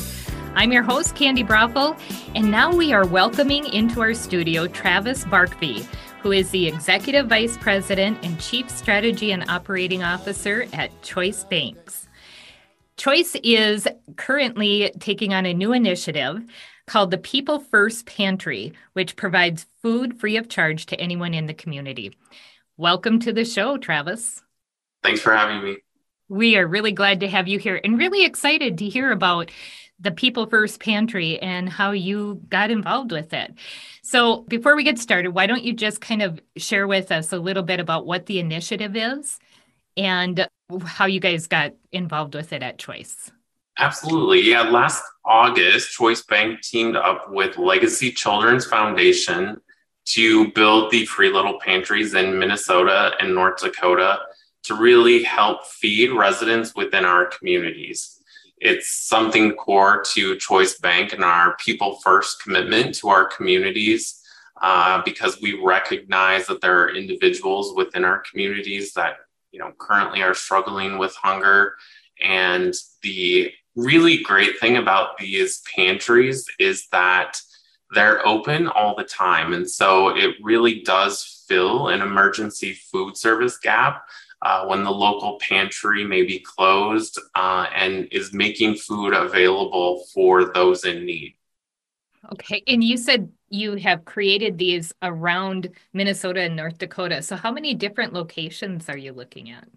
I'm 0.56 0.72
your 0.72 0.82
host, 0.82 1.16
Candi 1.16 1.46
Broeffle, 1.46 2.00
and 2.36 2.50
now 2.50 2.74
we 2.74 2.94
are 2.94 3.06
welcoming 3.06 3.66
into 3.66 4.00
our 4.00 4.14
studio 4.14 4.66
Travis 4.68 5.26
Barkby, 5.26 5.86
who 6.22 6.32
is 6.32 6.52
the 6.52 6.70
Executive 6.70 7.28
Vice 7.28 7.58
President 7.58 8.18
and 8.24 8.40
Chief 8.40 8.70
Strategy 8.70 9.34
and 9.34 9.44
Operating 9.50 10.02
Officer 10.02 10.68
at 10.72 11.02
Choice 11.02 11.44
Banks. 11.44 12.08
Choice 12.96 13.36
is 13.44 13.90
currently 14.16 14.94
taking 15.02 15.34
on 15.34 15.46
a 15.46 15.54
new 15.54 15.74
initiative 15.74 16.46
called 16.86 17.12
the 17.12 17.18
People 17.18 17.60
First 17.60 18.06
Pantry, 18.06 18.72
which 18.94 19.18
provides 19.18 19.66
food 19.82 20.20
free 20.20 20.38
of 20.38 20.50
charge 20.50 20.86
to 20.88 21.00
anyone 21.00 21.34
in 21.34 21.46
the 21.46 21.54
community. 21.54 22.16
Welcome 22.78 23.20
to 23.20 23.34
the 23.34 23.46
show, 23.46 23.78
Travis. 23.78 24.42
Thanks 25.04 25.22
for 25.22 25.34
having 25.34 25.64
me. 25.64 25.78
We 26.28 26.58
are 26.58 26.68
really 26.68 26.92
glad 26.92 27.22
to 27.22 27.28
have 27.28 27.48
you 27.48 27.60
here 27.60 27.80
and 27.84 27.98
really 27.98 28.26
excited 28.26 28.78
to 28.80 28.90
hear 28.90 29.12
about 29.12 29.52
the 30.00 30.12
People 30.12 30.46
First 30.46 30.80
Pantry 30.80 31.40
and 31.40 31.68
how 31.70 31.92
you 31.92 32.42
got 32.50 32.72
involved 32.72 33.12
with 33.12 33.34
it. 33.34 33.54
So, 34.02 34.42
before 34.44 34.76
we 34.76 34.84
get 34.84 35.00
started, 35.00 35.30
why 35.30 35.48
don't 35.48 35.64
you 35.64 35.74
just 35.74 36.02
kind 36.02 36.22
of 36.22 36.40
share 36.58 36.88
with 36.88 37.12
us 37.12 37.34
a 37.34 37.40
little 37.40 37.64
bit 37.64 37.80
about 37.80 38.06
what 38.06 38.26
the 38.26 38.40
initiative 38.40 38.96
is 38.96 39.40
and 39.98 40.48
how 40.86 41.06
you 41.06 41.20
guys 41.20 41.48
got 41.48 41.74
involved 41.92 42.36
with 42.36 42.54
it 42.54 42.64
at 42.64 42.78
Choice? 42.78 43.32
Absolutely. 43.78 44.42
Yeah. 44.42 44.64
Last 44.64 45.04
August, 45.26 45.92
Choice 45.92 46.22
Bank 46.22 46.62
teamed 46.62 46.96
up 46.96 47.30
with 47.30 47.58
Legacy 47.58 48.12
Children's 48.12 48.66
Foundation 48.66 49.60
to 50.06 50.52
build 50.54 50.92
the 50.92 51.06
free 51.06 51.32
little 51.32 51.60
pantries 51.60 52.14
in 52.14 52.40
Minnesota 52.40 53.12
and 53.20 53.34
North 53.34 53.62
Dakota 53.62 54.20
to 54.64 54.76
really 54.76 55.24
help 55.24 55.66
feed 55.66 56.12
residents 56.12 56.76
within 56.76 57.06
our 57.06 57.26
communities. 57.26 58.22
It's 58.58 58.90
something 58.90 59.54
core 59.54 60.04
to 60.14 60.36
Choice 60.38 60.80
Bank 60.80 61.14
and 61.14 61.24
our 61.24 61.56
people 61.58 62.00
first 62.04 62.44
commitment 62.44 62.96
to 62.96 63.10
our 63.10 63.26
communities 63.26 64.22
uh, 64.62 65.02
because 65.04 65.40
we 65.42 65.62
recognize 65.64 66.48
that 66.48 66.60
there 66.62 66.82
are 66.82 66.96
individuals 66.96 67.74
within 67.76 68.04
our 68.04 68.20
communities 68.30 68.94
that 68.94 69.18
you 69.52 69.60
know 69.60 69.72
currently 69.80 70.22
are 70.22 70.34
struggling 70.34 70.98
with 70.98 71.16
hunger 71.16 71.76
and 72.22 72.74
the 73.02 73.52
really 73.76 74.22
great 74.22 74.60
thing 74.60 74.78
about 74.78 75.18
these 75.18 75.62
pantries 75.74 76.46
is 76.60 76.88
that 76.92 77.40
they're 77.92 78.26
open 78.28 78.68
all 78.68 78.96
the 78.96 79.04
time. 79.04 79.54
And 79.54 79.70
so 79.70 80.16
it 80.16 80.36
really 80.42 80.82
does 80.82 81.46
fill 81.48 81.90
an 81.90 82.02
emergency 82.02 82.74
food 82.74 83.18
service 83.18 83.58
gap 83.58 84.06
uh, 84.42 84.66
when 84.66 84.84
the 84.84 84.92
local 84.92 85.38
pantry 85.40 86.06
may 86.06 86.24
be 86.24 86.40
closed 86.40 87.20
uh, 87.36 87.66
and 87.76 88.08
is 88.12 88.34
making 88.34 88.76
food 88.76 89.14
available 89.14 90.06
for 90.14 90.54
those 90.54 90.86
in 90.86 91.06
need. 91.06 91.36
Okay. 92.34 92.64
And 92.68 92.84
you 92.84 92.98
said 92.98 93.32
you 93.50 93.76
have 93.76 94.06
created 94.06 94.58
these 94.58 94.94
around 95.02 95.70
Minnesota 95.94 96.42
and 96.42 96.56
North 96.56 96.78
Dakota. 96.78 97.22
So, 97.22 97.36
how 97.36 97.52
many 97.52 97.74
different 97.74 98.14
locations 98.14 98.88
are 98.90 98.98
you 98.98 99.14
looking 99.14 99.50
at? 99.50 99.68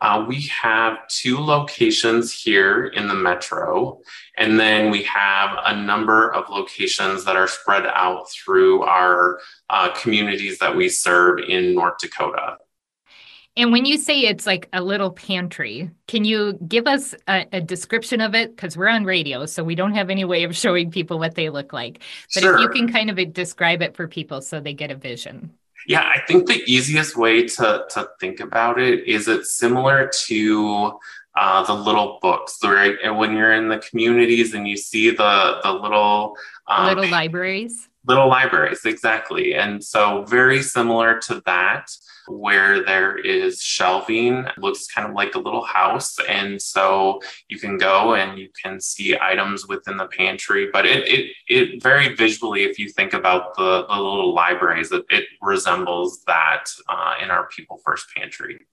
Uh, 0.00 0.24
we 0.26 0.42
have 0.42 1.06
two 1.08 1.38
locations 1.38 2.32
here 2.32 2.86
in 2.86 3.08
the 3.08 3.14
metro, 3.14 4.00
and 4.36 4.58
then 4.58 4.90
we 4.90 5.02
have 5.04 5.58
a 5.64 5.76
number 5.82 6.32
of 6.32 6.48
locations 6.48 7.24
that 7.24 7.36
are 7.36 7.48
spread 7.48 7.86
out 7.86 8.30
through 8.30 8.82
our 8.82 9.38
uh, 9.70 9.92
communities 9.94 10.58
that 10.58 10.74
we 10.74 10.88
serve 10.88 11.38
in 11.40 11.74
North 11.74 11.98
Dakota. 12.00 12.58
And 13.58 13.72
when 13.72 13.86
you 13.86 13.96
say 13.96 14.20
it's 14.20 14.46
like 14.46 14.68
a 14.74 14.82
little 14.82 15.10
pantry, 15.10 15.90
can 16.06 16.26
you 16.26 16.58
give 16.68 16.86
us 16.86 17.14
a, 17.26 17.46
a 17.52 17.60
description 17.60 18.20
of 18.20 18.34
it? 18.34 18.54
Because 18.54 18.76
we're 18.76 18.88
on 18.88 19.04
radio, 19.04 19.46
so 19.46 19.64
we 19.64 19.74
don't 19.74 19.94
have 19.94 20.10
any 20.10 20.26
way 20.26 20.44
of 20.44 20.54
showing 20.64 20.90
people 20.90 21.18
what 21.18 21.34
they 21.34 21.48
look 21.48 21.72
like. 21.72 22.00
But 22.34 22.42
sure. 22.42 22.56
if 22.56 22.60
you 22.60 22.68
can 22.68 22.92
kind 22.92 23.08
of 23.08 23.32
describe 23.32 23.80
it 23.80 23.96
for 23.96 24.08
people 24.08 24.42
so 24.42 24.60
they 24.60 24.74
get 24.74 24.90
a 24.90 24.94
vision. 24.94 25.54
Yeah, 25.86 26.02
I 26.02 26.20
think 26.26 26.46
the 26.46 26.62
easiest 26.66 27.16
way 27.16 27.46
to, 27.46 27.86
to 27.90 28.08
think 28.20 28.40
about 28.40 28.80
it 28.80 29.06
is 29.06 29.28
it's 29.28 29.52
similar 29.52 30.10
to 30.26 30.98
uh, 31.36 31.62
the 31.64 31.74
little 31.74 32.18
books, 32.20 32.58
right? 32.64 32.96
And 33.04 33.18
when 33.18 33.36
you're 33.36 33.52
in 33.52 33.68
the 33.68 33.78
communities 33.78 34.54
and 34.54 34.66
you 34.66 34.76
see 34.76 35.10
the 35.10 35.60
the 35.62 35.72
little 35.72 36.36
um, 36.66 36.86
little 36.86 37.10
libraries, 37.10 37.88
little 38.06 38.28
libraries, 38.28 38.84
exactly. 38.84 39.54
And 39.54 39.82
so 39.82 40.24
very 40.24 40.62
similar 40.62 41.18
to 41.20 41.42
that 41.46 41.90
where 42.28 42.84
there 42.84 43.16
is 43.16 43.62
shelving. 43.62 44.46
Looks 44.58 44.86
kind 44.86 45.08
of 45.08 45.14
like 45.14 45.34
a 45.34 45.38
little 45.38 45.64
house. 45.64 46.16
And 46.28 46.60
so 46.60 47.20
you 47.48 47.58
can 47.58 47.78
go 47.78 48.14
and 48.14 48.38
you 48.38 48.48
can 48.60 48.80
see 48.80 49.16
items 49.20 49.66
within 49.68 49.96
the 49.96 50.06
pantry. 50.06 50.68
But 50.72 50.86
it 50.86 51.08
it, 51.08 51.30
it 51.48 51.82
very 51.82 52.14
visually, 52.14 52.64
if 52.64 52.78
you 52.78 52.88
think 52.88 53.12
about 53.12 53.56
the, 53.56 53.86
the 53.86 53.94
little 53.94 54.34
libraries, 54.34 54.92
it, 54.92 55.04
it 55.10 55.24
resembles 55.40 56.22
that 56.26 56.64
uh, 56.88 57.14
in 57.22 57.30
our 57.30 57.48
People 57.48 57.80
First 57.84 58.06
Pantry. 58.14 58.66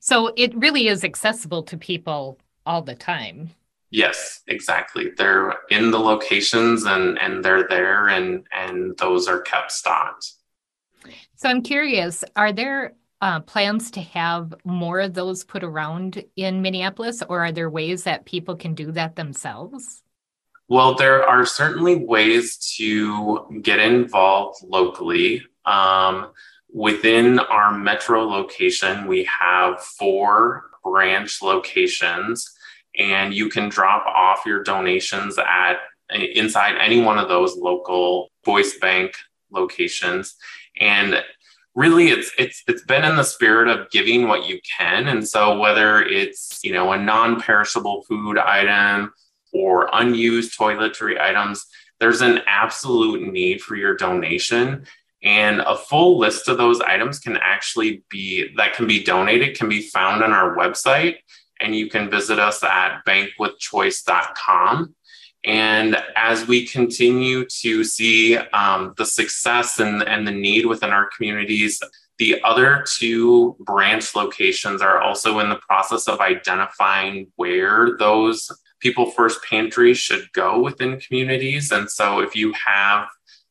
So 0.00 0.32
it 0.36 0.54
really 0.54 0.88
is 0.88 1.04
accessible 1.04 1.62
to 1.64 1.76
people 1.76 2.38
all 2.66 2.82
the 2.82 2.94
time. 2.94 3.50
Yes, 3.94 4.40
exactly. 4.48 5.12
They're 5.16 5.54
in 5.70 5.92
the 5.92 6.00
locations 6.00 6.82
and 6.82 7.16
and 7.16 7.44
they're 7.44 7.68
there 7.68 8.08
and 8.08 8.44
and 8.52 8.98
those 8.98 9.28
are 9.28 9.40
kept 9.40 9.70
stocked. 9.70 10.32
So 11.36 11.48
I'm 11.48 11.62
curious, 11.62 12.24
are 12.34 12.52
there 12.52 12.94
uh, 13.20 13.38
plans 13.38 13.92
to 13.92 14.00
have 14.00 14.52
more 14.64 14.98
of 14.98 15.14
those 15.14 15.44
put 15.44 15.62
around 15.62 16.24
in 16.34 16.60
Minneapolis, 16.60 17.22
or 17.28 17.44
are 17.44 17.52
there 17.52 17.70
ways 17.70 18.02
that 18.02 18.24
people 18.24 18.56
can 18.56 18.74
do 18.74 18.90
that 18.90 19.14
themselves? 19.14 20.02
Well, 20.66 20.96
there 20.96 21.22
are 21.22 21.46
certainly 21.46 21.94
ways 21.94 22.56
to 22.78 23.60
get 23.62 23.78
involved 23.78 24.64
locally. 24.64 25.44
Um, 25.66 26.32
within 26.72 27.38
our 27.38 27.78
metro 27.78 28.24
location, 28.24 29.06
we 29.06 29.22
have 29.40 29.80
four 29.80 30.64
branch 30.82 31.42
locations, 31.42 32.53
and 32.98 33.34
you 33.34 33.48
can 33.48 33.68
drop 33.68 34.06
off 34.06 34.46
your 34.46 34.62
donations 34.62 35.38
at 35.38 35.74
uh, 36.14 36.18
inside 36.34 36.76
any 36.80 37.00
one 37.00 37.18
of 37.18 37.28
those 37.28 37.56
local 37.56 38.30
Choice 38.44 38.78
Bank 38.78 39.14
locations 39.50 40.36
and 40.80 41.22
really 41.74 42.08
it's 42.08 42.32
it's 42.38 42.62
it's 42.66 42.84
been 42.84 43.04
in 43.04 43.16
the 43.16 43.22
spirit 43.22 43.68
of 43.68 43.90
giving 43.90 44.26
what 44.28 44.46
you 44.46 44.58
can 44.78 45.08
and 45.08 45.26
so 45.26 45.58
whether 45.58 46.02
it's 46.02 46.60
you 46.64 46.72
know 46.72 46.92
a 46.92 46.98
non-perishable 46.98 48.02
food 48.02 48.36
item 48.38 49.12
or 49.52 49.88
unused 49.92 50.58
toiletry 50.58 51.20
items 51.20 51.66
there's 52.00 52.20
an 52.20 52.40
absolute 52.46 53.32
need 53.32 53.62
for 53.62 53.76
your 53.76 53.96
donation. 53.96 54.86
And 55.22 55.60
a 55.60 55.76
full 55.76 56.18
list 56.18 56.48
of 56.48 56.58
those 56.58 56.82
items 56.82 57.18
can 57.18 57.38
actually 57.38 58.04
be 58.10 58.54
that 58.56 58.74
can 58.74 58.86
be 58.86 59.02
donated, 59.02 59.56
can 59.56 59.70
be 59.70 59.80
found 59.80 60.22
on 60.22 60.32
our 60.32 60.54
website. 60.54 61.16
And 61.60 61.74
you 61.74 61.88
can 61.88 62.10
visit 62.10 62.38
us 62.38 62.62
at 62.62 63.04
bankwithchoice.com. 63.06 64.94
And 65.44 65.96
as 66.16 66.46
we 66.46 66.66
continue 66.66 67.44
to 67.60 67.84
see 67.84 68.36
um, 68.36 68.94
the 68.96 69.04
success 69.04 69.78
and, 69.78 70.02
and 70.02 70.26
the 70.26 70.32
need 70.32 70.66
within 70.66 70.90
our 70.90 71.10
communities, 71.14 71.82
the 72.18 72.40
other 72.44 72.84
two 72.86 73.56
branch 73.60 74.14
locations 74.14 74.80
are 74.80 75.00
also 75.00 75.40
in 75.40 75.48
the 75.48 75.60
process 75.68 76.08
of 76.08 76.20
identifying 76.20 77.30
where 77.36 77.96
those 77.98 78.50
people 78.80 79.10
first 79.10 79.42
pantries 79.42 79.98
should 79.98 80.30
go 80.32 80.60
within 80.60 81.00
communities. 81.00 81.72
And 81.72 81.90
so 81.90 82.20
if 82.20 82.36
you 82.36 82.52
have 82.52 83.08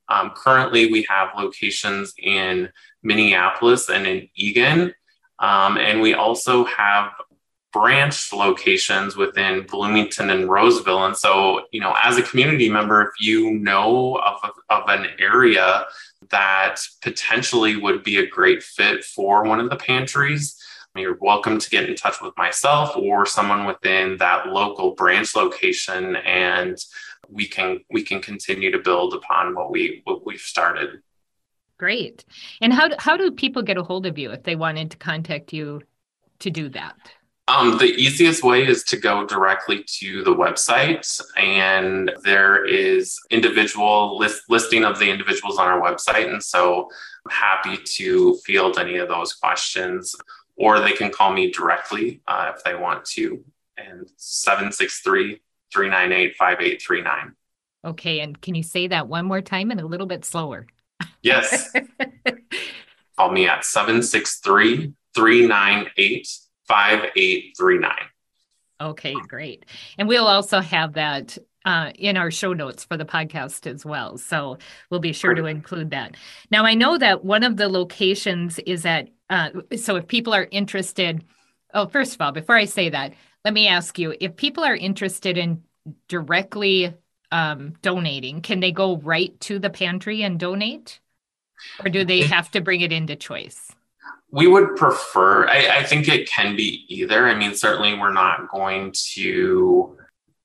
um, 0.09 0.31
currently, 0.35 0.91
we 0.91 1.05
have 1.09 1.29
locations 1.37 2.13
in 2.17 2.69
Minneapolis 3.03 3.89
and 3.89 4.05
in 4.07 4.29
Eagan. 4.35 4.93
Um, 5.39 5.77
and 5.77 6.01
we 6.01 6.13
also 6.13 6.65
have 6.65 7.11
branch 7.73 8.31
locations 8.31 9.17
within 9.17 9.65
Bloomington 9.65 10.29
and 10.29 10.49
Roseville. 10.49 11.05
And 11.05 11.17
so, 11.17 11.65
you 11.71 11.81
know, 11.81 11.95
as 12.01 12.17
a 12.17 12.23
community 12.23 12.69
member, 12.69 13.01
if 13.01 13.19
you 13.19 13.51
know 13.51 14.19
of, 14.19 14.51
of 14.69 14.83
an 14.87 15.07
area 15.19 15.85
that 16.29 16.77
potentially 17.01 17.75
would 17.75 18.03
be 18.03 18.17
a 18.17 18.27
great 18.27 18.61
fit 18.61 19.03
for 19.03 19.43
one 19.43 19.59
of 19.59 19.71
the 19.71 19.75
pantries, 19.75 20.55
you're 20.95 21.17
welcome 21.19 21.57
to 21.57 21.69
get 21.71 21.89
in 21.89 21.95
touch 21.95 22.21
with 22.21 22.37
myself 22.37 22.95
or 22.95 23.25
someone 23.25 23.65
within 23.65 24.15
that 24.17 24.47
local 24.47 24.93
branch 24.93 25.35
location 25.35 26.15
and 26.17 26.77
we 27.29 27.47
can 27.47 27.79
we 27.89 28.03
can 28.03 28.21
continue 28.21 28.69
to 28.69 28.77
build 28.77 29.15
upon 29.15 29.55
what 29.55 29.71
we 29.71 30.01
what 30.03 30.23
we've 30.23 30.39
started. 30.39 31.01
Great. 31.79 32.23
And 32.61 32.71
how 32.71 32.89
how 32.99 33.17
do 33.17 33.31
people 33.31 33.63
get 33.63 33.77
a 33.77 33.83
hold 33.83 34.05
of 34.05 34.19
you 34.19 34.29
if 34.29 34.43
they 34.43 34.55
wanted 34.55 34.91
to 34.91 34.97
contact 34.97 35.51
you 35.51 35.81
to 36.39 36.51
do 36.51 36.69
that 36.69 36.95
um, 37.47 37.77
the 37.77 37.93
easiest 37.95 38.41
way 38.43 38.65
is 38.65 38.83
to 38.85 38.97
go 38.97 39.25
directly 39.25 39.83
to 39.99 40.23
the 40.23 40.33
website, 40.33 41.21
and 41.37 42.11
there 42.23 42.63
is 42.65 43.19
individual 43.31 44.17
list, 44.17 44.43
listing 44.47 44.85
of 44.85 44.97
the 44.97 45.09
individuals 45.09 45.57
on 45.57 45.67
our 45.67 45.81
website. 45.81 46.31
And 46.31 46.41
so 46.41 46.89
I'm 47.25 47.31
happy 47.31 47.77
to 47.83 48.37
field 48.45 48.79
any 48.79 48.95
of 48.97 49.09
those 49.09 49.33
questions, 49.33 50.15
or 50.55 50.79
they 50.79 50.93
can 50.93 51.11
call 51.11 51.33
me 51.33 51.51
directly 51.51 52.21
uh, 52.27 52.53
if 52.55 52.63
they 52.63 52.75
want 52.75 53.03
to. 53.05 53.43
And 53.77 54.09
763 54.15 55.41
398 55.73 56.35
5839. 56.35 57.35
Okay. 57.85 58.19
And 58.21 58.39
can 58.39 58.55
you 58.55 58.63
say 58.63 58.87
that 58.87 59.09
one 59.09 59.25
more 59.25 59.41
time 59.41 59.69
and 59.69 59.81
a 59.81 59.85
little 59.85 60.07
bit 60.07 60.23
slower? 60.23 60.67
Yes. 61.21 61.73
call 63.17 63.31
me 63.31 63.47
at 63.47 63.65
763 63.65 64.93
398 65.13 66.27
5839. 66.67 67.91
Okay, 68.81 69.15
great. 69.27 69.65
And 69.97 70.07
we'll 70.07 70.27
also 70.27 70.59
have 70.59 70.93
that 70.93 71.37
uh, 71.65 71.91
in 71.95 72.17
our 72.17 72.31
show 72.31 72.53
notes 72.53 72.83
for 72.83 72.97
the 72.97 73.05
podcast 73.05 73.67
as 73.67 73.85
well. 73.85 74.17
So 74.17 74.57
we'll 74.89 74.99
be 74.99 75.13
sure 75.13 75.33
to 75.33 75.45
include 75.45 75.91
that. 75.91 76.15
Now, 76.51 76.65
I 76.65 76.73
know 76.73 76.97
that 76.97 77.23
one 77.23 77.43
of 77.43 77.57
the 77.57 77.69
locations 77.69 78.59
is 78.59 78.85
at, 78.85 79.09
uh, 79.29 79.49
so 79.77 79.95
if 79.95 80.07
people 80.07 80.33
are 80.33 80.47
interested, 80.51 81.23
oh, 81.73 81.87
first 81.87 82.15
of 82.15 82.21
all, 82.21 82.31
before 82.31 82.57
I 82.57 82.65
say 82.65 82.89
that, 82.89 83.13
let 83.45 83.53
me 83.53 83.67
ask 83.67 83.97
you 83.97 84.15
if 84.19 84.35
people 84.35 84.63
are 84.63 84.75
interested 84.75 85.37
in 85.37 85.63
directly 86.07 86.93
um, 87.31 87.73
donating, 87.81 88.41
can 88.41 88.59
they 88.59 88.71
go 88.71 88.97
right 88.97 89.37
to 89.41 89.59
the 89.59 89.69
pantry 89.69 90.23
and 90.23 90.39
donate? 90.39 90.99
Or 91.83 91.89
do 91.89 92.03
they 92.03 92.21
have 92.21 92.51
to 92.51 92.61
bring 92.61 92.81
it 92.81 92.91
into 92.91 93.15
choice? 93.15 93.71
We 94.33 94.47
would 94.47 94.75
prefer 94.75 95.47
I, 95.47 95.77
I, 95.77 95.83
think 95.83 96.07
it 96.07 96.27
can 96.27 96.55
be 96.55 96.85
either. 96.87 97.27
I 97.27 97.35
mean 97.35 97.53
certainly 97.53 97.93
we're 97.93 98.11
not 98.11 98.49
going 98.51 98.91
to 99.13 99.95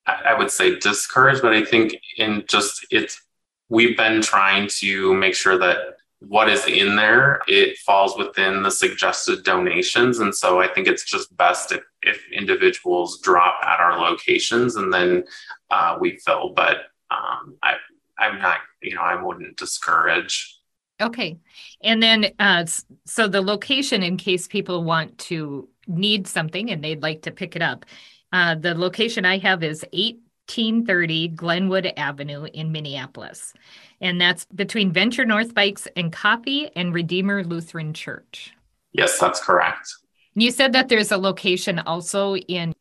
i 0.05 0.33
would 0.33 0.49
say 0.49 0.79
discourage 0.79 1.41
but 1.41 1.53
i 1.53 1.63
think 1.63 1.95
in 2.17 2.43
just 2.47 2.85
it's 2.89 3.21
we've 3.67 3.97
been 3.97 4.21
trying 4.21 4.67
to 4.67 5.13
make 5.13 5.35
sure 5.35 5.57
that 5.57 5.77
what 6.19 6.49
is 6.49 6.65
in 6.65 6.95
there 6.95 7.41
it 7.47 7.77
falls 7.79 8.17
within 8.17 8.61
the 8.61 8.71
suggested 8.71 9.43
donations. 9.43 10.19
And 10.19 10.33
so 10.35 10.59
i 10.61 10.67
think 10.67 10.87
it's 10.87 11.03
just 11.03 11.35
best 11.35 11.71
if, 11.71 11.81
if 12.03 12.23
individuals 12.31 13.19
drop 13.21 13.55
at 13.63 13.79
our 13.79 13.99
locations 13.99 14.75
and 14.75 14.93
then 14.93 15.23
uh, 15.71 15.97
we 15.99 16.17
fill. 16.17 16.49
But 16.49 16.77
um, 17.09 17.55
I, 17.63 17.73
i'm 18.19 18.39
not 18.39 18.59
you 18.83 18.93
know 18.93 19.01
i 19.01 19.19
wouldn't 19.19 19.57
discourage 19.57 20.58
Okay. 21.01 21.39
And 21.81 22.03
then, 22.03 22.27
uh, 22.39 22.65
so 23.05 23.27
the 23.27 23.41
location, 23.41 24.03
in 24.03 24.17
case 24.17 24.47
people 24.47 24.83
want 24.83 25.17
to 25.19 25.69
need 25.87 26.27
something 26.27 26.69
and 26.69 26.83
they'd 26.83 27.01
like 27.01 27.21
to 27.23 27.31
pick 27.31 27.55
it 27.55 27.61
up, 27.61 27.85
uh, 28.33 28.55
the 28.55 28.75
location 28.75 29.25
I 29.25 29.37
have 29.39 29.63
is 29.63 29.83
1830 29.93 31.29
Glenwood 31.29 31.91
Avenue 31.95 32.45
in 32.45 32.71
Minneapolis. 32.71 33.53
And 34.01 34.19
that's 34.19 34.45
between 34.45 34.91
Venture 34.91 35.25
North 35.25 35.53
Bikes 35.53 35.87
and 35.95 36.11
Coffee 36.11 36.69
and 36.75 36.93
Redeemer 36.93 37.43
Lutheran 37.43 37.93
Church. 37.93 38.53
Yes, 38.91 39.19
that's 39.19 39.43
correct. 39.43 39.93
You 40.35 40.51
said 40.51 40.73
that 40.73 40.89
there's 40.89 41.11
a 41.11 41.17
location 41.17 41.79
also 41.79 42.35
in 42.35 42.73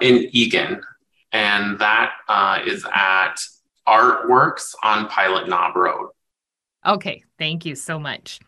in 0.00 0.28
Eagan, 0.32 0.80
and 1.32 1.78
that 1.78 2.12
uh, 2.28 2.58
is 2.66 2.84
at 2.92 3.36
Artworks 3.86 4.74
on 4.82 5.08
Pilot 5.08 5.48
Knob 5.48 5.76
Road. 5.76 6.10
Okay, 6.86 7.22
thank 7.38 7.64
you 7.64 7.74
so 7.74 7.98
much. 7.98 8.40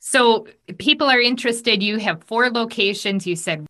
So, 0.00 0.46
people 0.78 1.08
are 1.08 1.20
interested. 1.20 1.82
You 1.82 1.98
have 1.98 2.24
four 2.24 2.50
locations. 2.50 3.26
You 3.26 3.36
said 3.36 3.66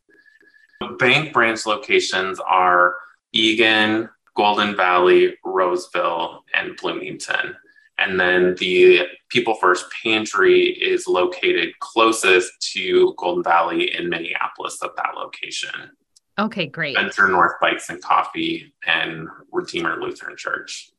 bank 0.98 1.32
branch 1.32 1.66
locations 1.66 2.40
are 2.40 2.96
Eagan, 3.32 4.08
Golden 4.34 4.76
Valley, 4.76 5.36
Roseville, 5.44 6.44
and 6.54 6.76
Bloomington. 6.76 7.56
And 7.98 8.18
then 8.18 8.54
the 8.60 9.06
People 9.28 9.54
First 9.56 9.86
Pantry 10.02 10.66
is 10.66 11.08
located 11.08 11.76
closest 11.80 12.52
to 12.74 13.14
Golden 13.18 13.42
Valley 13.42 13.92
in 13.94 14.08
Minneapolis 14.08 14.78
at 14.82 14.94
that 14.96 15.16
location. 15.16 15.90
Okay, 16.38 16.66
great. 16.66 16.96
Venture 16.96 17.28
North 17.28 17.54
Bikes 17.60 17.90
and 17.90 18.00
Coffee 18.00 18.72
and 18.86 19.26
Redeemer 19.50 20.00
Lutheran 20.00 20.36
Church. 20.36 20.90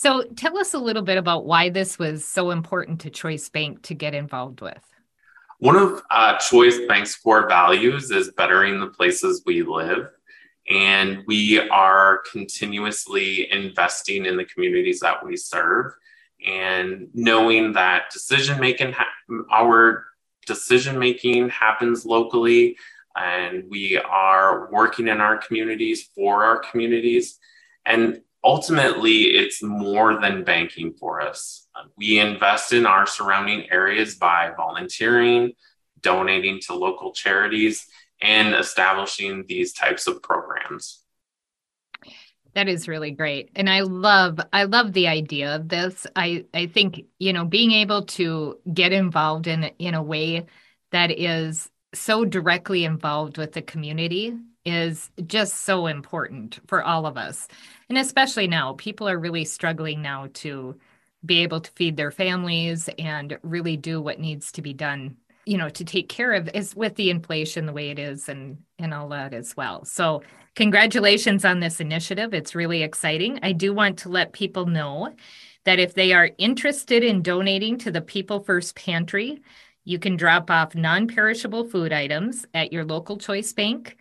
So 0.00 0.22
tell 0.34 0.56
us 0.56 0.72
a 0.72 0.78
little 0.78 1.02
bit 1.02 1.18
about 1.18 1.44
why 1.44 1.68
this 1.68 1.98
was 1.98 2.24
so 2.24 2.52
important 2.52 3.02
to 3.02 3.10
Choice 3.10 3.50
Bank 3.50 3.82
to 3.82 3.94
get 3.94 4.14
involved 4.14 4.62
with. 4.62 4.82
One 5.58 5.76
of 5.76 6.00
uh, 6.10 6.38
Choice 6.38 6.78
Bank's 6.88 7.14
core 7.14 7.46
values 7.46 8.10
is 8.10 8.30
bettering 8.30 8.80
the 8.80 8.86
places 8.86 9.42
we 9.44 9.60
live. 9.62 10.08
And 10.70 11.22
we 11.26 11.60
are 11.68 12.22
continuously 12.32 13.52
investing 13.52 14.24
in 14.24 14.38
the 14.38 14.46
communities 14.46 15.00
that 15.00 15.22
we 15.22 15.36
serve 15.36 15.92
and 16.46 17.08
knowing 17.12 17.74
that 17.74 18.04
decision 18.10 18.58
making, 18.58 18.92
ha- 18.92 19.44
our 19.52 20.06
decision 20.46 20.98
making 20.98 21.50
happens 21.50 22.06
locally 22.06 22.74
and 23.16 23.64
we 23.68 23.98
are 23.98 24.70
working 24.72 25.08
in 25.08 25.20
our 25.20 25.36
communities 25.36 26.08
for 26.14 26.42
our 26.42 26.56
communities. 26.56 27.38
And 27.84 28.22
ultimately 28.42 29.22
it's 29.22 29.62
more 29.62 30.20
than 30.20 30.44
banking 30.44 30.94
for 30.94 31.20
us. 31.20 31.68
Um, 31.74 31.90
we 31.96 32.18
invest 32.18 32.72
in 32.72 32.86
our 32.86 33.06
surrounding 33.06 33.70
areas 33.70 34.16
by 34.16 34.52
volunteering, 34.56 35.52
donating 36.00 36.60
to 36.66 36.74
local 36.74 37.12
charities, 37.12 37.86
and 38.22 38.54
establishing 38.54 39.44
these 39.46 39.72
types 39.72 40.06
of 40.06 40.22
programs. 40.22 41.02
That 42.54 42.68
is 42.68 42.88
really 42.88 43.12
great. 43.12 43.50
And 43.54 43.70
I 43.70 43.80
love 43.82 44.40
I 44.52 44.64
love 44.64 44.92
the 44.92 45.06
idea 45.06 45.54
of 45.54 45.68
this. 45.68 46.06
I 46.16 46.46
I 46.52 46.66
think, 46.66 47.02
you 47.18 47.32
know, 47.32 47.44
being 47.44 47.70
able 47.70 48.06
to 48.06 48.58
get 48.72 48.92
involved 48.92 49.46
in 49.46 49.64
in 49.78 49.94
a 49.94 50.02
way 50.02 50.46
that 50.90 51.12
is 51.12 51.70
so 51.94 52.24
directly 52.24 52.84
involved 52.84 53.38
with 53.38 53.52
the 53.52 53.62
community 53.62 54.36
is 54.64 55.10
just 55.26 55.62
so 55.62 55.86
important 55.86 56.60
for 56.66 56.82
all 56.82 57.06
of 57.06 57.16
us. 57.16 57.48
And 57.88 57.98
especially 57.98 58.46
now, 58.46 58.74
people 58.74 59.08
are 59.08 59.18
really 59.18 59.44
struggling 59.44 60.02
now 60.02 60.28
to 60.34 60.76
be 61.24 61.42
able 61.42 61.60
to 61.60 61.70
feed 61.72 61.96
their 61.96 62.10
families 62.10 62.88
and 62.98 63.38
really 63.42 63.76
do 63.76 64.00
what 64.00 64.20
needs 64.20 64.52
to 64.52 64.62
be 64.62 64.72
done 64.72 65.16
you 65.46 65.56
know 65.56 65.68
to 65.68 65.84
take 65.84 66.08
care 66.08 66.32
of 66.32 66.48
is 66.50 66.76
with 66.76 66.94
the 66.96 67.10
inflation 67.10 67.66
the 67.66 67.72
way 67.72 67.90
it 67.90 67.98
is 67.98 68.28
and 68.28 68.58
and 68.78 68.94
all 68.94 69.08
that 69.08 69.34
as 69.34 69.56
well. 69.56 69.84
So 69.84 70.22
congratulations 70.54 71.44
on 71.44 71.60
this 71.60 71.80
initiative. 71.80 72.34
It's 72.34 72.54
really 72.54 72.82
exciting. 72.82 73.40
I 73.42 73.52
do 73.52 73.72
want 73.74 73.98
to 74.00 74.08
let 74.08 74.32
people 74.32 74.66
know 74.66 75.14
that 75.64 75.78
if 75.78 75.94
they 75.94 76.12
are 76.12 76.30
interested 76.38 77.02
in 77.02 77.22
donating 77.22 77.78
to 77.78 77.90
the 77.90 78.00
people 78.00 78.40
first 78.40 78.76
pantry 78.76 79.42
you 79.84 79.98
can 79.98 80.14
drop 80.14 80.50
off 80.50 80.74
non-perishable 80.74 81.64
food 81.64 81.92
items 81.92 82.44
at 82.52 82.72
your 82.72 82.84
local 82.84 83.16
choice 83.16 83.52
bank 83.52 83.96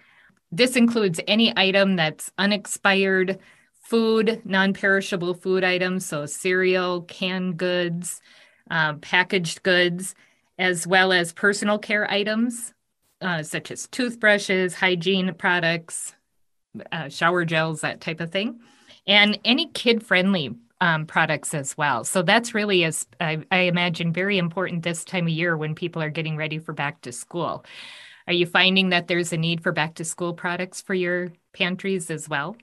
this 0.51 0.75
includes 0.75 1.19
any 1.27 1.53
item 1.55 1.95
that's 1.95 2.31
unexpired 2.37 3.39
food, 3.81 4.41
non 4.45 4.73
perishable 4.73 5.33
food 5.33 5.63
items, 5.63 6.05
so 6.05 6.25
cereal, 6.25 7.01
canned 7.03 7.57
goods, 7.57 8.21
um, 8.69 8.99
packaged 8.99 9.63
goods, 9.63 10.15
as 10.57 10.85
well 10.85 11.11
as 11.11 11.33
personal 11.33 11.79
care 11.79 12.09
items 12.09 12.73
uh, 13.21 13.43
such 13.43 13.71
as 13.71 13.87
toothbrushes, 13.87 14.75
hygiene 14.75 15.33
products, 15.33 16.13
uh, 16.91 17.09
shower 17.09 17.45
gels, 17.45 17.81
that 17.81 18.01
type 18.01 18.19
of 18.19 18.31
thing, 18.31 18.59
and 19.07 19.39
any 19.43 19.67
kid 19.67 20.03
friendly 20.03 20.55
um, 20.81 21.05
products 21.05 21.53
as 21.53 21.77
well. 21.77 22.03
So 22.03 22.21
that's 22.21 22.53
really, 22.53 22.83
as 22.85 23.05
I, 23.19 23.43
I 23.51 23.59
imagine, 23.61 24.13
very 24.13 24.37
important 24.37 24.83
this 24.83 25.03
time 25.03 25.25
of 25.25 25.33
year 25.33 25.57
when 25.57 25.75
people 25.75 26.01
are 26.01 26.09
getting 26.09 26.37
ready 26.37 26.59
for 26.59 26.71
back 26.73 27.01
to 27.01 27.11
school. 27.11 27.65
Are 28.29 28.33
you 28.33 28.45
finding 28.45 28.89
that 28.89 29.07
there's 29.07 29.33
a 29.33 29.37
need 29.37 29.63
for 29.63 29.71
back 29.71 29.95
to 29.95 30.05
school 30.05 30.35
products 30.35 30.81
for 30.81 30.93
your 30.93 31.31
pantries 31.51 32.11
as 32.11 32.29
well? 32.29 32.55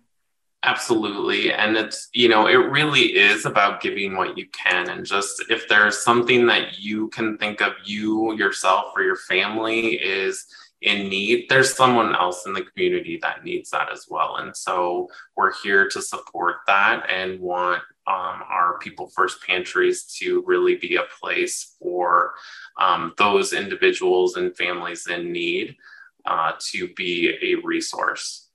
Absolutely. 0.62 1.52
And 1.52 1.76
it's, 1.76 2.08
you 2.14 2.28
know, 2.28 2.46
it 2.46 2.54
really 2.54 3.16
is 3.16 3.46
about 3.46 3.80
giving 3.80 4.14
what 4.14 4.38
you 4.38 4.46
can. 4.50 4.88
And 4.88 5.04
just 5.04 5.42
if 5.50 5.68
there's 5.68 6.04
something 6.04 6.46
that 6.46 6.78
you 6.78 7.08
can 7.08 7.36
think 7.36 7.60
of 7.62 7.72
you, 7.84 8.32
yourself, 8.34 8.92
or 8.94 9.02
your 9.02 9.16
family 9.16 9.94
is 9.94 10.46
in 10.82 11.08
need, 11.08 11.46
there's 11.48 11.74
someone 11.74 12.14
else 12.14 12.46
in 12.46 12.52
the 12.52 12.62
community 12.62 13.18
that 13.22 13.42
needs 13.42 13.70
that 13.70 13.92
as 13.92 14.06
well. 14.08 14.36
And 14.36 14.56
so 14.56 15.08
we're 15.36 15.52
here 15.64 15.88
to 15.88 16.00
support 16.00 16.58
that 16.68 17.10
and 17.10 17.40
want 17.40 17.82
um, 18.07 18.42
our 18.48 18.78
People 18.78 19.09
First 19.09 19.42
pantries 19.42 20.04
to 20.18 20.42
really 20.46 20.76
be 20.76 20.96
a 20.96 21.02
place 21.20 21.74
for 21.80 22.34
um, 22.78 23.12
those 23.18 23.52
individuals 23.52 24.36
and 24.36 24.57
families 24.57 25.07
in 25.07 25.32
need 25.32 25.76
uh, 26.24 26.52
to 26.72 26.88
be 26.94 27.36
a 27.42 27.66
resource. 27.66 28.48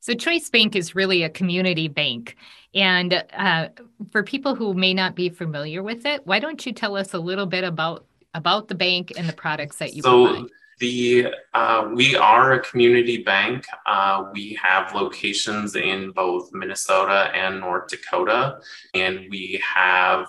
So, 0.00 0.14
Choice 0.14 0.48
Bank 0.48 0.76
is 0.76 0.94
really 0.94 1.24
a 1.24 1.28
community 1.28 1.88
bank. 1.88 2.36
And 2.74 3.24
uh, 3.32 3.68
for 4.10 4.22
people 4.22 4.54
who 4.54 4.74
may 4.74 4.94
not 4.94 5.16
be 5.16 5.30
familiar 5.30 5.82
with 5.82 6.06
it, 6.06 6.26
why 6.26 6.38
don't 6.38 6.64
you 6.64 6.72
tell 6.72 6.96
us 6.96 7.14
a 7.14 7.18
little 7.18 7.46
bit 7.46 7.64
about 7.64 8.06
about 8.34 8.68
the 8.68 8.74
bank 8.74 9.12
and 9.16 9.26
the 9.26 9.32
products 9.32 9.78
that 9.78 9.94
you 9.94 10.02
so, 10.02 10.26
provide? 10.26 10.50
The 10.78 11.28
uh, 11.54 11.88
we 11.94 12.16
are 12.16 12.52
a 12.52 12.60
community 12.60 13.22
bank. 13.22 13.66
Uh, 13.86 14.24
we 14.34 14.58
have 14.62 14.94
locations 14.94 15.74
in 15.74 16.10
both 16.10 16.50
Minnesota 16.52 17.30
and 17.34 17.60
North 17.60 17.88
Dakota, 17.88 18.58
and 18.92 19.26
we 19.30 19.62
have 19.74 20.26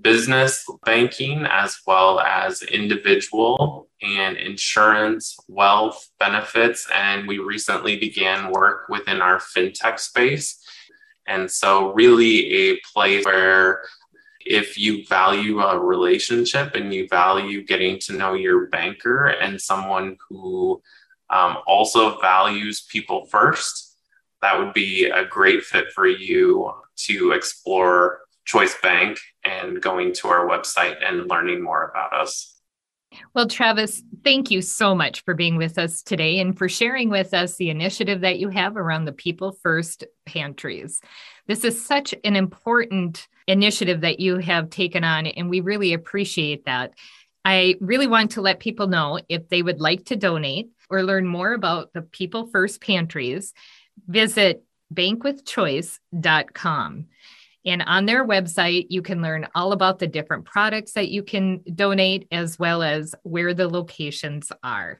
business 0.00 0.64
banking 0.86 1.44
as 1.50 1.80
well 1.86 2.20
as 2.20 2.62
individual 2.62 3.88
and 4.02 4.36
insurance, 4.36 5.36
wealth 5.48 6.08
benefits, 6.18 6.88
and 6.94 7.28
we 7.28 7.38
recently 7.38 7.98
began 7.98 8.50
work 8.50 8.88
within 8.88 9.20
our 9.20 9.38
fintech 9.38 9.98
space. 9.98 10.64
And 11.26 11.50
so, 11.50 11.92
really, 11.92 12.70
a 12.70 12.80
place 12.92 13.24
where 13.24 13.82
if 14.44 14.78
you 14.78 15.04
value 15.06 15.60
a 15.60 15.78
relationship 15.78 16.74
and 16.74 16.92
you 16.92 17.06
value 17.08 17.64
getting 17.64 17.98
to 18.00 18.14
know 18.14 18.34
your 18.34 18.66
banker 18.68 19.26
and 19.26 19.60
someone 19.60 20.16
who 20.28 20.80
um, 21.28 21.58
also 21.66 22.18
values 22.20 22.86
people 22.90 23.26
first, 23.26 23.96
that 24.42 24.58
would 24.58 24.72
be 24.72 25.06
a 25.06 25.24
great 25.24 25.62
fit 25.62 25.92
for 25.92 26.06
you 26.06 26.72
to 26.96 27.32
explore 27.32 28.20
Choice 28.44 28.74
Bank 28.82 29.18
and 29.44 29.80
going 29.80 30.12
to 30.14 30.28
our 30.28 30.48
website 30.48 30.96
and 31.06 31.28
learning 31.28 31.62
more 31.62 31.88
about 31.88 32.12
us. 32.12 32.59
Well, 33.32 33.46
Travis, 33.46 34.02
thank 34.24 34.50
you 34.50 34.60
so 34.60 34.92
much 34.92 35.22
for 35.22 35.34
being 35.34 35.56
with 35.56 35.78
us 35.78 36.02
today 36.02 36.40
and 36.40 36.58
for 36.58 36.68
sharing 36.68 37.10
with 37.10 37.32
us 37.32 37.54
the 37.54 37.70
initiative 37.70 38.22
that 38.22 38.40
you 38.40 38.48
have 38.48 38.76
around 38.76 39.04
the 39.04 39.12
People 39.12 39.56
First 39.62 40.02
pantries. 40.26 41.00
This 41.46 41.62
is 41.62 41.84
such 41.84 42.12
an 42.24 42.34
important 42.34 43.28
initiative 43.46 44.00
that 44.00 44.18
you 44.18 44.38
have 44.38 44.68
taken 44.68 45.04
on, 45.04 45.28
and 45.28 45.48
we 45.48 45.60
really 45.60 45.92
appreciate 45.92 46.64
that. 46.64 46.94
I 47.44 47.76
really 47.80 48.08
want 48.08 48.32
to 48.32 48.40
let 48.40 48.58
people 48.58 48.88
know 48.88 49.20
if 49.28 49.48
they 49.48 49.62
would 49.62 49.80
like 49.80 50.06
to 50.06 50.16
donate 50.16 50.70
or 50.90 51.04
learn 51.04 51.24
more 51.24 51.52
about 51.52 51.92
the 51.92 52.02
People 52.02 52.48
First 52.48 52.80
pantries, 52.80 53.54
visit 54.08 54.64
bankwithchoice.com. 54.92 57.06
And 57.64 57.82
on 57.82 58.06
their 58.06 58.26
website, 58.26 58.86
you 58.88 59.02
can 59.02 59.20
learn 59.20 59.46
all 59.54 59.72
about 59.72 59.98
the 59.98 60.06
different 60.06 60.46
products 60.46 60.92
that 60.92 61.10
you 61.10 61.22
can 61.22 61.60
donate, 61.74 62.26
as 62.32 62.58
well 62.58 62.82
as 62.82 63.14
where 63.22 63.52
the 63.52 63.68
locations 63.68 64.50
are. 64.62 64.98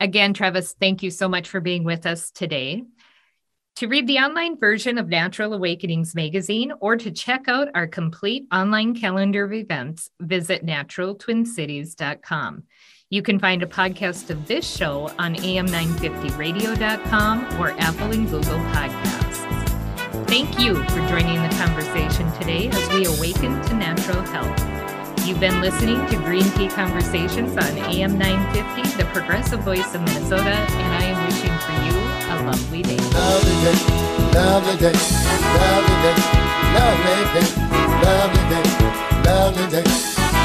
Again, 0.00 0.32
Travis, 0.32 0.74
thank 0.80 1.02
you 1.02 1.10
so 1.10 1.28
much 1.28 1.48
for 1.48 1.60
being 1.60 1.84
with 1.84 2.06
us 2.06 2.30
today. 2.30 2.84
To 3.76 3.86
read 3.86 4.06
the 4.08 4.18
online 4.18 4.58
version 4.58 4.98
of 4.98 5.08
Natural 5.08 5.54
Awakenings 5.54 6.12
magazine 6.14 6.72
or 6.80 6.96
to 6.96 7.12
check 7.12 7.44
out 7.46 7.68
our 7.74 7.86
complete 7.86 8.46
online 8.52 8.98
calendar 8.98 9.44
of 9.44 9.52
events, 9.52 10.10
visit 10.20 10.66
naturaltwincities.com. 10.66 12.64
You 13.10 13.22
can 13.22 13.38
find 13.38 13.62
a 13.62 13.66
podcast 13.66 14.30
of 14.30 14.48
this 14.48 14.68
show 14.68 15.12
on 15.18 15.36
am950radio.com 15.36 17.60
or 17.60 17.70
Apple 17.78 18.10
and 18.10 18.28
Google 18.28 18.58
Podcasts. 18.58 19.27
Thank 20.26 20.58
you 20.58 20.74
for 20.74 21.06
joining 21.08 21.42
the 21.42 21.54
conversation 21.58 22.32
today 22.32 22.68
as 22.70 22.88
we 22.94 23.04
awaken 23.04 23.60
to 23.64 23.74
natural 23.74 24.22
health. 24.22 24.58
You've 25.26 25.38
been 25.38 25.60
listening 25.60 26.06
to 26.06 26.16
Green 26.16 26.48
Tea 26.52 26.68
Conversations 26.68 27.52
on 27.58 27.76
AM 27.76 28.16
950, 28.16 28.96
the 28.96 29.04
progressive 29.10 29.60
voice 29.60 29.94
of 29.94 30.00
Minnesota, 30.00 30.48
and 30.48 30.94
I 30.94 31.04
am 31.04 31.24
wishing 31.26 31.52
for 31.60 31.72
you 31.84 31.92
a 32.32 32.36
lovely 32.48 32.82
day. 32.82 32.96
Lovely 33.12 33.52
day, 33.60 33.76
lovely 34.32 34.76
day, 34.80 34.96
lovely 35.60 35.96
day, 36.00 36.16
lovely 36.72 37.24
day, 37.34 37.48
lovely 38.00 38.44
day, 38.48 38.64
lovely 39.28 39.66
day, 39.68 39.84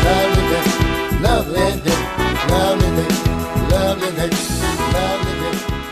lovely 0.03 0.43
day, 0.51 0.67
lovely 1.23 1.63
day, 1.79 1.97
lovely 2.51 2.89
day, 2.97 3.11
lovely 3.69 4.11
day, 4.11 4.29
lovely 4.91 5.39
day. 5.39 5.82